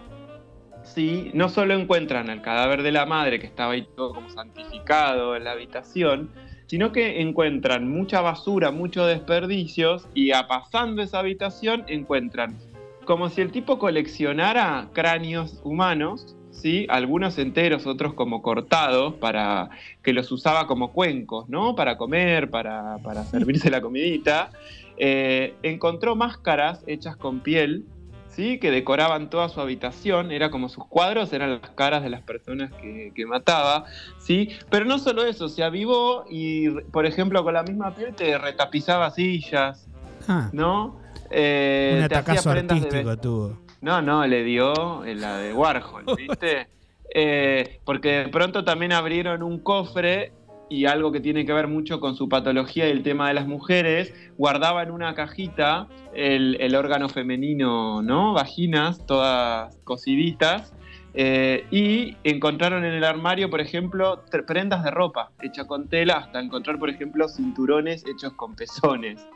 sí, 0.83 1.31
no 1.33 1.49
solo 1.49 1.73
encuentran 1.73 2.29
el 2.29 2.43
cadáver 2.43 2.83
de 2.83 2.93
la 2.93 3.07
madre 3.07 3.41
que 3.41 3.47
estaba 3.47 3.73
ahí 3.73 3.89
todo 3.97 4.13
como 4.13 4.29
santificado 4.29 5.35
en 5.35 5.45
la 5.45 5.53
habitación, 5.53 6.31
sino 6.67 6.93
que 6.93 7.23
encuentran 7.23 7.89
mucha 7.89 8.21
basura, 8.21 8.73
muchos 8.73 9.07
desperdicios 9.09 10.07
y 10.13 10.33
a 10.33 10.47
pasando 10.49 11.01
esa 11.01 11.21
habitación 11.21 11.85
encuentran 11.89 12.59
como 13.07 13.31
si 13.31 13.41
el 13.41 13.53
tipo 13.53 13.79
coleccionara 13.79 14.91
cráneos 14.93 15.59
humanos, 15.65 16.37
¿sí? 16.51 16.87
algunos 16.91 17.39
enteros, 17.39 17.87
otros 17.87 18.13
como 18.13 18.43
cortados, 18.43 19.15
para 19.15 19.71
que 20.03 20.13
los 20.13 20.31
usaba 20.31 20.67
como 20.67 20.93
cuencos, 20.93 21.49
¿no? 21.49 21.75
Para 21.75 21.97
comer, 21.97 22.51
para, 22.51 22.99
para 22.99 23.25
servirse 23.25 23.71
la 23.71 23.81
comidita. 23.81 24.51
Eh, 24.99 25.55
encontró 25.62 26.16
máscaras 26.16 26.82
hechas 26.86 27.16
con 27.16 27.40
piel, 27.40 27.84
¿sí? 28.28 28.59
que 28.59 28.70
decoraban 28.70 29.30
toda 29.30 29.49
su 29.49 29.61
habitación, 29.61 30.30
era 30.30 30.51
como 30.51 30.68
sus 30.68 30.86
cuadros, 30.86 31.32
eran 31.32 31.61
las 31.61 31.70
caras 31.70 32.03
de 32.03 32.11
las 32.11 32.22
personas 32.22 32.72
que, 32.74 33.12
que 33.14 33.26
mataba, 33.26 33.84
¿sí? 34.18 34.51
pero 34.70 34.84
no 34.84 34.99
solo 34.99 35.24
eso, 35.24 35.49
se 35.49 35.62
avivó 35.62 36.24
y, 36.28 36.68
por 36.92 37.07
ejemplo, 37.07 37.42
con 37.44 37.55
la 37.55 37.62
misma 37.62 37.94
piel 37.94 38.14
te 38.14 38.36
retapizaba 38.38 39.11
sillas, 39.11 39.86
Ah, 40.28 40.51
¿no? 40.53 40.99
Eh, 41.30 42.01
un 42.03 42.09
te 42.09 42.14
hacía 42.16 42.18
atacazo 42.34 42.53
de 42.53 42.59
artístico 42.61 43.16
tuvo. 43.18 43.59
no, 43.80 44.03
no, 44.03 44.26
le 44.26 44.42
dio 44.44 45.05
en 45.05 45.20
la 45.20 45.38
de 45.38 45.53
Warhol, 45.55 46.05
¿viste? 46.16 46.68
Eh, 47.14 47.80
porque 47.84 48.24
de 48.24 48.28
pronto 48.28 48.64
también 48.64 48.92
abrieron 48.92 49.42
un 49.42 49.61
cofre 49.61 50.32
y 50.69 50.87
algo 50.87 51.12
que 51.12 51.21
tiene 51.21 51.47
que 51.47 51.53
ver 51.53 51.69
mucho 51.69 52.01
con 52.01 52.17
su 52.17 52.29
patología 52.29 52.89
y 52.89 52.91
el 52.91 53.03
tema 53.03 53.29
de 53.29 53.35
las 53.35 53.47
mujeres, 53.47 54.12
guardaba 54.37 54.83
en 54.83 54.91
una 54.91 55.14
cajita 55.14 55.89
el, 56.14 56.75
órgano 56.75 57.09
femenino, 57.09 58.03
¿no? 58.03 58.33
Vaginas, 58.33 59.05
todas 59.07 59.77
cosiditas. 59.85 60.73
eh, 61.19 61.64
y 61.71 62.14
encontraron 62.25 62.85
en 62.85 62.93
el 62.93 63.05
armario, 63.05 63.49
por 63.49 63.62
ejemplo, 63.62 64.23
prendas 64.47 64.85
de 64.85 64.91
ropa 64.91 65.31
hechas 65.41 65.67
con 65.67 65.89
tela, 65.89 66.14
hasta 66.14 66.41
encontrar, 66.41 66.79
por 66.79 66.91
ejemplo, 66.91 67.27
cinturones 67.29 68.05
hechos 68.07 68.35
con 68.35 68.55
pezones, 68.55 69.27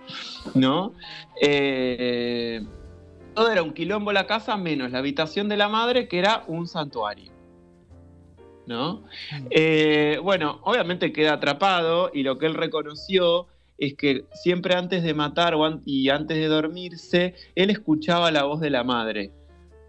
¿no? 0.54 0.92
Eh, 1.40 2.60
todo 3.34 3.50
era 3.50 3.62
un 3.62 3.72
quilombo 3.72 4.12
la 4.12 4.26
casa, 4.26 4.58
menos 4.58 4.90
la 4.90 4.98
habitación 4.98 5.48
de 5.48 5.56
la 5.56 5.68
madre, 5.68 6.06
que 6.06 6.18
era 6.18 6.42
un 6.48 6.66
santuario. 6.66 7.39
¿No? 8.70 9.02
Eh, 9.50 10.20
bueno, 10.22 10.60
obviamente 10.62 11.12
queda 11.12 11.32
atrapado 11.32 12.12
y 12.14 12.22
lo 12.22 12.38
que 12.38 12.46
él 12.46 12.54
reconoció 12.54 13.48
es 13.78 13.94
que 13.96 14.26
siempre 14.32 14.76
antes 14.76 15.02
de 15.02 15.12
matar 15.12 15.56
y 15.84 16.08
antes 16.08 16.36
de 16.36 16.46
dormirse, 16.46 17.34
él 17.56 17.70
escuchaba 17.70 18.30
la 18.30 18.44
voz 18.44 18.60
de 18.60 18.70
la 18.70 18.84
madre. 18.84 19.32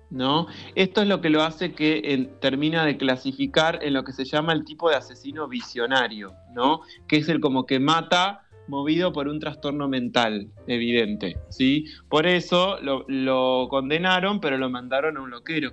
¿No? 0.09 0.47
Esto 0.73 1.03
es 1.03 1.07
lo 1.07 1.21
que 1.21 1.29
lo 1.29 1.43
hace 1.43 1.73
que 1.73 2.01
en- 2.05 2.39
termina 2.39 2.83
de 2.83 2.97
clasificar 2.97 3.79
en 3.83 3.93
lo 3.93 4.03
que 4.03 4.13
se 4.13 4.25
llama 4.25 4.51
el 4.51 4.65
tipo 4.65 4.89
de 4.89 4.95
asesino 4.95 5.47
visionario, 5.47 6.33
¿no? 6.55 6.81
Que 7.07 7.17
es 7.17 7.29
el 7.29 7.39
como 7.39 7.65
que 7.67 7.79
mata 7.79 8.41
movido 8.67 9.13
por 9.13 9.27
un 9.27 9.39
trastorno 9.39 9.87
mental 9.87 10.47
evidente, 10.67 11.37
¿sí? 11.49 11.85
Por 12.09 12.25
eso 12.25 12.77
lo, 12.81 13.05
lo 13.07 13.67
condenaron, 13.69 14.41
pero 14.41 14.57
lo 14.57 14.69
mandaron 14.69 15.15
a 15.17 15.21
un 15.21 15.29
loquero, 15.29 15.71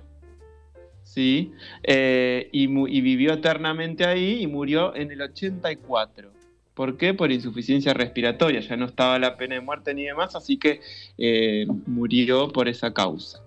¿sí? 1.13 1.53
Eh, 1.83 2.49
y, 2.51 2.67
vivió 2.67 3.33
eternamente 3.33 4.05
ahí 4.05 4.41
y 4.41 4.47
murió 4.47 4.95
en 4.95 5.11
el 5.11 5.21
84. 5.21 6.31
¿Por 6.73 6.97
qué? 6.97 7.13
Por 7.13 7.31
insuficiencia 7.31 7.93
respiratoria. 7.93 8.61
Ya 8.61 8.77
no 8.77 8.85
estaba 8.85 9.19
la 9.19 9.35
pena 9.35 9.55
de 9.55 9.61
muerte 9.61 9.93
ni 9.93 10.05
demás, 10.05 10.35
así 10.35 10.57
que 10.57 10.81
eh, 11.17 11.65
murió 11.87 12.49
por 12.49 12.69
esa 12.69 12.93
causa. 12.93 13.41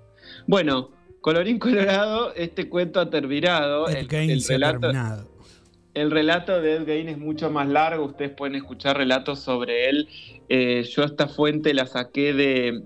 Bueno, 0.47 0.91
colorín 1.21 1.59
colorado, 1.59 2.35
este 2.35 2.69
cuento 2.69 3.01
ha 3.01 3.09
terminado. 3.09 3.89
El, 3.89 4.09
game 4.09 4.39
se 4.41 4.57
ha 4.57 4.79
terminado. 4.79 5.31
El 5.95 6.11
relato 6.11 6.61
de 6.61 6.77
Ed 6.77 6.87
Gein 6.87 7.09
es 7.11 7.19
mucho 7.19 7.51
más 7.51 7.69
largo, 7.69 8.07
ustedes 8.07 8.31
pueden 8.33 8.55
escuchar 8.57 8.97
relatos 8.97 9.41
sobre 9.41 9.89
él. 9.91 10.09
Eh, 10.49 10.85
yo 10.85 11.05
esta 11.05 11.29
fuente 11.29 11.75
la 11.75 11.87
saqué 11.87 12.33
de, 12.33 12.83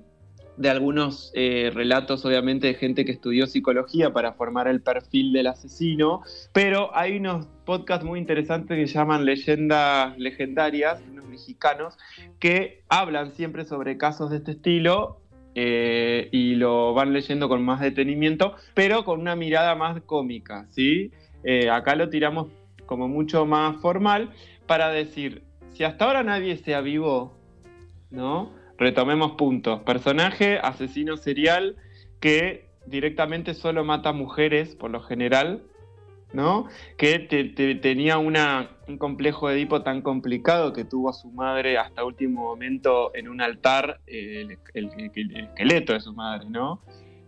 de 0.56 0.70
algunos 0.70 1.30
eh, 1.34 1.70
relatos, 1.74 2.24
obviamente, 2.24 2.68
de 2.68 2.74
gente 2.74 3.04
que 3.04 3.12
estudió 3.12 3.46
psicología 3.46 4.12
para 4.12 4.32
formar 4.32 4.68
el 4.68 4.80
perfil 4.80 5.32
del 5.32 5.48
asesino, 5.48 6.22
pero 6.52 6.96
hay 6.96 7.16
unos 7.18 7.46
podcasts 7.64 8.04
muy 8.04 8.18
interesantes 8.18 8.76
que 8.76 8.86
llaman 8.86 9.24
Leyendas 9.24 10.16
Legendarias, 10.18 11.00
unos 11.10 11.26
mexicanos, 11.26 11.98
que 12.38 12.82
hablan 12.88 13.32
siempre 13.32 13.64
sobre 13.64 13.98
casos 13.98 14.30
de 14.30 14.38
este 14.38 14.52
estilo 14.52 15.20
eh, 15.54 16.28
y 16.32 16.54
lo 16.54 16.94
van 16.94 17.12
leyendo 17.12 17.48
con 17.48 17.64
más 17.64 17.80
detenimiento, 17.80 18.54
pero 18.74 19.04
con 19.04 19.20
una 19.20 19.36
mirada 19.36 19.74
más 19.74 20.00
cómica, 20.02 20.66
¿sí? 20.70 21.10
Eh, 21.44 21.70
acá 21.70 21.94
lo 21.96 22.08
tiramos 22.08 22.48
como 22.86 23.08
mucho 23.08 23.46
más 23.46 23.80
formal 23.80 24.32
para 24.66 24.90
decir, 24.90 25.44
si 25.72 25.84
hasta 25.84 26.06
ahora 26.06 26.22
nadie 26.22 26.56
se 26.56 26.74
avivó, 26.74 27.36
¿no? 28.10 28.52
Retomemos 28.78 29.32
puntos. 29.32 29.80
Personaje, 29.82 30.58
asesino 30.58 31.16
serial 31.16 31.76
que 32.20 32.66
directamente 32.86 33.54
solo 33.54 33.84
mata 33.84 34.12
mujeres 34.12 34.76
por 34.76 34.90
lo 34.90 35.00
general, 35.00 35.62
¿no? 36.32 36.66
Que 36.96 37.18
tenía 37.80 38.18
un 38.18 38.98
complejo 38.98 39.48
de 39.48 39.54
Edipo 39.54 39.82
tan 39.82 40.02
complicado 40.02 40.72
que 40.72 40.84
tuvo 40.84 41.10
a 41.10 41.12
su 41.12 41.30
madre 41.30 41.78
hasta 41.78 42.04
último 42.04 42.42
momento 42.42 43.14
en 43.14 43.28
un 43.28 43.40
altar, 43.40 44.00
el, 44.06 44.58
esqueleto 44.74 45.92
de 45.92 46.00
su 46.00 46.12
madre, 46.12 46.48
¿no? 46.48 46.80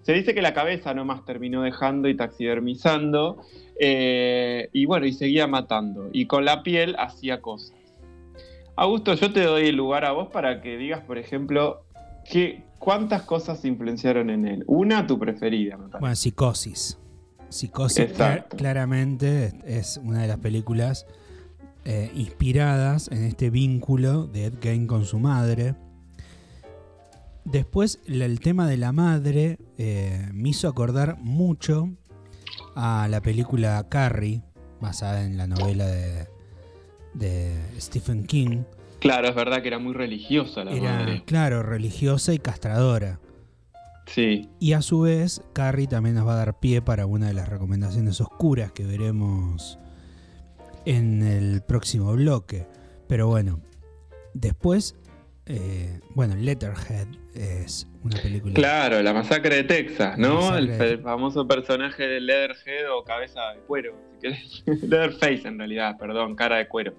Se 0.03 0.13
dice 0.13 0.35
que 0.35 0.43
la 0.43 0.55
cabeza 0.55 0.95
nomás 0.95 1.25
terminó 1.25 1.63
dejando 1.63 2.09
y 2.09 2.17
taxidermizando, 2.17 3.43
eh, 3.79 4.69
y 4.73 4.87
bueno, 4.87 5.07
y 5.07 5.13
seguía 5.13 5.47
matando, 5.47 6.09
y 6.13 6.27
con 6.27 6.45
la 6.45 6.63
piel 6.63 6.97
hacía 6.99 7.41
cosas. 7.41 7.77
Augusto, 8.79 9.15
yo 9.15 9.33
te 9.33 9.43
doy 9.43 9.67
el 9.67 9.77
lugar 9.77 10.05
a 10.05 10.13
vos 10.13 10.29
para 10.29 10.61
que 10.61 10.77
digas, 10.77 11.01
por 11.01 11.19
ejemplo, 11.19 11.83
que, 12.31 12.63
cuántas 12.79 13.23
cosas 13.23 13.65
influenciaron 13.65 14.31
en 14.31 14.47
él. 14.47 14.65
Una, 14.69 15.05
tu 15.05 15.19
preferida, 15.19 15.77
me 15.77 15.89
Bueno, 15.99 16.15
Psicosis. 16.15 16.97
Psicosis 17.49 18.13
claramente 18.57 19.53
es 19.67 20.01
una 20.05 20.23
de 20.23 20.29
las 20.29 20.39
películas 20.39 21.07
eh, 21.85 22.13
inspiradas 22.15 23.09
en 23.11 23.25
este 23.25 23.51
vínculo 23.51 24.29
de 24.29 24.45
Ed 24.45 24.55
Gein 24.63 24.87
con 24.87 25.05
su 25.05 25.19
madre. 25.19 25.75
Después 27.45 28.01
el 28.07 28.39
tema 28.39 28.69
de 28.69 28.77
la 28.77 28.93
madre 28.93 29.59
eh, 29.77 30.29
me 30.33 30.51
hizo 30.51 30.69
acordar 30.69 31.19
mucho 31.19 31.89
a 32.77 33.09
la 33.11 33.21
película 33.23 33.85
Carrie, 33.89 34.43
basada 34.81 35.25
en 35.25 35.37
la 35.37 35.49
novela 35.49 35.87
de, 35.89 36.29
de 37.15 37.57
Stephen 37.79 38.27
King. 38.27 38.63
Claro, 39.01 39.29
es 39.29 39.35
verdad 39.35 39.63
que 39.63 39.69
era 39.69 39.79
muy 39.79 39.95
religiosa 39.95 40.65
la 40.65 40.73
madre. 40.73 41.23
Claro, 41.25 41.63
religiosa 41.63 42.35
y 42.35 42.39
castradora. 42.39 43.21
Sí. 44.07 44.49
Y 44.59 44.73
a 44.73 44.83
su 44.83 45.01
vez, 45.01 45.43
Carrie 45.53 45.87
también 45.87 46.15
nos 46.15 46.27
va 46.27 46.33
a 46.33 46.39
dar 46.39 46.59
pie 46.59 46.83
para 46.83 47.07
una 47.07 47.29
de 47.29 47.35
las 47.35 47.49
recomendaciones 47.49 48.21
oscuras 48.21 48.73
que 48.73 48.85
veremos 48.85 49.79
en 50.85 51.23
el 51.23 51.63
próximo 51.63 52.13
bloque. 52.15 52.67
Pero 53.07 53.29
bueno, 53.29 53.61
después, 54.35 54.97
eh, 55.49 56.01
bueno, 56.15 56.35
Letterhead 56.37 57.09
es 57.35 57.89
una 58.05 58.21
película. 58.21 58.55
Claro, 58.55 59.03
la 59.03 59.15
masacre 59.15 59.57
de 59.57 59.65
Texas, 59.65 60.19
¿no? 60.19 60.57
El, 60.57 61.01
famoso 61.01 61.47
personaje 61.49 62.07
de 62.07 62.21
Leatherhead 62.21 62.93
o 62.93 63.03
cabeza 63.03 63.41
de 63.55 63.61
cuero, 63.61 63.95
si 64.13 64.21
querés. 64.21 64.65
Leatherface 64.83 65.49
en 65.49 65.59
realidad, 65.59 65.97
perdón, 65.99 66.35
cara 66.35 66.57
de 66.57 66.69
cuero. 66.69 66.93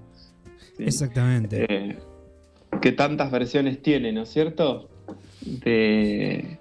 Exactamente. 0.79 1.65
Eh, 1.69 1.97
que 2.81 2.91
tantas 2.91 3.29
versiones 3.31 3.81
tiene, 3.81 4.11
¿no 4.11 4.23
es 4.23 4.29
cierto? 4.29 4.89
De, 5.41 6.57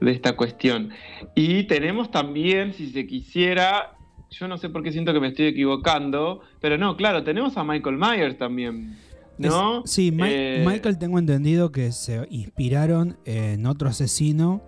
de 0.00 0.10
esta 0.10 0.36
cuestión. 0.36 0.90
Y 1.36 1.64
tenemos 1.64 2.10
también, 2.10 2.74
si 2.74 2.90
se 2.90 3.06
quisiera, 3.06 3.96
yo 4.30 4.48
no 4.48 4.58
sé 4.58 4.68
por 4.68 4.82
qué 4.82 4.90
siento 4.90 5.12
que 5.12 5.20
me 5.20 5.28
estoy 5.28 5.46
equivocando, 5.46 6.40
pero 6.60 6.76
no, 6.78 6.96
claro, 6.96 7.22
tenemos 7.22 7.56
a 7.56 7.64
Michael 7.64 7.96
Myers 7.98 8.38
también. 8.38 8.96
¿No? 9.48 9.82
sí, 9.86 10.16
eh, 10.22 10.64
Michael 10.66 10.98
tengo 10.98 11.18
entendido 11.18 11.72
que 11.72 11.92
se 11.92 12.26
inspiraron 12.30 13.18
en 13.24 13.66
otro 13.66 13.88
asesino 13.88 14.62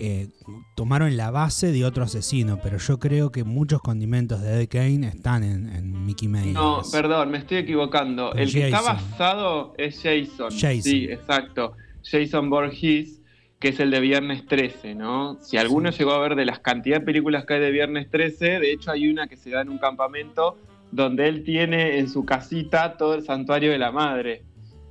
eh, 0.00 0.28
tomaron 0.76 1.16
la 1.16 1.32
base 1.32 1.72
de 1.72 1.84
otro 1.84 2.04
asesino, 2.04 2.60
pero 2.62 2.78
yo 2.78 3.00
creo 3.00 3.32
que 3.32 3.42
muchos 3.42 3.82
condimentos 3.82 4.40
de 4.40 4.62
Ed 4.62 4.68
Kane 4.68 5.08
están 5.08 5.42
en, 5.42 6.06
Mickey 6.06 6.28
Mouse. 6.28 6.52
No, 6.52 6.82
perdón, 6.92 7.32
me 7.32 7.38
estoy 7.38 7.58
equivocando. 7.58 8.32
el 8.34 8.52
que 8.52 8.66
está 8.66 8.80
basado 8.80 9.74
es 9.76 10.00
Jason. 10.00 10.52
Sí, 10.52 11.08
exacto. 11.10 11.72
Jason 12.04 12.48
Borges, 12.48 13.20
que 13.58 13.70
es 13.70 13.80
el 13.80 13.90
de 13.90 13.98
Viernes 13.98 14.46
13, 14.46 14.94
¿no? 14.94 15.36
Si 15.42 15.56
alguno 15.56 15.90
llegó 15.90 16.12
a 16.12 16.20
ver 16.20 16.36
de 16.36 16.44
las 16.44 16.60
cantidades 16.60 17.02
de 17.02 17.06
películas 17.06 17.44
que 17.44 17.54
hay 17.54 17.60
de 17.60 17.72
Viernes 17.72 18.08
13, 18.08 18.60
de 18.60 18.72
hecho 18.72 18.92
hay 18.92 19.08
una 19.08 19.26
que 19.26 19.36
se 19.36 19.50
da 19.50 19.62
en 19.62 19.68
un 19.68 19.78
campamento 19.78 20.56
donde 20.90 21.28
él 21.28 21.44
tiene 21.44 21.98
en 21.98 22.08
su 22.08 22.24
casita 22.24 22.96
todo 22.96 23.14
el 23.14 23.24
santuario 23.24 23.70
de 23.72 23.78
la 23.78 23.92
madre. 23.92 24.42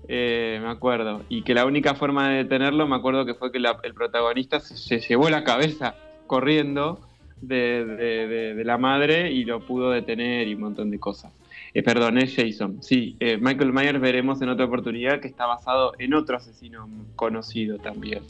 Eh, 0.08 0.60
me 0.62 0.70
acuerdo. 0.70 1.24
Y 1.30 1.42
que 1.42 1.54
la 1.54 1.66
única 1.66 1.96
forma 1.96 2.30
de 2.30 2.38
detenerlo, 2.38 2.88
me 2.88 2.96
acuerdo 2.96 3.26
que 3.26 3.34
fue 3.34 3.52
que 3.52 3.58
el 3.58 3.94
protagonista 3.94 4.60
se, 4.60 5.00
llevó 5.00 5.30
la 5.30 5.44
cabeza 5.44 5.96
corriendo 6.28 7.02
de, 7.42 8.62
la 8.64 8.78
madre 8.78 9.32
y 9.32 9.44
lo 9.44 9.66
pudo 9.66 9.92
detener 9.92 10.48
y 10.48 10.56
un 10.56 10.62
montón 10.62 10.92
de 10.92 11.00
cosas. 11.00 11.34
Eh, 11.74 11.84
perdón, 11.84 12.18
es 12.18 12.36
Jason. 12.36 12.82
Sí, 12.82 13.18
eh, 13.20 13.38
Michael 13.38 13.74
Myers 13.74 14.00
veremos 14.00 14.42
en 14.42 14.50
otra 14.50 14.66
oportunidad 14.66 15.20
que 15.20 15.28
está 15.28 15.46
basado 15.46 15.94
en 16.00 16.14
otro 16.14 16.38
asesino 16.38 16.90
conocido 17.16 17.78
también 17.78 18.24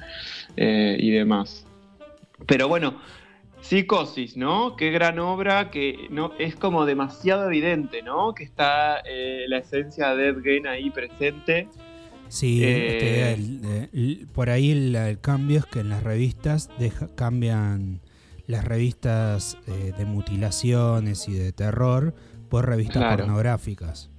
y 0.55 1.11
demás. 1.11 1.65
Pero 2.45 2.68
bueno, 2.68 2.95
Psicosis, 3.62 4.38
¿no? 4.38 4.76
Qué 4.76 4.91
gran 4.91 5.20
obra 5.20 5.72
que 5.72 6.08
no 6.10 6.32
es 6.39 6.55
como 6.55 6.86
demasiado 6.86 7.47
evidente, 7.47 8.01
¿no? 8.01 8.34
Que 8.34 8.43
está 8.43 8.99
eh, 8.99 9.45
la 9.47 9.58
esencia 9.58 10.16
de 10.16 10.30
Ed 10.30 10.41
Gein 10.41 10.68
ahí 10.68 10.89
presente. 10.89 11.68
Sí, 12.30 12.64
este, 12.64 13.34
eh, 13.93 14.26
por 14.34 14.49
ahí 14.49 14.72
el, 14.72 15.20
cambio 15.22 15.60
es 15.60 15.66
que 15.66 15.80
en 15.80 15.89
las 15.89 16.03
revistas 16.03 16.70
cambian 17.16 18.01
las 18.47 18.64
revistas 18.66 19.58
eh, 19.68 19.93
de 19.97 20.05
mutilaciones 20.05 21.28
y 21.28 21.34
de 21.34 21.51
terror 21.51 22.14
por 22.49 22.66
revistas 22.68 23.18
pornográficas. 23.18 24.10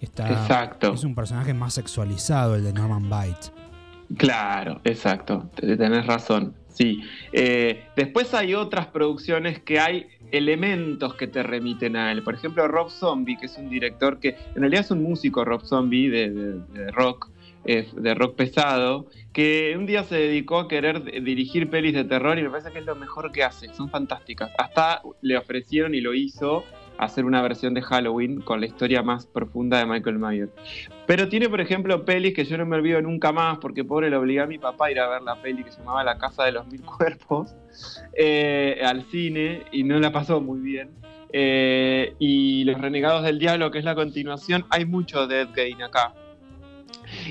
exacto. 0.00 0.94
Es 0.94 1.04
un 1.04 1.14
personaje 1.14 1.54
más 1.54 1.74
sexualizado 1.74 2.54
el 2.56 2.64
de 2.64 2.72
Norman 2.72 3.08
Bates. 3.08 3.52
Claro, 4.16 4.80
exacto. 4.84 5.48
Tenés 5.56 6.06
razón. 6.06 6.54
Sí. 6.74 7.02
Eh, 7.32 7.84
después 7.96 8.34
hay 8.34 8.54
otras 8.54 8.88
producciones 8.88 9.60
que 9.60 9.78
hay 9.78 10.08
elementos 10.32 11.14
que 11.14 11.28
te 11.28 11.42
remiten 11.42 11.96
a 11.96 12.10
él. 12.10 12.22
Por 12.22 12.34
ejemplo, 12.34 12.66
Rob 12.66 12.90
Zombie, 12.90 13.36
que 13.38 13.46
es 13.46 13.56
un 13.56 13.70
director 13.70 14.18
que 14.18 14.36
en 14.54 14.60
realidad 14.60 14.82
es 14.82 14.90
un 14.90 15.02
músico, 15.02 15.44
Rob 15.44 15.64
Zombie, 15.64 16.08
de, 16.10 16.60
rock, 16.90 17.30
eh, 17.64 17.88
de 17.94 18.14
rock 18.14 18.34
pesado, 18.34 19.06
que 19.32 19.74
un 19.78 19.86
día 19.86 20.02
se 20.02 20.16
dedicó 20.16 20.58
a 20.58 20.68
querer 20.68 21.04
dirigir 21.22 21.70
pelis 21.70 21.94
de 21.94 22.04
terror 22.04 22.36
y 22.38 22.42
me 22.42 22.50
parece 22.50 22.72
que 22.72 22.80
es 22.80 22.86
lo 22.86 22.96
mejor 22.96 23.30
que 23.30 23.44
hace. 23.44 23.72
Son 23.72 23.88
fantásticas. 23.88 24.50
Hasta 24.58 25.00
le 25.22 25.36
ofrecieron 25.38 25.94
y 25.94 26.00
lo 26.00 26.12
hizo 26.12 26.64
hacer 26.98 27.24
una 27.24 27.42
versión 27.42 27.74
de 27.74 27.82
Halloween 27.82 28.40
con 28.40 28.60
la 28.60 28.66
historia 28.66 29.02
más 29.02 29.26
profunda 29.26 29.78
de 29.78 29.86
Michael 29.86 30.18
Myers. 30.18 30.50
Pero 31.06 31.28
tiene, 31.28 31.48
por 31.48 31.60
ejemplo, 31.60 32.04
pelis 32.04 32.34
que 32.34 32.44
yo 32.44 32.56
no 32.56 32.66
me 32.66 32.76
olvido 32.76 33.00
nunca 33.02 33.32
más, 33.32 33.58
porque 33.58 33.84
pobre 33.84 34.10
le 34.10 34.16
obligué 34.16 34.40
a 34.40 34.46
mi 34.46 34.58
papá 34.58 34.86
a 34.86 34.90
ir 34.90 35.00
a 35.00 35.08
ver 35.08 35.22
la 35.22 35.36
peli 35.36 35.64
que 35.64 35.70
se 35.70 35.78
llamaba 35.78 36.04
La 36.04 36.18
Casa 36.18 36.44
de 36.44 36.52
los 36.52 36.66
Mil 36.66 36.82
Cuerpos 36.84 37.54
eh, 38.16 38.80
al 38.84 39.04
cine 39.04 39.64
y 39.72 39.84
no 39.84 39.98
la 39.98 40.12
pasó 40.12 40.40
muy 40.40 40.60
bien. 40.60 40.90
Eh, 41.32 42.14
y 42.18 42.64
Los 42.64 42.80
Renegados 42.80 43.24
del 43.24 43.38
Diablo, 43.38 43.70
que 43.70 43.78
es 43.78 43.84
la 43.84 43.94
continuación, 43.94 44.64
hay 44.70 44.84
mucho 44.84 45.26
de 45.26 45.42
Ed 45.42 45.48
Gein 45.54 45.82
acá. 45.82 46.14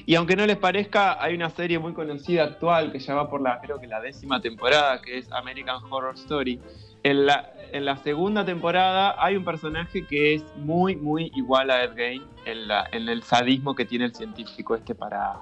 Y 0.05 0.15
aunque 0.15 0.35
no 0.35 0.45
les 0.45 0.57
parezca, 0.57 1.21
hay 1.23 1.35
una 1.35 1.49
serie 1.49 1.79
muy 1.79 1.93
conocida 1.93 2.43
actual 2.43 2.91
que 2.91 2.99
ya 2.99 3.15
va 3.15 3.29
por 3.29 3.41
la, 3.41 3.59
creo 3.61 3.79
que 3.79 3.87
la 3.87 4.01
décima 4.01 4.41
temporada, 4.41 5.01
que 5.01 5.17
es 5.17 5.31
American 5.31 5.77
Horror 5.89 6.15
Story, 6.15 6.59
en 7.03 7.25
la, 7.25 7.97
segunda 7.97 8.45
temporada 8.45 9.15
hay 9.17 9.35
un 9.35 9.43
personaje 9.43 10.05
que 10.05 10.35
es 10.35 10.43
muy, 10.55 10.95
muy 10.95 11.31
igual 11.35 11.69
a 11.69 11.83
Ed 11.83 11.95
Gein 11.95 12.23
en, 12.45 12.67
la, 12.67 12.87
en 12.91 13.09
el 13.09 13.23
sadismo 13.23 13.75
que 13.75 13.85
tiene 13.85 14.05
el 14.05 14.15
científico 14.15 14.75
este 14.75 14.95
para, 14.95 15.33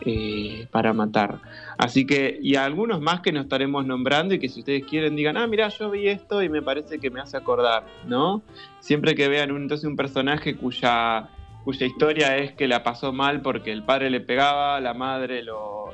eh, 0.00 0.68
para 0.70 0.92
matar. 0.92 1.40
Así 1.78 2.06
que, 2.06 2.38
y 2.40 2.54
algunos 2.54 3.00
más 3.00 3.20
que 3.20 3.32
nos 3.32 3.44
estaremos 3.44 3.84
nombrando 3.86 4.34
y 4.34 4.38
que 4.38 4.48
si 4.48 4.60
ustedes 4.60 4.84
quieren 4.84 5.16
digan, 5.16 5.36
ah, 5.36 5.46
mira, 5.46 5.68
yo 5.68 5.90
vi 5.90 6.08
esto 6.08 6.42
y 6.42 6.48
me 6.48 6.62
parece 6.62 6.98
que 7.00 7.10
me 7.10 7.20
hace 7.20 7.36
acordar, 7.36 7.84
¿no? 8.06 8.42
Siempre 8.78 9.14
que 9.14 9.28
vean 9.28 9.50
un, 9.50 9.62
entonces 9.62 9.86
un 9.86 9.96
personaje 9.96 10.56
cuya 10.56 11.28
cuya 11.64 11.86
historia 11.86 12.38
es 12.38 12.52
que 12.52 12.66
la 12.66 12.82
pasó 12.82 13.12
mal 13.12 13.42
porque 13.42 13.70
el 13.70 13.82
padre 13.82 14.08
le 14.08 14.20
pegaba, 14.20 14.80
la 14.80 14.94
madre 14.94 15.42
lo, 15.42 15.92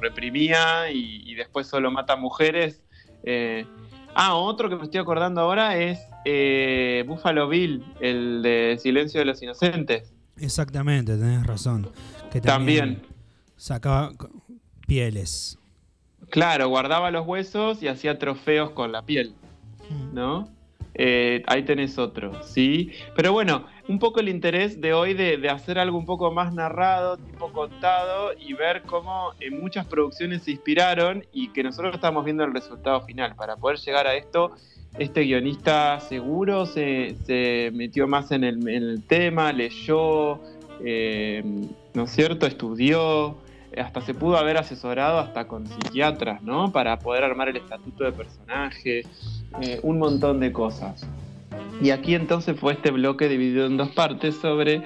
reprimía 0.00 0.90
y, 0.92 1.22
y, 1.24 1.34
después 1.34 1.66
solo 1.66 1.90
mata 1.90 2.16
mujeres, 2.16 2.82
Eh, 3.24 3.66
ah, 4.18 4.34
otro 4.34 4.68
que 4.68 4.76
me 4.76 4.84
estoy 4.84 5.00
acordando 5.00 5.40
ahora 5.40 5.76
es 5.76 6.00
eh, 6.24 7.04
Buffalo 7.06 7.48
Bill, 7.48 7.84
el 8.00 8.42
de 8.42 8.76
Silencio 8.80 9.20
de 9.20 9.26
los 9.26 9.42
Inocentes. 9.42 10.12
Exactamente, 10.36 11.16
tenés 11.16 11.46
razón. 11.46 11.90
Que 12.30 12.40
También. 12.40 13.02
Sacaba 13.56 14.12
pieles. 14.86 15.58
Claro, 16.30 16.68
guardaba 16.68 17.10
los 17.10 17.26
huesos 17.26 17.82
y 17.82 17.88
hacía 17.88 18.18
trofeos 18.18 18.70
con 18.70 18.92
la 18.92 19.02
piel, 19.02 19.34
¿no? 20.12 20.48
Eh, 21.00 21.44
ahí 21.46 21.62
tenés 21.62 21.96
otro, 21.96 22.42
¿sí? 22.42 22.90
Pero 23.14 23.32
bueno, 23.32 23.66
un 23.86 24.00
poco 24.00 24.18
el 24.18 24.28
interés 24.28 24.80
de 24.80 24.92
hoy 24.92 25.14
de, 25.14 25.48
hacer 25.48 25.78
algo 25.78 25.96
un 25.96 26.04
poco 26.04 26.32
más 26.32 26.52
narrado, 26.52 27.16
tipo 27.16 27.52
contado, 27.52 28.32
y 28.36 28.52
ver 28.54 28.82
cómo 28.82 29.30
en 29.38 29.60
muchas 29.60 29.86
producciones 29.86 30.42
se 30.42 30.50
inspiraron 30.50 31.24
y 31.32 31.50
que 31.50 31.62
nosotros 31.62 31.94
estamos 31.94 32.24
viendo 32.24 32.42
el 32.42 32.52
resultado 32.52 33.00
final. 33.02 33.36
Para 33.36 33.54
poder 33.56 33.78
llegar 33.78 34.08
a 34.08 34.16
esto, 34.16 34.50
este 34.98 35.22
guionista 35.22 36.00
seguro 36.00 36.66
se, 36.66 37.70
metió 37.72 38.08
más 38.08 38.32
en 38.32 38.42
el, 38.42 38.68
en 38.68 38.82
el 38.82 39.04
tema, 39.04 39.52
leyó, 39.52 40.40
eh, 40.84 41.44
¿no 41.94 42.02
es 42.02 42.10
cierto? 42.10 42.44
Estudió, 42.44 43.38
hasta 43.76 44.00
se 44.00 44.14
pudo 44.14 44.36
haber 44.36 44.56
asesorado 44.56 45.20
hasta 45.20 45.46
con 45.46 45.64
psiquiatras, 45.64 46.42
¿no? 46.42 46.72
Para 46.72 46.98
poder 46.98 47.22
armar 47.22 47.50
el 47.50 47.58
estatuto 47.58 48.02
de 48.02 48.10
personaje, 48.10 49.02
eh, 49.60 49.80
un 49.82 49.98
montón 49.98 50.40
de 50.40 50.52
cosas. 50.52 51.06
Y 51.80 51.90
aquí 51.90 52.14
entonces 52.14 52.58
fue 52.58 52.72
este 52.72 52.90
bloque 52.90 53.28
dividido 53.28 53.66
en 53.66 53.76
dos 53.76 53.90
partes 53.90 54.34
sobre 54.36 54.82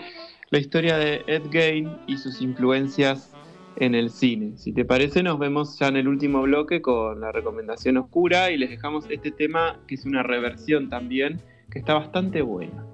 la 0.50 0.58
historia 0.58 0.96
de 0.98 1.22
Ed 1.26 1.50
Gein 1.50 1.90
y 2.06 2.18
sus 2.18 2.42
influencias 2.42 3.32
en 3.76 3.94
el 3.94 4.10
cine. 4.10 4.52
Si 4.56 4.72
te 4.72 4.84
parece, 4.84 5.22
nos 5.22 5.38
vemos 5.38 5.78
ya 5.78 5.88
en 5.88 5.96
el 5.96 6.08
último 6.08 6.42
bloque 6.42 6.82
con 6.82 7.20
la 7.20 7.32
recomendación 7.32 7.96
oscura 7.96 8.50
y 8.50 8.58
les 8.58 8.70
dejamos 8.70 9.06
este 9.08 9.30
tema 9.30 9.80
que 9.86 9.94
es 9.94 10.04
una 10.04 10.22
reversión 10.22 10.90
también, 10.90 11.40
que 11.70 11.78
está 11.78 11.94
bastante 11.94 12.42
buena. 12.42 12.84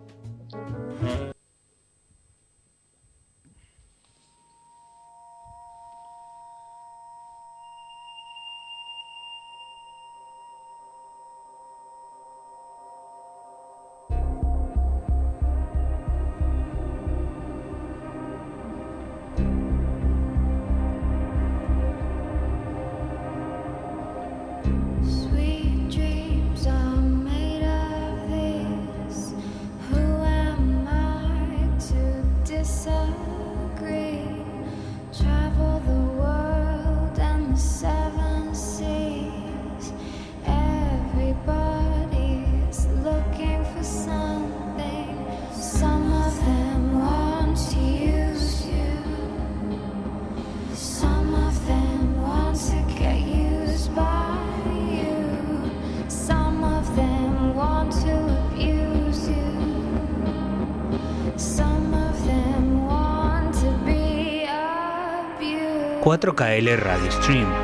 4KL 66.38 66.78
Radio 66.78 67.10
Stream. 67.10 67.57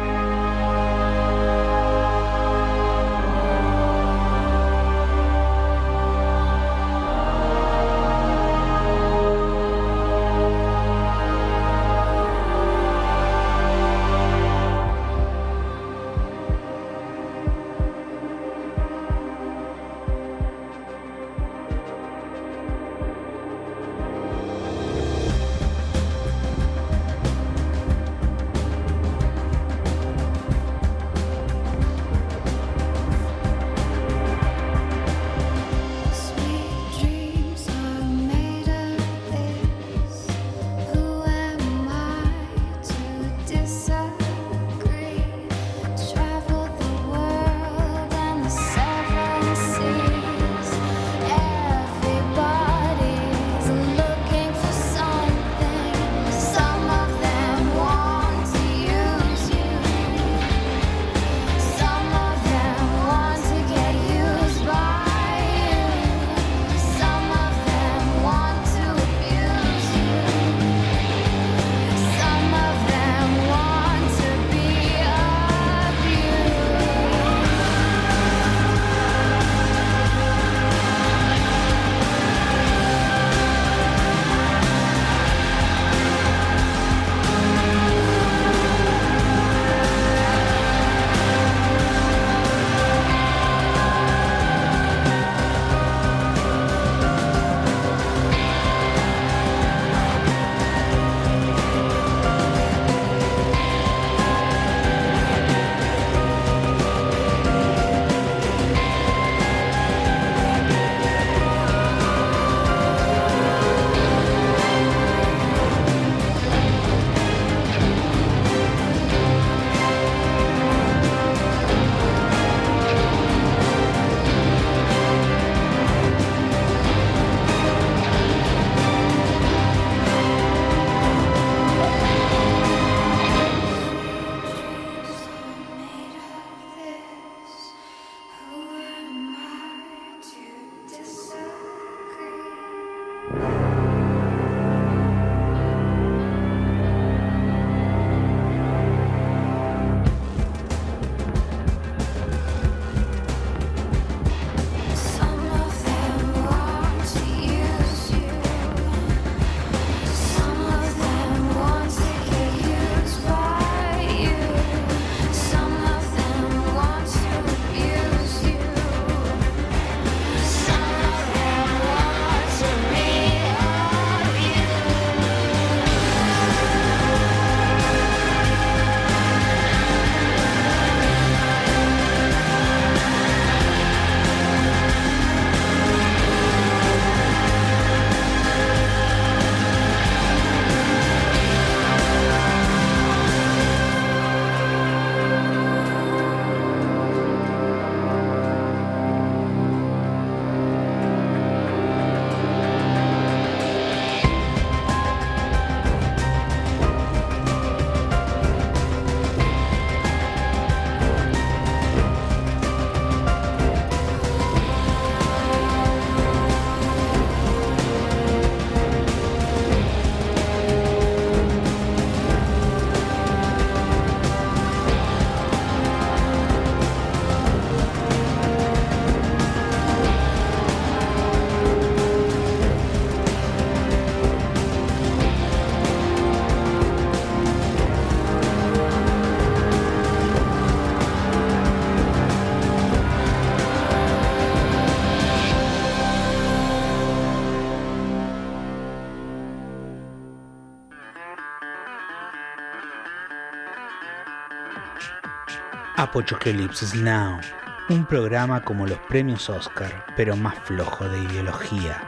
Apochocalypse 256.15 256.97
Now, 256.99 257.41
un 257.89 258.07
programa 258.07 258.62
como 258.62 258.87
los 258.87 259.01
premios 259.09 259.51
Oscar, 259.51 260.07
pero 260.17 260.37
más 260.37 260.55
flojo 260.62 261.09
de 261.09 261.19
ideología. 261.19 262.01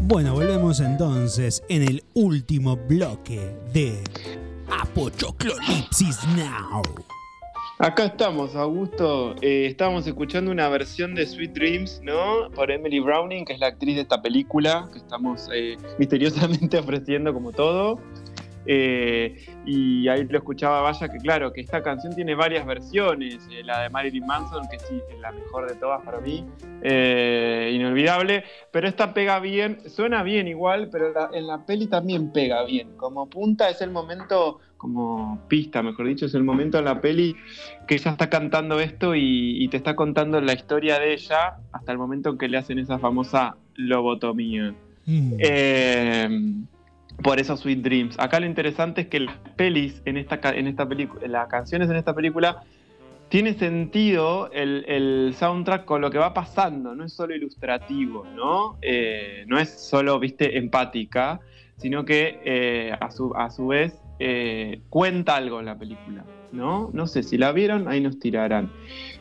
Bueno, 0.00 0.32
volvemos 0.32 0.80
entonces 0.80 1.62
en 1.68 1.82
el 1.82 2.02
último 2.14 2.78
bloque 2.78 3.54
de 3.74 4.02
Apochoclolipsis 4.70 6.26
Now. 6.28 6.80
Acá 7.78 8.04
estamos, 8.04 8.54
Augusto. 8.54 9.34
Eh, 9.42 9.66
estábamos 9.66 10.06
escuchando 10.06 10.52
una 10.52 10.68
versión 10.68 11.12
de 11.16 11.26
Sweet 11.26 11.52
Dreams, 11.52 12.00
¿no? 12.04 12.48
Por 12.54 12.70
Emily 12.70 13.00
Browning, 13.00 13.44
que 13.44 13.54
es 13.54 13.58
la 13.58 13.66
actriz 13.66 13.96
de 13.96 14.02
esta 14.02 14.22
película, 14.22 14.88
que 14.92 14.98
estamos 14.98 15.48
eh, 15.52 15.76
misteriosamente 15.98 16.78
ofreciendo 16.78 17.34
como 17.34 17.50
todo. 17.50 17.98
Eh, 18.66 19.36
y 19.66 20.08
ahí 20.08 20.24
lo 20.24 20.38
escuchaba 20.38 20.80
Vaya, 20.80 21.08
que 21.08 21.18
claro, 21.18 21.52
que 21.52 21.60
esta 21.60 21.82
canción 21.82 22.14
tiene 22.14 22.34
varias 22.34 22.66
versiones. 22.66 23.46
Eh, 23.50 23.62
la 23.64 23.80
de 23.82 23.90
Marilyn 23.90 24.26
Manson, 24.26 24.66
que 24.70 24.78
sí, 24.78 25.00
es 25.10 25.18
la 25.20 25.32
mejor 25.32 25.68
de 25.68 25.74
todas 25.76 26.02
para 26.02 26.20
mí, 26.20 26.44
eh, 26.82 27.72
inolvidable. 27.74 28.44
Pero 28.70 28.88
esta 28.88 29.12
pega 29.14 29.38
bien, 29.40 29.78
suena 29.88 30.22
bien 30.22 30.48
igual, 30.48 30.88
pero 30.90 31.12
la- 31.12 31.30
en 31.32 31.46
la 31.46 31.64
peli 31.64 31.86
también 31.86 32.32
pega 32.32 32.64
bien. 32.64 32.96
Como 32.96 33.28
punta 33.28 33.68
es 33.70 33.80
el 33.80 33.90
momento, 33.90 34.60
como 34.76 35.40
pista, 35.48 35.82
mejor 35.82 36.06
dicho, 36.06 36.26
es 36.26 36.34
el 36.34 36.44
momento 36.44 36.78
en 36.78 36.84
la 36.84 37.00
peli 37.00 37.34
que 37.86 37.94
ella 37.94 38.10
está 38.12 38.28
cantando 38.28 38.80
esto 38.80 39.14
y, 39.14 39.62
y 39.62 39.68
te 39.68 39.76
está 39.76 39.94
contando 39.96 40.40
la 40.40 40.52
historia 40.52 40.98
de 40.98 41.12
ella 41.14 41.56
hasta 41.72 41.92
el 41.92 41.98
momento 41.98 42.30
en 42.30 42.38
que 42.38 42.48
le 42.48 42.58
hacen 42.58 42.78
esa 42.78 42.98
famosa 42.98 43.56
lobotomía. 43.76 44.74
Mm. 45.06 45.34
Por 47.22 47.40
eso 47.40 47.56
Sweet 47.56 47.80
Dreams. 47.82 48.18
Acá 48.18 48.40
lo 48.40 48.46
interesante 48.46 49.02
es 49.02 49.06
que 49.08 49.20
las 49.20 49.36
pelis 49.56 50.02
en 50.04 50.16
esta, 50.16 50.38
en 50.50 50.66
esta 50.66 50.88
película, 50.88 51.26
las 51.26 51.48
canciones 51.48 51.88
en 51.88 51.96
esta 51.96 52.14
película, 52.14 52.62
tiene 53.28 53.54
sentido 53.54 54.50
el, 54.52 54.84
el 54.86 55.34
soundtrack 55.36 55.84
con 55.84 56.00
lo 56.00 56.10
que 56.10 56.18
va 56.18 56.34
pasando, 56.34 56.94
no 56.94 57.04
es 57.04 57.12
solo 57.12 57.34
ilustrativo, 57.34 58.24
¿no? 58.36 58.76
Eh, 58.82 59.44
no 59.48 59.58
es 59.58 59.70
solo, 59.70 60.18
viste, 60.18 60.58
empática, 60.58 61.40
sino 61.76 62.04
que 62.04 62.40
eh, 62.44 62.96
a, 63.00 63.10
su, 63.10 63.34
a 63.34 63.50
su 63.50 63.68
vez 63.68 63.98
eh, 64.18 64.82
cuenta 64.88 65.36
algo 65.36 65.58
en 65.60 65.66
la 65.66 65.76
película, 65.76 66.24
¿no? 66.52 66.90
No 66.92 67.06
sé 67.06 67.22
si 67.22 67.38
la 67.38 67.52
vieron, 67.52 67.88
ahí 67.88 68.00
nos 68.00 68.18
tirarán. 68.18 68.70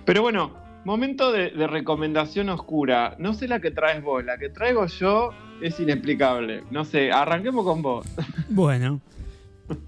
Pero 0.06 0.22
bueno, 0.22 0.63
momento 0.86 1.32
de, 1.32 1.52
de 1.52 1.68
recomendación 1.68 2.50
oscura. 2.50 3.16
No 3.20 3.34
sé 3.34 3.48
la 3.48 3.60
que 3.60 3.72
traes 3.72 4.04
vos, 4.04 4.24
la 4.24 4.38
que 4.38 4.50
traigo 4.50 4.86
yo 4.88 5.32
es 5.62 5.80
inexplicable. 5.80 6.64
No 6.72 6.86
sé, 6.86 7.12
arranquemos 7.12 7.64
con 7.66 7.82
vos. 7.82 8.06
Bueno, 8.50 9.02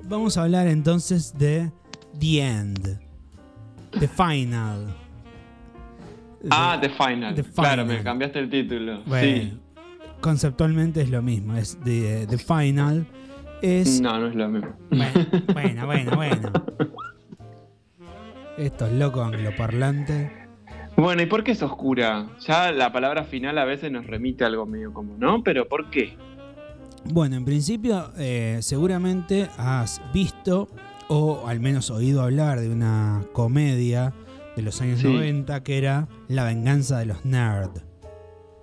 vamos 0.04 0.38
a 0.38 0.44
hablar 0.44 0.68
entonces 0.68 1.38
de 1.38 1.72
The 2.20 2.42
End. 2.42 3.00
The 4.00 4.08
Final. 4.08 4.94
Ah, 6.50 6.78
The 6.82 6.90
Final. 6.90 7.36
The 7.36 7.44
Claro, 7.44 7.84
Final. 7.84 7.98
me 7.98 8.04
cambiaste 8.04 8.40
el 8.40 8.50
título. 8.50 9.02
Bueno, 9.06 9.42
Sí. 9.42 9.60
conceptualmente 10.22 11.02
es 11.02 11.10
lo 11.10 11.22
mismo. 11.22 11.56
Es 11.56 11.78
The, 11.84 12.28
The 12.30 12.38
Final. 12.38 13.06
Es. 13.62 14.02
No, 14.02 14.20
no 14.20 14.28
es 14.28 14.36
lo 14.36 14.50
mismo. 14.50 14.76
Bueno, 14.90 15.12
bueno, 15.54 15.86
bueno, 15.86 16.16
bueno. 16.16 16.52
Estos 18.58 18.92
locos 18.94 19.26
angloparlantes. 19.34 20.32
Bueno, 20.98 21.22
¿y 21.22 21.26
por 21.26 21.44
qué 21.44 21.52
es 21.52 21.62
oscura? 21.62 22.28
Ya 22.48 22.72
la 22.72 22.92
palabra 22.92 23.24
final 23.26 23.58
a 23.58 23.66
veces 23.66 23.92
nos 23.92 24.08
remite 24.08 24.44
a 24.44 24.48
algo 24.48 24.66
medio 24.66 24.94
como, 24.94 25.18
¿no? 25.18 25.44
Pero 25.44 25.68
¿por 25.68 25.90
qué? 25.90 26.16
Bueno, 27.06 27.36
en 27.36 27.46
principio, 27.46 28.12
eh, 28.18 28.60
seguramente 28.62 29.50
has 29.58 30.02
visto 30.14 30.70
o 31.08 31.48
al 31.48 31.60
menos 31.60 31.92
oído 31.92 32.22
hablar 32.24 32.60
de 32.62 32.70
una 32.70 33.24
comedia 33.34 34.14
de 34.56 34.62
los 34.64 34.82
años 34.82 35.02
Sí. 35.02 35.08
90 35.08 35.62
que 35.64 35.78
era 35.78 36.08
La 36.30 36.46
venganza 36.46 36.98
de 36.98 37.06
los 37.08 37.26
nerds. 37.26 37.84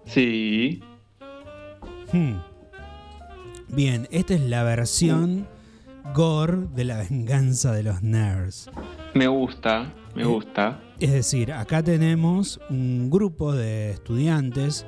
Sí. 0.06 0.82
Hmm. 2.12 2.36
Bien, 3.68 4.08
esta 4.10 4.34
es 4.34 4.40
la 4.40 4.64
versión 4.64 5.46
gore 6.14 6.66
de 6.74 6.84
La 6.84 6.96
venganza 7.08 7.72
de 7.72 7.82
los 7.84 8.02
nerds. 8.02 8.70
Me 9.14 9.28
gusta, 9.28 9.92
me 10.14 10.22
Eh, 10.22 10.26
gusta. 10.26 10.80
Es 11.00 11.10
decir, 11.12 11.52
acá 11.52 11.82
tenemos 11.82 12.60
un 12.70 13.10
grupo 13.10 13.52
de 13.52 13.90
estudiantes 13.90 14.86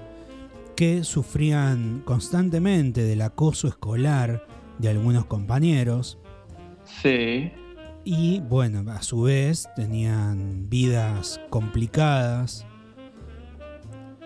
que 0.77 1.05
sufrían 1.05 2.03
constantemente 2.05 3.03
del 3.05 3.23
acoso 3.23 3.69
escolar 3.69 4.47
de 4.79 4.89
algunos 4.89 5.25
compañeros 5.27 6.19
Sí. 6.85 7.51
y 8.05 8.41
bueno, 8.41 8.91
a 8.93 9.03
su 9.03 9.23
vez 9.23 9.69
tenían 9.77 10.69
vidas 10.69 11.41
complicadas, 11.49 12.67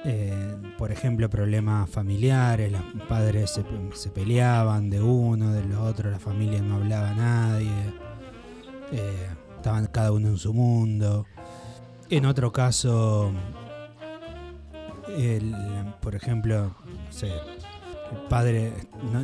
eh, 0.05 0.57
por 0.79 0.91
ejemplo 0.93 1.29
problemas 1.29 1.89
familiares, 1.91 2.73
los 2.73 2.83
padres 3.09 3.51
se, 3.51 3.65
se 3.95 4.11
peleaban 4.11 4.91
de 4.91 5.03
uno, 5.03 5.53
del 5.53 5.73
otro, 5.75 6.11
la 6.11 6.19
familia 6.19 6.63
no 6.63 6.77
hablaba 6.77 7.11
a 7.11 7.15
nadie, 7.15 7.71
eh, 8.93 9.29
estaban 9.69 9.87
cada 9.93 10.13
uno 10.13 10.29
en 10.29 10.39
su 10.39 10.55
mundo. 10.55 11.27
En 12.09 12.25
otro 12.25 12.51
caso, 12.53 13.33
el- 15.19 15.55
por 16.01 16.15
ejemplo, 16.15 16.75
el 17.23 18.21
padre 18.31 18.73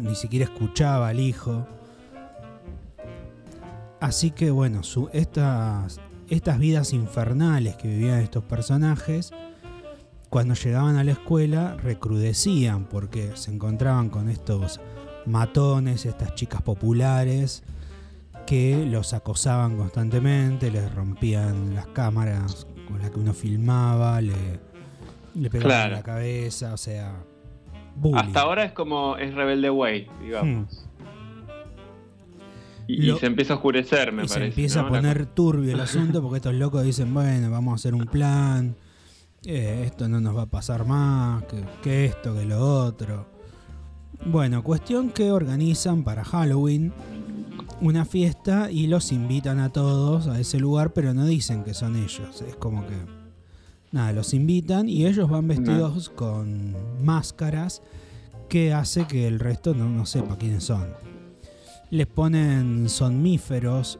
ni 0.02 0.14
siquiera 0.14 0.44
escuchaba 0.44 1.08
al 1.08 1.18
hijo. 1.18 1.66
Así 4.00 4.32
que 4.32 4.50
bueno, 4.50 4.82
estas, 5.14 5.98
estas 6.28 6.58
vidas 6.58 6.92
infernales 6.92 7.76
que 7.76 7.88
vivían 7.88 8.18
estos 8.20 8.44
personajes, 8.44 9.32
cuando 10.28 10.52
llegaban 10.54 10.96
a 10.96 11.04
la 11.04 11.12
escuela 11.12 11.76
recrudecían 11.76 12.84
porque 12.84 13.34
se 13.34 13.50
encontraban 13.50 14.10
con 14.10 14.28
estos 14.28 14.78
matones, 15.24 16.04
estas 16.04 16.34
chicas 16.34 16.60
populares 16.60 17.62
que 18.46 18.86
los 18.86 19.12
acosaban 19.14 19.76
constantemente, 19.76 20.70
les 20.70 20.92
rompían 20.94 21.74
las 21.74 21.86
cámaras 21.88 22.66
con 22.88 22.98
las 23.00 23.10
que 23.10 23.18
uno 23.18 23.32
filmaba, 23.32 24.20
le, 24.20 24.34
le 25.34 25.50
pegaban 25.50 25.70
Claro. 25.70 25.94
la 25.96 26.02
cabeza, 26.02 26.72
o 26.74 26.76
sea, 26.76 27.12
bullying. 27.96 28.16
Hasta 28.18 28.40
ahora 28.40 28.64
es 28.64 28.72
como 28.72 29.16
es 29.16 29.34
Rebelde 29.34 29.70
Way, 29.70 30.08
digamos. 30.22 30.86
Hmm. 30.86 30.94
Y, 32.86 33.10
se 33.12 33.26
empieza 33.26 33.54
a 33.54 33.56
oscurecer, 33.56 34.12
me 34.12 34.24
y 34.24 34.28
se 34.28 34.34
parece. 34.34 34.48
empieza 34.50 34.82
¿no? 34.82 34.88
a 34.88 34.90
La 34.90 34.96
poner 34.98 35.26
turbio 35.26 35.72
el 35.72 35.80
asunto 35.88 36.20
porque 36.20 36.36
estos 36.36 36.54
locos 36.54 36.82
dicen, 36.84 37.14
bueno, 37.14 37.50
vamos 37.50 37.72
a 37.72 37.74
hacer 37.76 37.94
un 37.94 38.04
plan, 38.06 38.76
eh, 39.46 39.84
esto 39.86 40.06
no 40.06 40.20
nos 40.20 40.36
va 40.36 40.42
a 40.42 40.46
pasar 40.46 40.86
más, 40.86 41.44
que, 41.44 41.64
que 41.82 42.04
esto, 42.04 42.34
que 42.34 42.44
lo 42.44 42.60
otro. 42.60 43.26
Bueno, 44.26 44.62
cuestión 44.62 45.10
que 45.10 45.32
organizan 45.32 46.02
para 46.04 46.24
Halloween 46.24 46.92
una 47.84 48.06
fiesta 48.06 48.70
y 48.70 48.86
los 48.86 49.12
invitan 49.12 49.58
a 49.58 49.70
todos 49.70 50.26
a 50.26 50.40
ese 50.40 50.58
lugar, 50.58 50.94
pero 50.94 51.12
no 51.12 51.26
dicen 51.26 51.64
que 51.64 51.74
son 51.74 51.96
ellos. 51.96 52.40
Es 52.40 52.56
como 52.56 52.86
que, 52.86 52.96
nada, 53.92 54.12
los 54.14 54.32
invitan 54.32 54.88
y 54.88 55.04
ellos 55.04 55.28
van 55.28 55.46
vestidos 55.46 56.08
con 56.08 56.74
máscaras 57.04 57.82
que 58.48 58.72
hace 58.72 59.06
que 59.06 59.26
el 59.26 59.38
resto 59.38 59.74
no, 59.74 59.90
no 59.90 60.06
sepa 60.06 60.38
quiénes 60.38 60.64
son. 60.64 60.94
Les 61.90 62.06
ponen 62.06 62.88
somníferos 62.88 63.98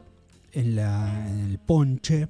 en, 0.51 0.75
la, 0.75 1.29
en 1.29 1.41
el 1.41 1.59
ponche 1.59 2.27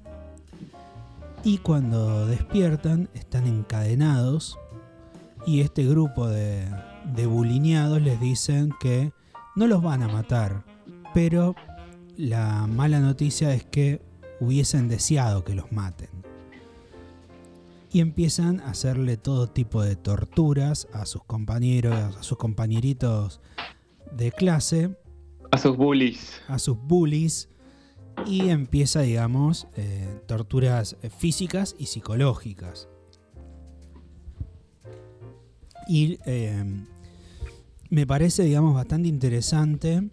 y 1.45 1.59
cuando 1.59 2.27
despiertan 2.27 3.07
están 3.13 3.47
encadenados 3.47 4.59
y 5.47 5.61
este 5.61 5.85
grupo 5.85 6.27
de, 6.27 6.67
de 7.15 7.25
bulineados 7.27 8.01
les 8.01 8.19
dicen 8.19 8.73
que 8.81 9.13
no 9.55 9.67
los 9.67 9.81
van 9.81 10.03
a 10.03 10.09
matar, 10.09 10.74
pero 11.15 11.55
la 12.17 12.67
mala 12.67 12.99
noticia 12.99 13.53
es 13.53 13.63
que 13.63 14.01
hubiesen 14.41 14.89
deseado 14.89 15.45
que 15.45 15.55
los 15.55 15.71
maten. 15.71 16.09
Y 17.89 18.01
empiezan 18.01 18.59
a 18.59 18.71
hacerle 18.71 19.15
todo 19.15 19.47
tipo 19.47 19.81
de 19.81 19.95
torturas 19.95 20.89
a 20.91 21.05
sus 21.05 21.23
compañeros, 21.23 21.93
a 22.17 22.21
sus 22.21 22.37
compañeritos 22.37 23.39
de 24.11 24.33
clase, 24.33 24.97
A 25.51 25.57
sus 25.57 25.77
bullies. 25.77 26.41
a 26.49 26.59
sus 26.59 26.77
bullies 26.77 27.47
y 28.27 28.49
empieza, 28.49 28.99
digamos, 28.99 29.67
eh, 29.77 30.19
torturas 30.27 30.97
eh, 31.01 31.09
físicas 31.09 31.77
y 31.79 31.85
psicológicas. 31.85 32.89
Y 35.87 36.19
eh, 36.25 36.65
me 37.89 38.05
parece, 38.05 38.43
digamos, 38.43 38.75
bastante 38.75 39.07
interesante 39.07 40.09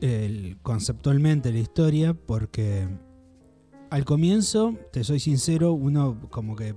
El- 0.00 0.56
conceptualmente 0.62 1.52
la 1.52 1.58
historia 1.58 2.14
porque 2.14 2.86
al 3.90 4.04
comienzo, 4.04 4.74
te 4.92 5.04
soy 5.04 5.20
sincero, 5.20 5.72
uno 5.72 6.18
como 6.30 6.56
que 6.56 6.74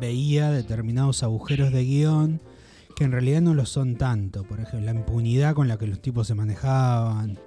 veía 0.00 0.50
determinados 0.50 1.22
agujeros 1.22 1.72
de 1.72 1.84
guion 1.84 2.40
que 2.96 3.04
en 3.04 3.12
realidad 3.12 3.40
no 3.40 3.54
lo 3.54 3.66
son 3.66 3.96
tanto. 3.96 4.44
Por 4.44 4.60
ejemplo, 4.60 4.80
la 4.80 4.92
impunidad 4.98 5.54
con 5.54 5.66
la 5.66 5.76
que 5.78 5.86
los 5.88 6.00
tipos 6.00 6.26
se 6.28 6.34
manejaban, 6.34 7.38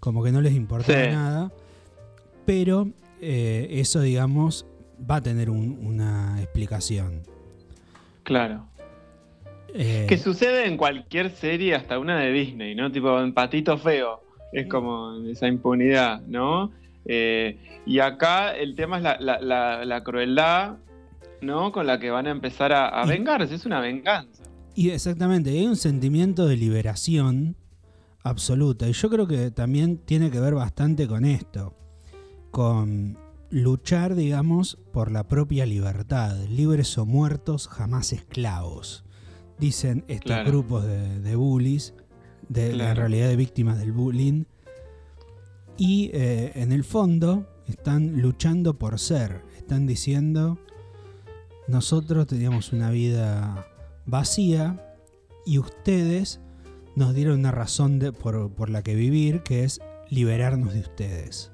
como 0.00 0.22
que 0.24 0.32
no 0.32 0.40
les 0.40 0.54
importaba 0.54 1.04
Sí. 1.04 1.10
nada. 1.10 1.52
Pero 2.46 2.88
eh, 3.20 3.68
eso, 3.80 4.00
digamos, 4.00 4.66
va 5.10 5.16
a 5.16 5.20
tener 5.22 5.50
un- 5.50 5.78
una 5.84 6.40
explicación. 6.40 7.22
Claro. 8.22 8.66
Eh, 9.74 10.06
Que 10.08 10.16
sucede 10.18 10.66
en 10.66 10.76
cualquier 10.76 11.30
serie, 11.30 11.74
hasta 11.74 11.98
una 11.98 12.18
de 12.20 12.32
Disney, 12.32 12.74
¿no? 12.74 12.90
Tipo 12.90 13.20
en 13.20 13.32
Patito 13.34 13.76
Feo. 13.78 14.22
Es 14.52 14.66
como 14.68 15.18
esa 15.28 15.48
impunidad, 15.48 16.20
¿no? 16.22 16.70
Eh, 17.04 17.58
y 17.84 17.98
acá 17.98 18.56
el 18.56 18.74
tema 18.74 18.96
es 18.98 19.02
la, 19.02 19.16
la- 19.20 19.40
la- 19.40 19.84
la 19.84 20.02
crueldad, 20.02 20.76
¿no? 21.42 21.72
Con 21.72 21.86
la 21.86 21.98
que 22.00 22.10
van 22.10 22.26
a 22.26 22.30
empezar 22.30 22.72
a, 22.72 23.00
a 23.02 23.04
Y- 23.06 23.08
vengarse. 23.08 23.54
Es 23.54 23.66
una 23.66 23.80
venganza. 23.80 24.44
Y 24.74 24.90
exactamente, 24.90 25.50
hay 25.50 25.66
un 25.66 25.76
sentimiento 25.76 26.46
de 26.46 26.56
liberación 26.56 27.56
absoluta. 28.22 28.88
Y 28.88 28.92
yo 28.92 29.08
creo 29.08 29.26
que 29.26 29.50
también 29.50 29.98
tiene 29.98 30.30
que 30.30 30.40
ver 30.40 30.54
bastante 30.54 31.06
con 31.06 31.24
esto. 31.24 31.74
Con 32.50 33.18
luchar, 33.50 34.14
digamos, 34.14 34.78
por 34.92 35.10
la 35.10 35.28
propia 35.28 35.66
libertad. 35.66 36.36
Libres 36.48 36.96
o 36.98 37.06
muertos, 37.06 37.68
jamás 37.68 38.12
esclavos. 38.12 39.04
Dicen 39.58 40.04
estos 40.08 40.26
Claro. 40.32 40.50
grupos 40.50 40.84
de, 40.84 41.20
de 41.20 41.36
bullies, 41.36 41.94
de, 42.48 42.72
Claro. 42.72 42.90
en 42.90 42.96
realidad 42.96 43.28
de 43.28 43.36
víctimas 43.36 43.78
del 43.78 43.92
bullying. 43.92 44.44
Y 45.78 46.10
eh, 46.14 46.52
en 46.54 46.72
el 46.72 46.84
fondo 46.84 47.46
están 47.66 48.20
luchando 48.20 48.78
por 48.78 48.98
ser. 48.98 49.42
Están 49.56 49.86
diciendo, 49.86 50.58
nosotros 51.68 52.26
teníamos 52.26 52.72
una 52.72 52.90
vida 52.90 53.66
vacía 54.06 54.96
y 55.44 55.58
ustedes 55.58 56.40
nos 56.94 57.14
dieron 57.14 57.40
una 57.40 57.50
razón 57.52 57.98
de- 57.98 58.12
por, 58.12 58.50
por 58.54 58.70
la 58.70 58.82
que 58.82 58.94
vivir, 58.94 59.42
que 59.42 59.64
es 59.64 59.80
liberarnos 60.08 60.72
de 60.74 60.80
ustedes. 60.80 61.50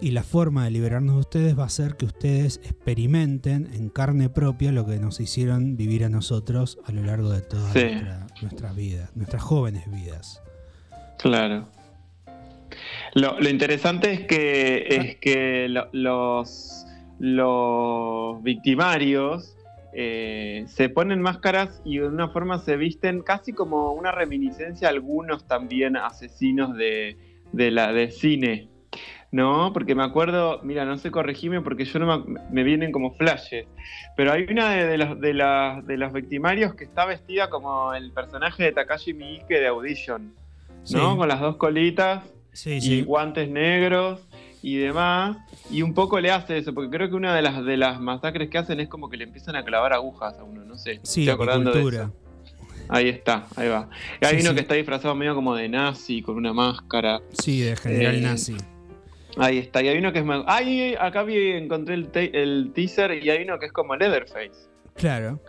Y 0.00 0.12
la 0.12 0.22
forma 0.22 0.64
de 0.64 0.70
liberarnos 0.70 1.16
de 1.16 1.20
ustedes 1.20 1.58
va 1.58 1.64
a 1.64 1.68
ser 1.68 1.96
que 1.96 2.04
ustedes 2.06 2.58
experimenten 2.64 3.68
en 3.74 3.88
carne 3.88 4.28
propia 4.28 4.70
lo 4.70 4.86
que 4.86 4.98
nos 4.98 5.18
hicieron 5.18 5.76
vivir 5.76 6.04
a 6.04 6.08
nosotros 6.08 6.78
a 6.84 6.92
lo 6.92 7.02
largo 7.02 7.30
de 7.30 7.40
toda 7.40 7.72
Sí. 7.72 7.80
nuestra, 7.84 8.26
nuestras 8.42 8.76
vidas, 8.76 9.10
nuestras 9.16 9.42
jóvenes 9.42 9.90
vidas. 9.90 10.40
Claro. 11.18 11.68
Lo, 13.14 13.40
lo 13.40 13.48
interesante 13.48 14.12
es 14.12 14.20
que, 14.26 14.86
es 14.88 15.16
que 15.16 15.68
lo- 15.68 15.88
los, 15.92 16.86
los 17.18 18.40
victimarios 18.44 19.56
eh, 19.92 20.64
se 20.68 20.88
ponen 20.90 21.20
máscaras 21.20 21.80
y 21.84 21.98
de 21.98 22.06
una 22.06 22.28
forma 22.28 22.58
se 22.60 22.76
visten 22.76 23.22
casi 23.22 23.52
como 23.52 23.92
una 23.94 24.12
reminiscencia 24.12 24.86
a 24.86 24.90
algunos 24.92 25.46
también 25.48 25.96
asesinos 25.96 26.76
de, 26.76 27.16
de 27.52 27.70
la, 27.72 27.92
de 27.92 28.12
cine. 28.12 28.68
¿No? 29.30 29.72
Porque 29.74 29.94
me 29.94 30.02
acuerdo, 30.04 30.60
mira, 30.62 30.86
no 30.86 30.96
sé 30.96 31.10
corregime 31.10 31.60
porque 31.60 31.84
yo 31.84 31.98
no 31.98 32.24
me, 32.24 32.40
me 32.50 32.62
vienen 32.62 32.92
como 32.92 33.14
flashes, 33.14 33.66
pero 34.16 34.32
hay 34.32 34.44
una 34.50 34.70
de, 34.70 34.86
de 34.86 34.96
los, 34.98 35.20
de, 35.20 35.34
las- 35.34 35.86
de 35.86 35.96
los 35.98 36.12
victimarios 36.14 36.74
que 36.74 36.84
está 36.84 37.04
vestida 37.04 37.50
como 37.50 37.92
el 37.92 38.10
personaje 38.12 38.62
de 38.64 38.72
Takashi 38.72 39.12
Miike 39.12 39.60
de 39.60 39.66
Audition. 39.66 40.32
¿no? 40.34 40.84
Sí. 40.84 40.96
Con 40.96 41.28
las 41.28 41.40
dos 41.40 41.56
colitas 41.56 42.22
Sí, 42.52 42.72
y 42.76 42.80
sí. 42.80 43.02
guantes 43.02 43.50
negros 43.50 44.20
y 44.62 44.76
demás. 44.76 45.36
Y 45.70 45.82
un 45.82 45.92
poco 45.92 46.18
le 46.20 46.30
hace 46.30 46.56
eso, 46.56 46.72
porque 46.72 46.88
creo 46.88 47.10
que 47.10 47.14
una 47.14 47.34
de 47.34 47.42
las, 47.42 47.62
de 47.62 47.76
las 47.76 48.00
masacres 48.00 48.48
que 48.48 48.56
hacen 48.56 48.80
es 48.80 48.88
como 48.88 49.10
que 49.10 49.18
le 49.18 49.24
empiezan 49.24 49.56
a 49.56 49.62
clavar 49.62 49.92
agujas 49.92 50.38
a 50.38 50.42
uno, 50.44 50.64
no 50.64 50.78
sé. 50.78 51.00
Sí, 51.02 51.20
estoy 51.20 51.28
acordando 51.28 51.70
de 51.70 51.80
apicultura. 51.80 52.04
eso. 52.04 52.84
Ahí 52.88 53.10
está, 53.10 53.46
ahí 53.56 53.68
va. 53.68 53.90
Hay 54.22 54.36
Sí, 54.36 54.40
uno 54.40 54.48
sí. 54.50 54.54
que 54.54 54.60
está 54.62 54.74
disfrazado 54.74 55.14
medio 55.14 55.34
como 55.34 55.54
de 55.54 55.68
nazi, 55.68 56.22
con 56.22 56.36
una 56.36 56.54
máscara. 56.54 57.20
Sí, 57.38 57.60
de 57.60 57.76
general 57.76 58.16
Eh, 58.16 58.20
nazi. 58.22 58.56
Ahí 59.38 59.58
está. 59.58 59.82
Y 59.82 59.88
hay 59.88 59.98
uno 59.98 60.12
que 60.12 60.18
es 60.20 60.24
más. 60.24 60.42
Ay, 60.46 60.94
acá 60.98 61.22
vi, 61.22 61.52
encontré 61.52 61.94
el, 61.94 62.08
te- 62.08 62.42
el 62.42 62.72
teaser 62.74 63.22
y 63.24 63.30
hay 63.30 63.44
uno 63.44 63.58
que 63.58 63.66
es 63.66 63.72
como 63.72 63.94
Leatherface. 63.96 64.68
Claro. 64.94 65.40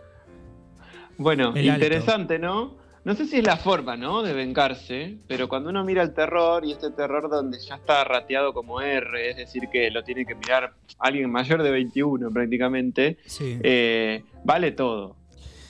Bueno, 1.18 1.52
El 1.54 1.68
alto. 1.70 1.84
interesante, 1.84 2.38
¿no? 2.38 2.78
No 3.02 3.14
sé 3.14 3.26
si 3.26 3.38
es 3.38 3.44
la 3.46 3.56
forma, 3.56 3.96
¿no? 3.96 4.22
De 4.22 4.34
vengarse, 4.34 5.16
pero 5.26 5.48
cuando 5.48 5.70
uno 5.70 5.84
mira 5.84 6.02
el 6.02 6.12
terror 6.12 6.64
y 6.66 6.72
este 6.72 6.90
terror 6.90 7.30
donde 7.30 7.58
ya 7.58 7.76
está 7.76 8.04
rateado 8.04 8.52
como 8.52 8.80
R, 8.82 9.30
es 9.30 9.36
decir, 9.38 9.62
que 9.72 9.90
lo 9.90 10.02
tiene 10.04 10.26
que 10.26 10.34
mirar 10.34 10.74
alguien 10.98 11.30
mayor 11.30 11.62
de 11.62 11.70
21 11.70 12.30
prácticamente, 12.30 13.16
Sí. 13.24 13.58
eh, 13.62 14.22
vale 14.44 14.72
todo. 14.72 15.16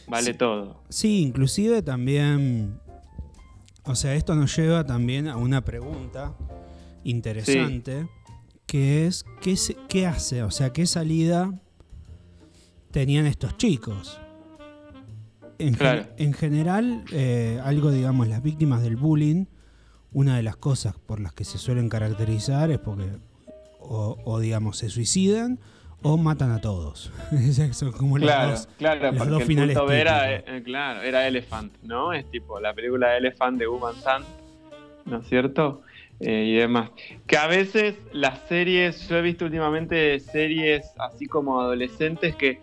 Vale 0.09 0.33
Sí. 0.33 0.35
todo. 0.35 0.83
Sí, 0.89 1.23
inclusive 1.23 1.83
también, 1.83 2.81
o 3.85 3.95
sea, 3.95 4.15
esto 4.15 4.35
nos 4.35 4.57
lleva 4.57 4.85
también 4.85 5.29
a 5.29 5.37
una 5.37 5.61
pregunta 5.65 6.35
interesante, 7.05 8.09
que 8.67 9.07
es, 9.07 9.25
¿qué, 9.41 9.57
¿qué 9.89 10.07
hace? 10.07 10.43
O 10.43 10.51
sea, 10.51 10.73
¿qué 10.73 10.87
salida 10.87 11.53
tenían 12.91 13.27
estos 13.27 13.57
chicos? 13.57 14.21
En, 15.59 15.69
gen- 15.69 15.77
Claro. 15.77 16.07
en 16.17 16.33
general, 16.33 17.05
eh, 17.11 17.61
algo, 17.65 17.91
digamos, 17.91 18.29
las 18.29 18.43
víctimas 18.43 18.83
del 18.83 18.97
bullying, 18.97 19.45
una 20.13 20.37
de 20.37 20.43
las 20.43 20.57
cosas 20.57 20.95
por 20.99 21.21
las 21.21 21.33
que 21.33 21.45
se 21.45 21.59
suelen 21.59 21.89
caracterizar 21.89 22.71
es 22.71 22.79
porque 22.79 23.05
o, 23.79 24.17
o, 24.25 24.39
digamos, 24.41 24.79
se 24.79 24.89
suicidan 24.89 25.59
o 26.03 26.17
matan 26.17 26.51
a 26.53 26.61
todos. 26.61 27.13
Son 27.73 27.93
como 27.93 28.17
Claro, 28.17 28.53
dos. 28.53 28.69
claro, 28.79 29.13
los 29.13 29.29
dos 29.29 29.41
el 29.43 29.47
finales 29.47 29.77
punto 29.77 29.87
B 29.91 30.01
era, 30.01 30.35
eh, 30.35 30.63
claro, 30.65 31.03
era 31.03 31.27
Elephant, 31.29 31.73
¿no? 31.83 32.13
Es 32.13 32.29
tipo 32.31 32.59
la 32.61 32.73
película 32.75 33.17
Elephant 33.17 33.59
de 33.59 33.67
Woman 33.67 33.95
Sand, 33.97 34.25
¿no 35.07 35.19
es 35.19 35.27
cierto? 35.29 35.83
Eh, 36.21 36.45
y 36.49 36.55
demás. 36.57 36.91
Que 37.27 37.39
a 37.39 37.47
veces 37.47 37.97
las 38.13 38.41
series, 38.47 39.09
yo 39.09 39.17
he 39.17 39.23
visto 39.23 39.47
últimamente 39.47 40.21
series 40.21 40.93
así 40.99 41.27
como 41.27 41.61
adolescentes 41.61 42.37
que 42.37 42.61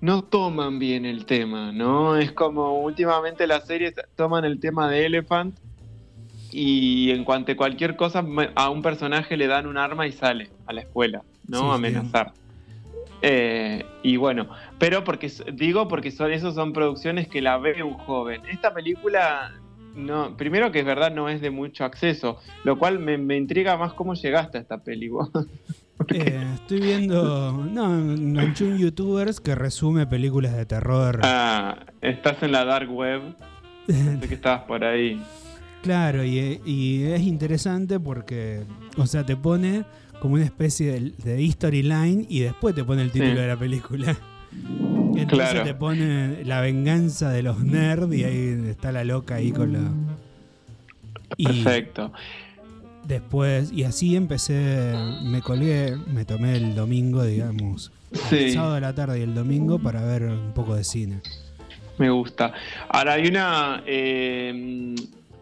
no 0.00 0.22
toman 0.22 0.78
bien 0.78 1.06
el 1.06 1.26
tema, 1.26 1.72
¿no? 1.72 2.16
Es 2.16 2.32
como 2.32 2.82
últimamente 2.82 3.46
las 3.46 3.66
series 3.66 3.94
toman 4.16 4.44
el 4.44 4.58
tema 4.58 4.90
de 4.90 5.06
Elephant 5.06 5.56
y 6.50 7.10
en 7.10 7.24
cuanto 7.24 7.52
a 7.52 7.56
cualquier 7.56 7.96
cosa 7.96 8.24
a 8.56 8.70
un 8.70 8.82
personaje 8.82 9.36
le 9.36 9.46
dan 9.46 9.66
un 9.66 9.78
arma 9.78 10.06
y 10.06 10.12
sale 10.12 10.50
a 10.66 10.72
la 10.72 10.80
escuela, 10.80 11.22
¿no? 11.46 11.60
Sí. 11.60 11.76
amenazar. 11.76 12.32
Eh, 13.22 13.84
y 14.02 14.16
bueno, 14.16 14.48
pero 14.78 15.04
porque 15.04 15.30
digo 15.52 15.88
porque 15.88 16.10
son 16.10 16.32
esos 16.32 16.54
son 16.54 16.72
producciones 16.72 17.28
que 17.28 17.40
la 17.40 17.58
ve 17.58 17.82
un 17.82 17.94
joven. 17.94 18.42
Esta 18.50 18.74
película 18.74 19.52
no, 19.96 20.36
primero 20.36 20.70
que 20.70 20.80
es 20.80 20.84
verdad 20.86 21.12
no 21.12 21.28
es 21.28 21.40
de 21.40 21.50
mucho 21.50 21.84
acceso, 21.84 22.38
lo 22.64 22.78
cual 22.78 22.98
me, 22.98 23.18
me 23.18 23.36
intriga 23.36 23.76
más 23.76 23.92
cómo 23.94 24.14
llegaste 24.14 24.58
a 24.58 24.60
esta 24.60 24.82
peli. 24.82 25.08
vos. 25.08 25.30
Eh, 26.12 26.44
estoy 26.56 26.80
viendo. 26.80 27.52
No, 27.72 27.98
enganché 27.98 28.64
un 28.64 28.76
youtubers 28.76 29.40
que 29.40 29.54
resume 29.54 30.06
películas 30.06 30.54
de 30.54 30.66
terror. 30.66 31.20
ah, 31.22 31.86
estás 32.02 32.42
en 32.42 32.52
la 32.52 32.66
dark 32.66 32.92
web, 32.92 33.22
sé 33.86 34.28
que 34.28 34.34
estabas 34.34 34.64
por 34.64 34.84
ahí. 34.84 35.18
claro, 35.82 36.22
y, 36.22 36.60
y 36.66 37.04
es 37.04 37.22
interesante 37.22 37.98
porque, 37.98 38.64
o 38.98 39.06
sea, 39.06 39.24
te 39.24 39.36
pone 39.36 39.84
como 40.20 40.34
una 40.34 40.44
especie 40.44 40.92
de, 40.92 41.12
de 41.24 41.40
history 41.42 41.82
line 41.82 42.26
y 42.28 42.40
después 42.40 42.74
te 42.74 42.84
pone 42.84 43.00
el 43.00 43.10
título 43.10 43.32
Sí. 43.32 43.38
de 43.40 43.46
la 43.48 43.56
película. 43.58 44.16
Entonces 45.18 45.50
Claro. 45.50 45.64
te 45.64 45.74
pone 45.74 46.44
la 46.44 46.60
venganza 46.60 47.30
de 47.30 47.42
los 47.42 47.58
nerds 47.60 48.14
y 48.14 48.24
ahí 48.24 48.66
está 48.68 48.92
la 48.92 49.04
loca 49.04 49.36
ahí 49.36 49.50
con 49.52 49.72
la. 49.72 49.80
Y 51.36 51.44
Perfecto. 51.46 52.12
después, 53.06 53.72
y 53.72 53.84
así 53.84 54.16
empecé, 54.16 54.94
me 55.24 55.40
colgué, 55.42 55.96
me 56.06 56.24
tomé 56.24 56.56
el 56.56 56.74
domingo, 56.74 57.22
digamos, 57.24 57.92
el 58.12 58.18
Sí. 58.18 58.50
sábado 58.52 58.74
de 58.74 58.80
la 58.80 58.94
tarde 58.94 59.18
y 59.18 59.22
el 59.22 59.34
domingo 59.34 59.78
para 59.78 60.02
ver 60.04 60.22
un 60.24 60.52
poco 60.54 60.74
de 60.74 60.84
cine. 60.84 61.20
Me 61.98 62.10
gusta. 62.10 62.52
Ahora 62.88 63.14
hay 63.14 63.26
una, 63.26 63.82
eh, 63.86 64.94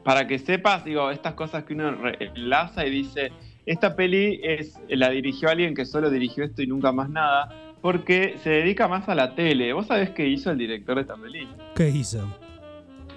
para 0.05 0.27
que 0.27 0.39
sepas, 0.39 0.85
digo, 0.85 1.11
estas 1.11 1.35
cosas 1.35 1.64
que 1.64 1.75
uno 1.75 1.95
enlaza 2.20 2.87
y 2.87 2.91
dice, 2.91 3.33
esta 3.66 3.97
peli 3.97 4.41
es 4.43 4.79
la 4.89 5.11
dirigió 5.11 5.49
alguien 5.51 5.75
que 5.75 5.85
solo 5.85 6.11
dirigió 6.11 6.45
esto 6.45 6.62
y 6.62 6.66
nunca 6.66 6.93
más 6.93 7.09
nada, 7.11 7.49
porque 7.85 8.39
se 8.43 8.49
dedica 8.49 8.89
más 8.89 9.11
a 9.11 9.14
la 9.14 9.35
tele. 9.35 9.74
¿Vos 9.74 9.89
sabés 9.89 10.09
qué 10.09 10.26
hizo 10.26 10.51
el 10.51 10.57
director 10.57 10.95
de 10.95 11.03
esta 11.03 11.16
peli? 11.16 11.47
¿Qué 11.74 11.91
hizo? 11.91 12.26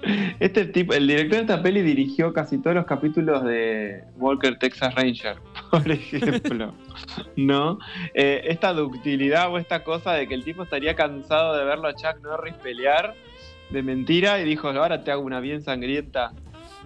Este 0.40 0.66
tipo, 0.66 0.92
el 0.92 1.08
director 1.08 1.36
de 1.36 1.40
esta 1.40 1.62
peli 1.62 1.80
dirigió 1.80 2.34
casi 2.34 2.58
todos 2.58 2.76
los 2.76 2.84
capítulos 2.84 3.42
de 3.44 4.04
Walker 4.18 4.58
Texas 4.58 4.94
Ranger, 4.94 5.36
por 5.70 5.90
ejemplo. 5.90 6.74
¿No? 7.36 7.78
Eh, 8.12 8.42
esta 8.44 8.74
ductilidad 8.74 9.50
o 9.50 9.56
esta 9.56 9.82
cosa 9.82 10.12
de 10.12 10.28
que 10.28 10.34
el 10.34 10.44
tipo 10.44 10.64
estaría 10.64 10.94
cansado 10.94 11.56
de 11.56 11.64
verlo 11.64 11.88
a 11.88 11.94
Chuck 11.94 12.20
Norris 12.22 12.54
pelear 12.62 13.14
de 13.70 13.82
mentira 13.82 14.38
y 14.38 14.44
dijo, 14.44 14.68
ahora 14.68 15.02
te 15.02 15.10
hago 15.10 15.22
una 15.22 15.40
bien 15.40 15.62
sangrienta 15.62 16.32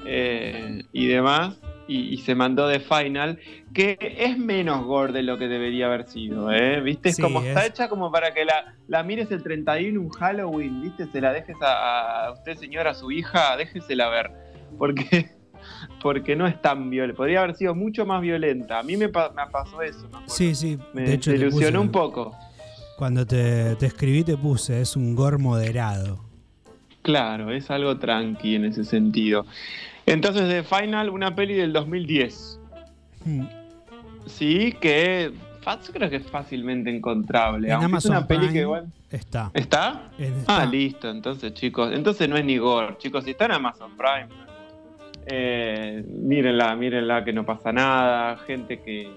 eh, 0.07 0.85
y 0.93 1.09
demás. 1.09 1.59
Y, 1.93 2.15
y 2.15 2.19
se 2.19 2.35
mandó 2.35 2.67
de 2.69 2.81
Final, 2.81 3.39
que 3.75 3.97
es 4.19 4.39
menos 4.39 4.85
gore 4.85 5.13
de 5.13 5.23
lo 5.23 5.39
que 5.39 5.49
debería 5.49 5.87
haber 5.87 6.07
sido, 6.07 6.51
¿eh? 6.53 6.81
¿Viste? 6.81 7.11
Es 7.11 7.17
Sí, 7.17 7.23
como 7.23 7.41
está 7.43 7.65
es- 7.65 7.71
hecha 7.71 7.89
como 7.89 8.11
para 8.11 8.33
que 8.35 8.45
la, 8.45 8.75
la 8.89 9.03
mires 9.03 9.31
el 9.31 9.43
31 9.43 10.01
un 10.01 10.09
Halloween, 10.11 10.83
¿viste? 10.83 11.07
Se 11.07 11.21
la 11.21 11.33
dejes 11.33 11.57
a, 11.63 12.27
a 12.27 12.33
usted, 12.33 12.57
señora, 12.57 12.91
a 12.91 12.95
su 12.95 13.11
hija, 13.11 13.57
déjesela 13.57 14.09
ver. 14.09 14.31
Porque, 14.79 15.31
porque 16.03 16.37
no 16.37 16.47
es 16.47 16.61
tan 16.61 16.91
violenta. 16.91 17.17
Podría 17.17 17.43
haber 17.43 17.55
sido 17.57 17.75
mucho 17.75 18.07
más 18.07 18.21
violenta. 18.23 18.79
A 18.79 18.83
mí 18.83 18.97
me, 18.97 19.09
pa- 19.09 19.31
me 19.37 19.43
pasó 19.51 19.83
eso. 19.83 20.09
me. 20.11 20.19
Sí, 20.29 20.55
sí. 20.55 20.79
Me 20.93 21.03
de 21.03 21.15
hecho, 21.15 21.31
puse- 21.33 21.79
un 21.81 21.91
poco. 21.91 22.37
Cuando 22.97 23.27
te, 23.27 23.75
te 23.77 23.87
escribí 23.87 24.23
te 24.23 24.37
puse, 24.37 24.81
es 24.81 24.97
un 24.97 25.15
gore 25.17 25.39
moderado. 25.39 26.21
Claro, 27.03 27.51
es 27.51 27.69
algo 27.71 27.99
tranqui 27.99 28.55
en 28.55 28.67
ese 28.67 28.85
sentido. 28.85 29.45
Entonces, 30.07 30.49
The 30.49 30.63
Final, 30.63 31.11
una 31.11 31.35
peli 31.35 31.55
del 31.55 31.73
2010. 31.73 32.61
Mm. 33.25 33.45
Sí, 34.27 34.73
que 34.81 35.33
yo 35.65 35.93
creo 35.93 36.11
que 36.11 36.17
es 36.17 36.27
fácilmente 36.31 36.91
encontrable. 36.95 37.69
En 37.69 37.75
Amazon 37.75 38.13
es 38.13 38.19
una 38.19 38.27
peli 38.27 38.41
Prime 38.41 38.53
que 38.53 38.61
igual. 38.61 38.87
Está. 39.11 39.51
¿Está? 39.55 40.11
Ah, 40.47 40.65
listo, 40.65 41.09
entonces 41.11 41.55
chicos. 41.55 41.93
Entonces 41.93 42.29
no 42.29 42.37
es 42.37 42.45
ni 42.45 42.57
gore. 42.59 42.97
Chicos, 42.99 43.25
si 43.25 43.31
está 43.31 43.45
en 43.45 43.53
Amazon 43.53 43.93
Prime, 43.97 44.29
eh, 45.27 46.05
mírenla, 46.09 46.75
mírenla 46.77 47.25
que 47.25 47.33
no 47.33 47.45
pasa 47.45 47.73
nada. 47.73 48.37
Gente 48.39 48.81
que. 48.81 49.11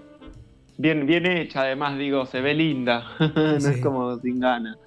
Bien, 0.77 1.05
bien 1.05 1.25
hecha, 1.25 1.61
además, 1.61 1.97
digo, 1.97 2.25
se 2.25 2.41
ve 2.41 2.53
linda. 2.53 3.05
no 3.19 3.59
Sí. 3.61 3.69
es 3.71 3.77
como 3.81 4.17
sin 4.19 4.39
gana. 4.41 4.77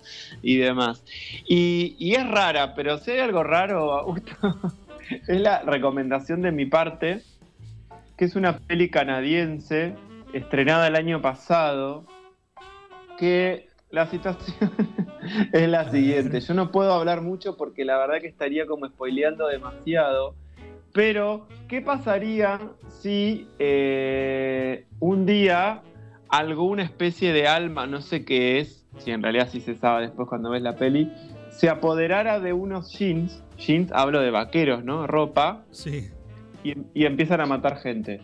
Y 0.42 0.57
demás. 0.59 1.03
Y, 1.49 1.96
y 1.99 2.14
es 2.14 2.28
rara, 2.28 2.74
pero 2.74 2.99
si 2.99 3.12
hay 3.12 3.20
algo 3.20 3.42
raro, 3.42 3.92
Augusto, 3.94 4.32
es 5.28 5.40
la 5.40 5.62
recomendación 5.62 6.42
de 6.42 6.52
mi 6.52 6.66
parte, 6.66 7.22
que 8.16 8.24
es 8.24 8.36
una 8.36 8.59
peli 8.59 8.90
canadiense 8.90 9.94
estrenada 10.32 10.88
el 10.88 10.96
año 10.96 11.22
pasado, 11.22 12.04
que 13.18 13.68
la 13.90 14.06
situación 14.06 14.70
es 15.52 15.68
la 15.68 15.90
siguiente. 15.90 16.40
Yo 16.40 16.54
no 16.54 16.70
puedo 16.70 16.92
hablar 16.92 17.22
mucho 17.22 17.56
porque 17.56 17.84
la 17.84 17.96
verdad 17.96 18.20
que 18.20 18.28
estaría 18.28 18.66
como 18.66 18.86
spoileando 18.86 19.46
demasiado. 19.46 20.34
Pero, 20.92 21.46
¿qué 21.68 21.80
pasaría 21.80 22.61
si 22.88 23.46
eh, 23.59 24.86
un 25.00 25.26
día 25.26 25.82
alguna 26.28 26.82
especie 26.82 27.32
de 27.32 27.46
alma, 27.46 27.86
no 27.86 28.00
sé 28.00 28.24
qué 28.24 28.59
es, 28.59 28.86
si 28.98 29.11
en 29.11 29.22
realidad 29.22 29.48
sí 29.50 29.61
se 29.61 29.74
sabe 29.74 30.02
después 30.02 30.28
cuando 30.28 30.50
ves 30.50 30.62
la 30.62 30.76
peli, 30.76 31.12
se 31.59 31.68
apoderara 31.68 32.38
de 32.38 32.52
unos 32.52 32.92
jeans, 32.96 33.42
jeans, 33.59 33.90
hablo 33.92 34.20
de 34.20 34.30
vaqueros, 34.30 34.84
¿no? 34.84 35.09
Ropa, 35.09 35.64
Sí. 35.72 36.09
y, 36.62 36.74
y 36.94 37.04
empiezan 37.04 37.40
a 37.40 37.46
matar 37.46 37.78
gente. 37.78 38.20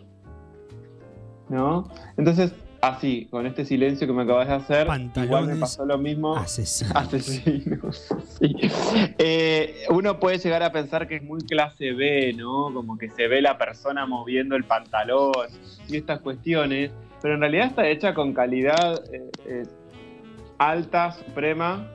¿No? 1.49 1.91
Entonces, 2.17 2.53
así, 2.81 3.27
con 3.29 3.45
este 3.45 3.65
silencio 3.65 4.07
que 4.07 4.13
me 4.13 4.23
acabas 4.23 4.47
de 4.47 4.53
hacer, 4.53 4.87
igual 4.87 5.01
me 5.01 5.09
Pantalones 5.13 5.59
pasó 5.59 5.85
lo 5.85 5.97
mismo. 5.97 6.37
Asesino. 6.37 6.91
Asesinos. 6.95 8.07
sí. 8.39 8.55
Eh, 9.17 9.83
uno 9.89 10.17
puede 10.17 10.37
llegar 10.37 10.63
a 10.63 10.71
pensar 10.71 11.05
que 11.05 11.17
es 11.17 11.23
muy 11.23 11.41
clase 11.41 11.91
B, 11.91 12.33
¿no? 12.37 12.73
Como 12.73 12.97
que 12.97 13.09
se 13.09 13.27
ve 13.27 13.41
la 13.41 13.57
persona 13.57 14.05
moviendo 14.05 14.55
el 14.55 14.63
pantalón 14.63 15.33
y 15.89 15.97
estas 15.97 16.21
cuestiones, 16.21 16.89
pero 17.21 17.33
en 17.35 17.41
realidad 17.41 17.67
está 17.67 17.85
hecha 17.89 18.13
con 18.13 18.33
calidad 18.33 19.03
eh, 19.13 19.29
eh, 19.45 19.63
alta, 20.57 21.11
suprema, 21.11 21.85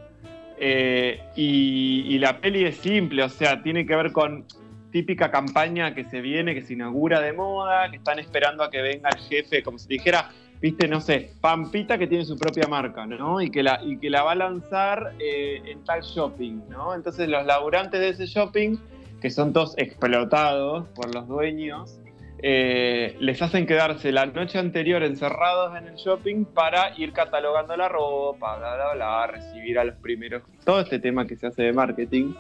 eh, 0.63 1.19
y, 1.37 2.19
la 2.19 2.39
peli 2.39 2.67
es 2.67 2.77
simple, 2.77 3.23
o 3.23 3.31
sea, 3.31 3.63
tiene 3.63 3.87
que 3.87 3.97
ver 3.97 4.13
con 4.13 4.45
típica 4.93 5.31
campaña 5.31 5.95
que 5.95 6.05
se 6.05 6.21
viene, 6.21 6.55
que 6.55 6.61
se 6.61 6.75
inaugura 6.75 7.21
de 7.21 7.33
moda, 7.33 7.91
que 7.91 7.97
están 7.97 8.19
esperando 8.19 8.63
a 8.63 8.71
que 8.71 8.83
venga 8.83 9.09
el 9.09 9.19
jefe, 9.21 9.63
como 9.63 9.79
si 9.79 9.89
dijera, 9.89 10.31
viste, 10.61 10.87
no 10.87 11.01
sé, 11.01 11.33
Pampita 11.41 11.97
que 11.97 12.07
tiene 12.07 12.27
su 12.27 12.37
propia 12.37 12.69
marca, 12.69 13.07
¿no? 13.07 13.41
Y 13.41 13.51
que 13.51 13.63
la, 13.63 13.81
y 13.83 13.97
que 13.97 14.11
la 14.11 14.23
va 14.23 14.33
a 14.33 14.35
lanzar 14.35 15.15
eh, 15.19 15.63
en 15.65 15.83
tal 15.85 16.03
shopping, 16.03 16.61
¿no? 16.69 16.95
Entonces 16.95 17.27
los 17.31 17.47
laburantes 17.47 17.99
de 17.99 18.11
ese 18.11 18.27
shopping, 18.27 18.77
que 19.23 19.31
son 19.31 19.55
todos 19.55 19.75
explotados 19.79 20.89
por 20.89 21.15
los 21.15 21.27
dueños, 21.27 21.99
eh, 22.43 23.17
les 23.21 23.41
hacen 23.43 23.67
quedarse 23.67 24.13
la 24.13 24.27
noche 24.27 24.59
anterior 24.59 25.03
encerrados 25.03 25.77
en 25.77 25.89
el 25.89 25.97
shopping 25.97 26.45
para 26.45 26.99
ir 26.99 27.13
catalogando 27.13 27.77
la 27.77 27.89
ropa, 27.89 28.57
bla, 28.59 28.75
bla, 28.75 28.95
bla, 28.95 29.27
recibir 29.27 29.79
a 29.79 29.85
los 29.85 29.97
primeros, 29.97 30.43
todo 30.65 30.81
este 30.81 30.99
tema 30.99 31.27
que 31.27 31.37
se 31.37 31.47
hace 31.47 31.63
de 31.63 31.73
marketing. 31.73 32.35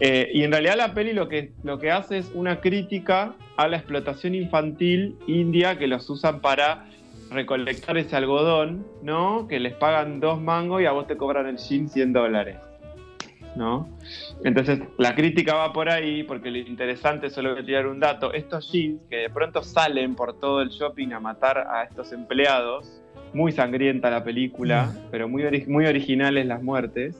Eh, 0.00 0.30
y 0.32 0.42
en 0.42 0.52
realidad 0.52 0.76
la 0.76 0.92
peli 0.92 1.12
lo 1.12 1.28
que, 1.28 1.52
lo 1.62 1.78
que 1.78 1.90
hace 1.90 2.18
es 2.18 2.30
una 2.34 2.60
crítica 2.60 3.34
a 3.56 3.66
la 3.66 3.78
explotación 3.78 4.34
infantil 4.34 5.16
india 5.26 5.78
que 5.78 5.86
los 5.86 6.10
usan 6.10 6.40
para 6.40 6.84
recolectar 7.30 7.96
ese 7.96 8.14
algodón, 8.14 8.86
¿no? 9.02 9.46
Que 9.48 9.58
les 9.58 9.74
pagan 9.74 10.20
dos 10.20 10.40
mangos 10.40 10.82
y 10.82 10.86
a 10.86 10.92
vos 10.92 11.06
te 11.06 11.16
cobran 11.16 11.46
el 11.46 11.56
jean 11.56 11.88
100 11.88 12.12
dólares, 12.12 12.56
¿no? 13.56 13.88
Entonces 14.44 14.80
la 14.98 15.14
crítica 15.14 15.54
va 15.54 15.72
por 15.72 15.88
ahí 15.88 16.22
porque 16.22 16.50
lo 16.50 16.58
interesante, 16.58 17.30
solo 17.30 17.52
voy 17.52 17.62
a 17.62 17.66
tirar 17.66 17.86
un 17.86 17.98
dato, 17.98 18.32
estos 18.32 18.70
jeans 18.70 19.00
que 19.08 19.16
de 19.16 19.30
pronto 19.30 19.62
salen 19.62 20.14
por 20.14 20.38
todo 20.38 20.60
el 20.62 20.68
shopping 20.68 21.12
a 21.12 21.20
matar 21.20 21.58
a 21.58 21.84
estos 21.84 22.12
empleados, 22.12 23.00
muy 23.32 23.52
sangrienta 23.52 24.10
la 24.10 24.22
película, 24.22 24.92
pero 25.10 25.28
muy, 25.28 25.42
ori- 25.42 25.66
muy 25.66 25.86
originales 25.86 26.46
las 26.46 26.62
muertes, 26.62 27.16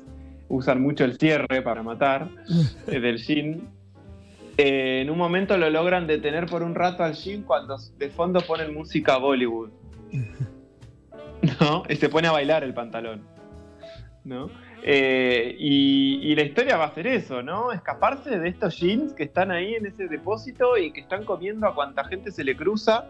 usan 0.48 0.80
mucho 0.80 1.04
el 1.04 1.18
cierre 1.18 1.62
para 1.62 1.82
matar 1.82 2.28
eh, 2.86 3.00
del 3.00 3.16
jean. 3.18 3.62
Eh, 4.58 5.00
en 5.02 5.10
un 5.10 5.18
momento 5.18 5.58
lo 5.58 5.68
logran 5.68 6.06
detener 6.06 6.46
por 6.46 6.62
un 6.62 6.74
rato 6.74 7.02
al 7.02 7.14
jean 7.14 7.42
cuando 7.42 7.76
de 7.98 8.08
fondo 8.10 8.40
ponen 8.40 8.72
música 8.72 9.16
Bollywood. 9.18 9.70
¿No? 11.60 11.82
Y 11.88 11.96
se 11.96 12.08
pone 12.08 12.28
a 12.28 12.32
bailar 12.32 12.64
el 12.64 12.72
pantalón. 12.74 13.22
¿No? 14.24 14.48
Eh, 14.88 15.56
y, 15.58 16.20
y 16.22 16.36
la 16.36 16.42
historia 16.42 16.76
va 16.76 16.84
a 16.84 16.94
ser 16.94 17.08
eso, 17.08 17.42
¿no? 17.42 17.72
Escaparse 17.72 18.38
de 18.38 18.48
estos 18.48 18.78
jeans 18.78 19.12
que 19.14 19.24
están 19.24 19.50
ahí 19.50 19.74
en 19.74 19.84
ese 19.86 20.06
depósito 20.06 20.76
y 20.78 20.92
que 20.92 21.00
están 21.00 21.24
comiendo 21.24 21.66
a 21.66 21.74
cuanta 21.74 22.04
gente 22.04 22.30
se 22.30 22.44
le 22.44 22.56
cruza 22.56 23.04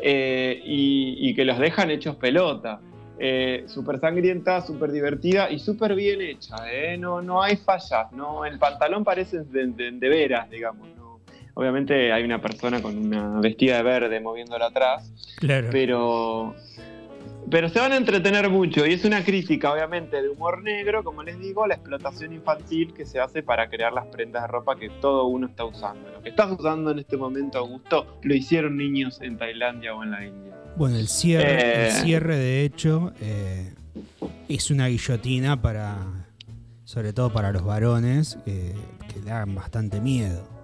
eh, 0.00 0.58
y, 0.64 1.16
y 1.28 1.34
que 1.34 1.44
los 1.44 1.58
dejan 1.58 1.90
hechos 1.90 2.16
pelota. 2.16 2.80
Eh, 3.20 3.64
súper 3.66 3.98
sangrienta, 4.00 4.62
súper 4.62 4.90
divertida 4.92 5.50
y 5.50 5.58
súper 5.58 5.94
bien 5.94 6.22
hecha, 6.22 6.56
¿eh? 6.72 6.96
No, 6.96 7.20
no 7.20 7.42
hay 7.42 7.56
fallas, 7.56 8.10
¿no? 8.12 8.44
El 8.46 8.58
pantalón 8.58 9.04
parece 9.04 9.40
de, 9.42 9.66
de- 9.66 9.90
de 9.90 10.08
veras, 10.08 10.48
digamos, 10.48 10.88
¿no? 10.96 11.18
Obviamente 11.54 12.12
hay 12.12 12.22
una 12.22 12.40
persona 12.40 12.80
con 12.80 12.96
una 12.96 13.40
vestida 13.40 13.78
de 13.78 13.82
verde 13.82 14.20
moviéndola 14.20 14.66
atrás, 14.66 15.12
Claro. 15.40 15.68
pero, 15.72 16.54
pero 17.50 17.68
se 17.68 17.78
van 17.80 17.92
a 17.92 17.96
entretener 17.96 18.48
mucho 18.50 18.86
y 18.86 18.92
es 18.92 19.04
una 19.04 19.24
crítica, 19.24 19.72
obviamente, 19.72 20.20
de 20.20 20.28
humor 20.28 20.62
negro, 20.62 21.02
como 21.04 21.22
les 21.22 21.38
digo, 21.38 21.66
la 21.66 21.74
explotación 21.74 22.32
infantil 22.32 22.92
que 22.94 23.06
se 23.06 23.20
hace 23.20 23.42
para 23.42 23.68
crear 23.68 23.92
las 23.92 24.06
prendas 24.06 24.42
de 24.42 24.48
ropa 24.48 24.76
que 24.76 24.90
todo 25.00 25.26
uno 25.26 25.46
está 25.46 25.64
usando. 25.64 26.10
Lo 26.10 26.22
que 26.22 26.30
estás 26.30 26.50
usando 26.50 26.90
en 26.90 26.98
este 26.98 27.16
momento, 27.16 27.58
Augusto, 27.58 28.18
lo 28.22 28.34
hicieron 28.34 28.76
niños 28.76 29.20
en 29.20 29.38
Tailandia 29.38 29.94
o 29.94 30.02
en 30.02 30.10
la 30.10 30.26
India. 30.26 30.54
Bueno, 30.76 30.96
el 30.96 31.08
cierre, 31.08 31.60
Eh. 31.60 31.86
el 31.86 31.92
cierre 31.92 32.36
de 32.36 32.64
hecho, 32.64 33.12
eh, 33.20 33.74
es 34.48 34.70
una 34.70 34.88
guillotina 34.88 35.60
para, 35.60 35.96
sobre 36.84 37.12
todo 37.12 37.32
para 37.32 37.52
los 37.52 37.64
varones, 37.64 38.38
eh, 38.46 38.74
que 39.12 39.20
le 39.20 39.30
hagan 39.30 39.54
bastante 39.54 40.00
miedo. 40.00 40.57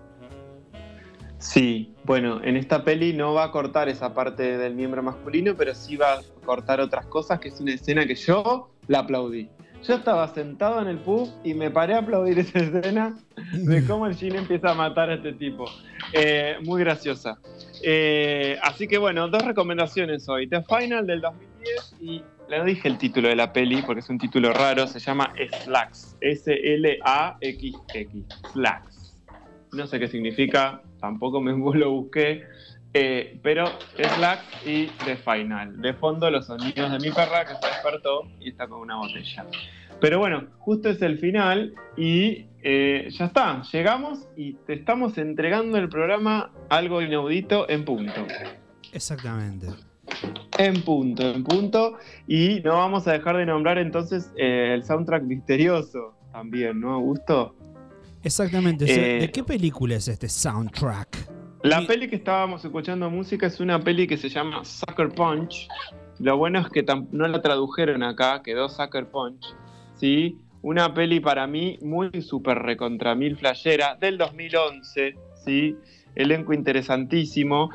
Sí, 1.44 1.92
bueno, 2.04 2.42
en 2.42 2.56
esta 2.56 2.84
peli 2.84 3.12
no 3.12 3.34
va 3.34 3.44
a 3.44 3.50
cortar 3.50 3.90
esa 3.90 4.14
parte 4.14 4.56
del 4.56 4.74
miembro 4.74 5.02
masculino, 5.02 5.54
pero 5.54 5.74
sí 5.74 5.94
va 5.94 6.14
a 6.14 6.22
cortar 6.42 6.80
otras 6.80 7.04
cosas, 7.06 7.38
que 7.38 7.48
es 7.48 7.60
una 7.60 7.74
escena 7.74 8.06
que 8.06 8.14
yo 8.14 8.70
la 8.88 9.00
aplaudí. 9.00 9.50
Yo 9.86 9.96
estaba 9.96 10.26
sentado 10.28 10.80
en 10.80 10.88
el 10.88 10.96
pub 10.96 11.28
y 11.44 11.52
me 11.52 11.70
paré 11.70 11.92
a 11.94 11.98
aplaudir 11.98 12.38
esa 12.38 12.60
escena 12.60 13.18
de 13.52 13.84
cómo 13.86 14.06
el 14.06 14.14
Jin 14.14 14.36
empieza 14.36 14.70
a 14.70 14.74
matar 14.74 15.10
a 15.10 15.16
este 15.16 15.34
tipo. 15.34 15.66
Eh, 16.14 16.56
muy 16.62 16.80
graciosa. 16.80 17.38
Eh, 17.82 18.58
así 18.62 18.88
que 18.88 18.96
bueno, 18.96 19.28
dos 19.28 19.42
recomendaciones 19.42 20.26
hoy. 20.30 20.48
The 20.48 20.62
Final 20.62 21.06
del 21.06 21.20
2010 21.20 21.96
y 22.00 22.22
le 22.48 22.64
dije 22.64 22.88
el 22.88 22.96
título 22.96 23.28
de 23.28 23.36
la 23.36 23.52
peli 23.52 23.82
porque 23.82 24.00
es 24.00 24.08
un 24.08 24.16
título 24.16 24.50
raro, 24.54 24.86
se 24.86 24.98
llama 24.98 25.30
Slacks. 25.62 26.16
S-L-A-X-X. 26.22 28.24
Slacks. 28.54 29.20
No 29.72 29.86
sé 29.86 29.98
qué 29.98 30.08
significa, 30.08 30.80
tampoco 31.04 31.40
me 31.40 31.52
lo 31.78 31.90
busqué. 31.90 32.44
eh, 32.94 33.38
pero 33.42 33.66
Slacks 33.96 34.66
y 34.66 34.86
The 35.04 35.16
Final. 35.16 35.80
De 35.80 35.94
fondo 35.94 36.30
los 36.30 36.46
sonidos 36.46 36.90
de 36.92 36.98
mi 36.98 37.10
perra 37.10 37.44
que 37.44 37.54
se 37.54 37.66
despertó 37.66 38.28
y 38.40 38.50
está 38.50 38.66
con 38.68 38.80
una 38.80 38.96
botella. 38.96 39.44
Pero 40.00 40.18
bueno, 40.18 40.44
justo 40.58 40.88
es 40.88 41.02
el 41.02 41.18
final 41.18 41.74
y 41.96 42.46
eh, 42.62 43.08
ya 43.10 43.26
está, 43.26 43.62
llegamos 43.72 44.26
y 44.36 44.54
te 44.66 44.74
estamos 44.74 45.18
entregando 45.18 45.78
el 45.78 45.88
programa 45.88 46.50
algo 46.68 47.00
inaudito 47.02 47.68
en 47.68 47.84
punto. 47.84 48.26
Exactamente. 48.92 49.68
En 50.58 50.82
punto, 50.82 51.22
en 51.30 51.42
punto. 51.44 51.96
Y 52.28 52.60
no 52.64 52.74
vamos 52.74 53.06
a 53.08 53.12
dejar 53.12 53.36
de 53.36 53.46
nombrar 53.46 53.78
entonces 53.78 54.32
eh, 54.36 54.72
el 54.74 54.84
soundtrack 54.84 55.22
misterioso 55.24 56.14
también, 56.32 56.80
¿no, 56.80 56.94
Augusto? 56.94 57.54
Exactamente. 58.24 58.84
o 58.84 58.88
sea, 58.88 58.96
Eh, 58.96 59.20
¿De 59.20 59.30
qué 59.30 59.44
película 59.44 59.96
es 59.96 60.08
este 60.08 60.28
soundtrack? 60.28 61.30
La 61.62 61.86
peli 61.86 62.08
que 62.08 62.16
estábamos 62.16 62.64
escuchando 62.64 63.08
música 63.08 63.46
es 63.46 63.58
una 63.58 63.80
peli 63.80 64.06
que 64.06 64.18
se 64.18 64.28
llama 64.28 64.64
Sucker 64.64 65.08
Punch. 65.08 65.68
Lo 66.18 66.36
bueno 66.36 66.60
es 66.60 66.68
que 66.68 66.84
no 67.10 67.26
la 67.26 67.40
tradujeron 67.40 68.02
acá, 68.02 68.42
quedó 68.42 68.68
Sucker 68.68 69.08
Punch. 69.08 69.54
¿sí? 69.94 70.38
Una 70.62 70.92
peli 70.92 71.20
para 71.20 71.46
mí 71.46 71.78
muy 71.80 72.10
super 72.20 72.58
recontra 72.58 73.14
mil 73.14 73.36
flashera 73.36 73.96
del 73.96 74.18
2011. 74.18 75.14
¿sí? 75.44 75.76
Elenco 76.14 76.52
interesantísimo. 76.52 77.70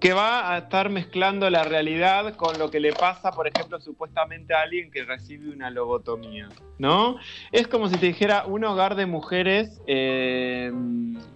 Que 0.00 0.12
va 0.12 0.52
a 0.52 0.58
estar 0.58 0.90
mezclando 0.90 1.48
la 1.48 1.64
realidad 1.64 2.36
con 2.36 2.58
lo 2.58 2.70
que 2.70 2.80
le 2.80 2.92
pasa, 2.92 3.32
por 3.32 3.48
ejemplo, 3.48 3.80
supuestamente 3.80 4.54
a 4.54 4.62
alguien 4.62 4.90
que 4.90 5.04
recibe 5.04 5.50
una 5.50 5.70
lobotomía. 5.70 6.48
¿No? 6.78 7.16
Es 7.52 7.66
como 7.66 7.88
si 7.88 7.96
te 7.96 8.06
dijera 8.06 8.44
un 8.46 8.64
hogar 8.64 8.94
de 8.94 9.06
mujeres 9.06 9.80
eh, 9.86 10.70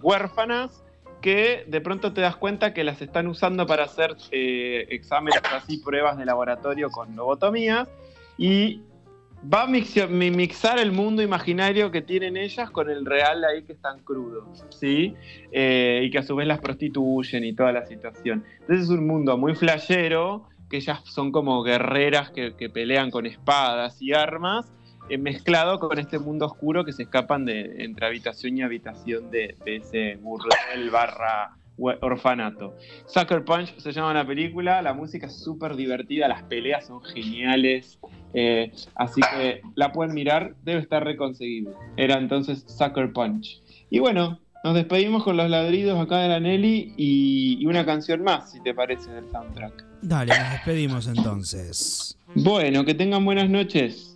huérfanas 0.01 0.83
que 1.21 1.65
de 1.67 1.81
pronto 1.81 2.13
te 2.13 2.21
das 2.21 2.35
cuenta 2.35 2.73
que 2.73 2.83
las 2.83 3.01
están 3.01 3.27
usando 3.27 3.67
para 3.67 3.85
hacer 3.85 4.15
eh, 4.31 4.87
exámenes 4.89 5.41
así, 5.53 5.77
pruebas 5.77 6.17
de 6.17 6.25
laboratorio 6.25 6.89
con 6.89 7.15
lobotomías 7.15 7.87
y 8.37 8.81
va 9.43 9.63
a 9.63 9.67
mixio- 9.67 10.07
mi- 10.07 10.31
mixar 10.31 10.79
el 10.79 10.91
mundo 10.91 11.21
imaginario 11.21 11.91
que 11.91 12.01
tienen 12.01 12.37
ellas 12.37 12.69
con 12.69 12.89
el 12.89 13.05
real 13.05 13.43
ahí 13.43 13.63
que 13.63 13.73
están 13.73 13.99
crudos, 14.03 14.65
¿sí? 14.69 15.15
Eh, 15.51 16.01
y 16.03 16.11
que 16.11 16.19
a 16.19 16.23
su 16.23 16.35
vez 16.35 16.47
las 16.47 16.59
prostituyen 16.59 17.43
y 17.43 17.53
toda 17.53 17.71
la 17.71 17.85
situación. 17.85 18.43
Entonces 18.61 18.85
es 18.85 18.89
un 18.89 19.07
mundo 19.07 19.37
muy 19.37 19.55
flashero, 19.55 20.47
que 20.69 20.77
ellas 20.77 21.01
son 21.05 21.31
como 21.31 21.63
guerreras 21.63 22.31
que, 22.31 22.55
que 22.55 22.69
pelean 22.69 23.11
con 23.11 23.25
espadas 23.25 24.01
y 24.01 24.13
armas, 24.13 24.71
eh, 25.09 25.17
mezclado 25.17 25.79
con 25.79 25.97
este 25.99 26.19
mundo 26.19 26.45
oscuro 26.45 26.85
que 26.85 26.93
se 26.93 27.03
escapan 27.03 27.43
de 27.43 27.83
entre 27.83 28.05
habitación 28.05 28.57
y 28.57 28.61
habitación 28.61 29.29
de, 29.31 29.57
de 29.65 29.75
ese 29.77 30.15
burdel 30.21 30.89
barra 30.91 31.57
orfanato. 32.01 32.75
Sucker 33.07 33.43
Punch 33.43 33.75
se 33.79 33.91
llama 33.91 34.13
la 34.13 34.25
película, 34.25 34.81
la 34.81 34.93
música 34.93 35.25
es 35.25 35.41
súper 35.43 35.75
divertida, 35.75 36.27
las 36.27 36.43
peleas 36.43 36.85
son 36.85 37.01
geniales, 37.03 37.99
eh, 38.33 38.71
así 38.95 39.21
que 39.21 39.61
la 39.75 39.91
pueden 39.91 40.13
mirar, 40.13 40.55
debe 40.63 40.79
estar 40.79 41.03
reconseguible. 41.03 41.71
Era 41.97 42.17
entonces 42.17 42.63
Sucker 42.67 43.11
Punch. 43.13 43.61
Y 43.89 43.99
bueno, 43.99 44.39
nos 44.63 44.75
despedimos 44.75 45.23
con 45.23 45.37
los 45.37 45.49
ladridos 45.49 45.99
acá 45.99 46.19
de 46.19 46.29
la 46.29 46.39
Nelly 46.39 46.93
y, 46.97 47.57
y 47.59 47.65
una 47.65 47.85
canción 47.85 48.23
más, 48.23 48.51
si 48.51 48.61
te 48.61 48.73
parece, 48.73 49.11
del 49.11 49.29
soundtrack. 49.31 49.85
Dale, 50.01 50.37
nos 50.37 50.51
despedimos 50.51 51.07
entonces. 51.07 52.17
Bueno, 52.35 52.85
que 52.85 52.93
tengan 52.93 53.25
buenas 53.25 53.49
noches. 53.49 54.15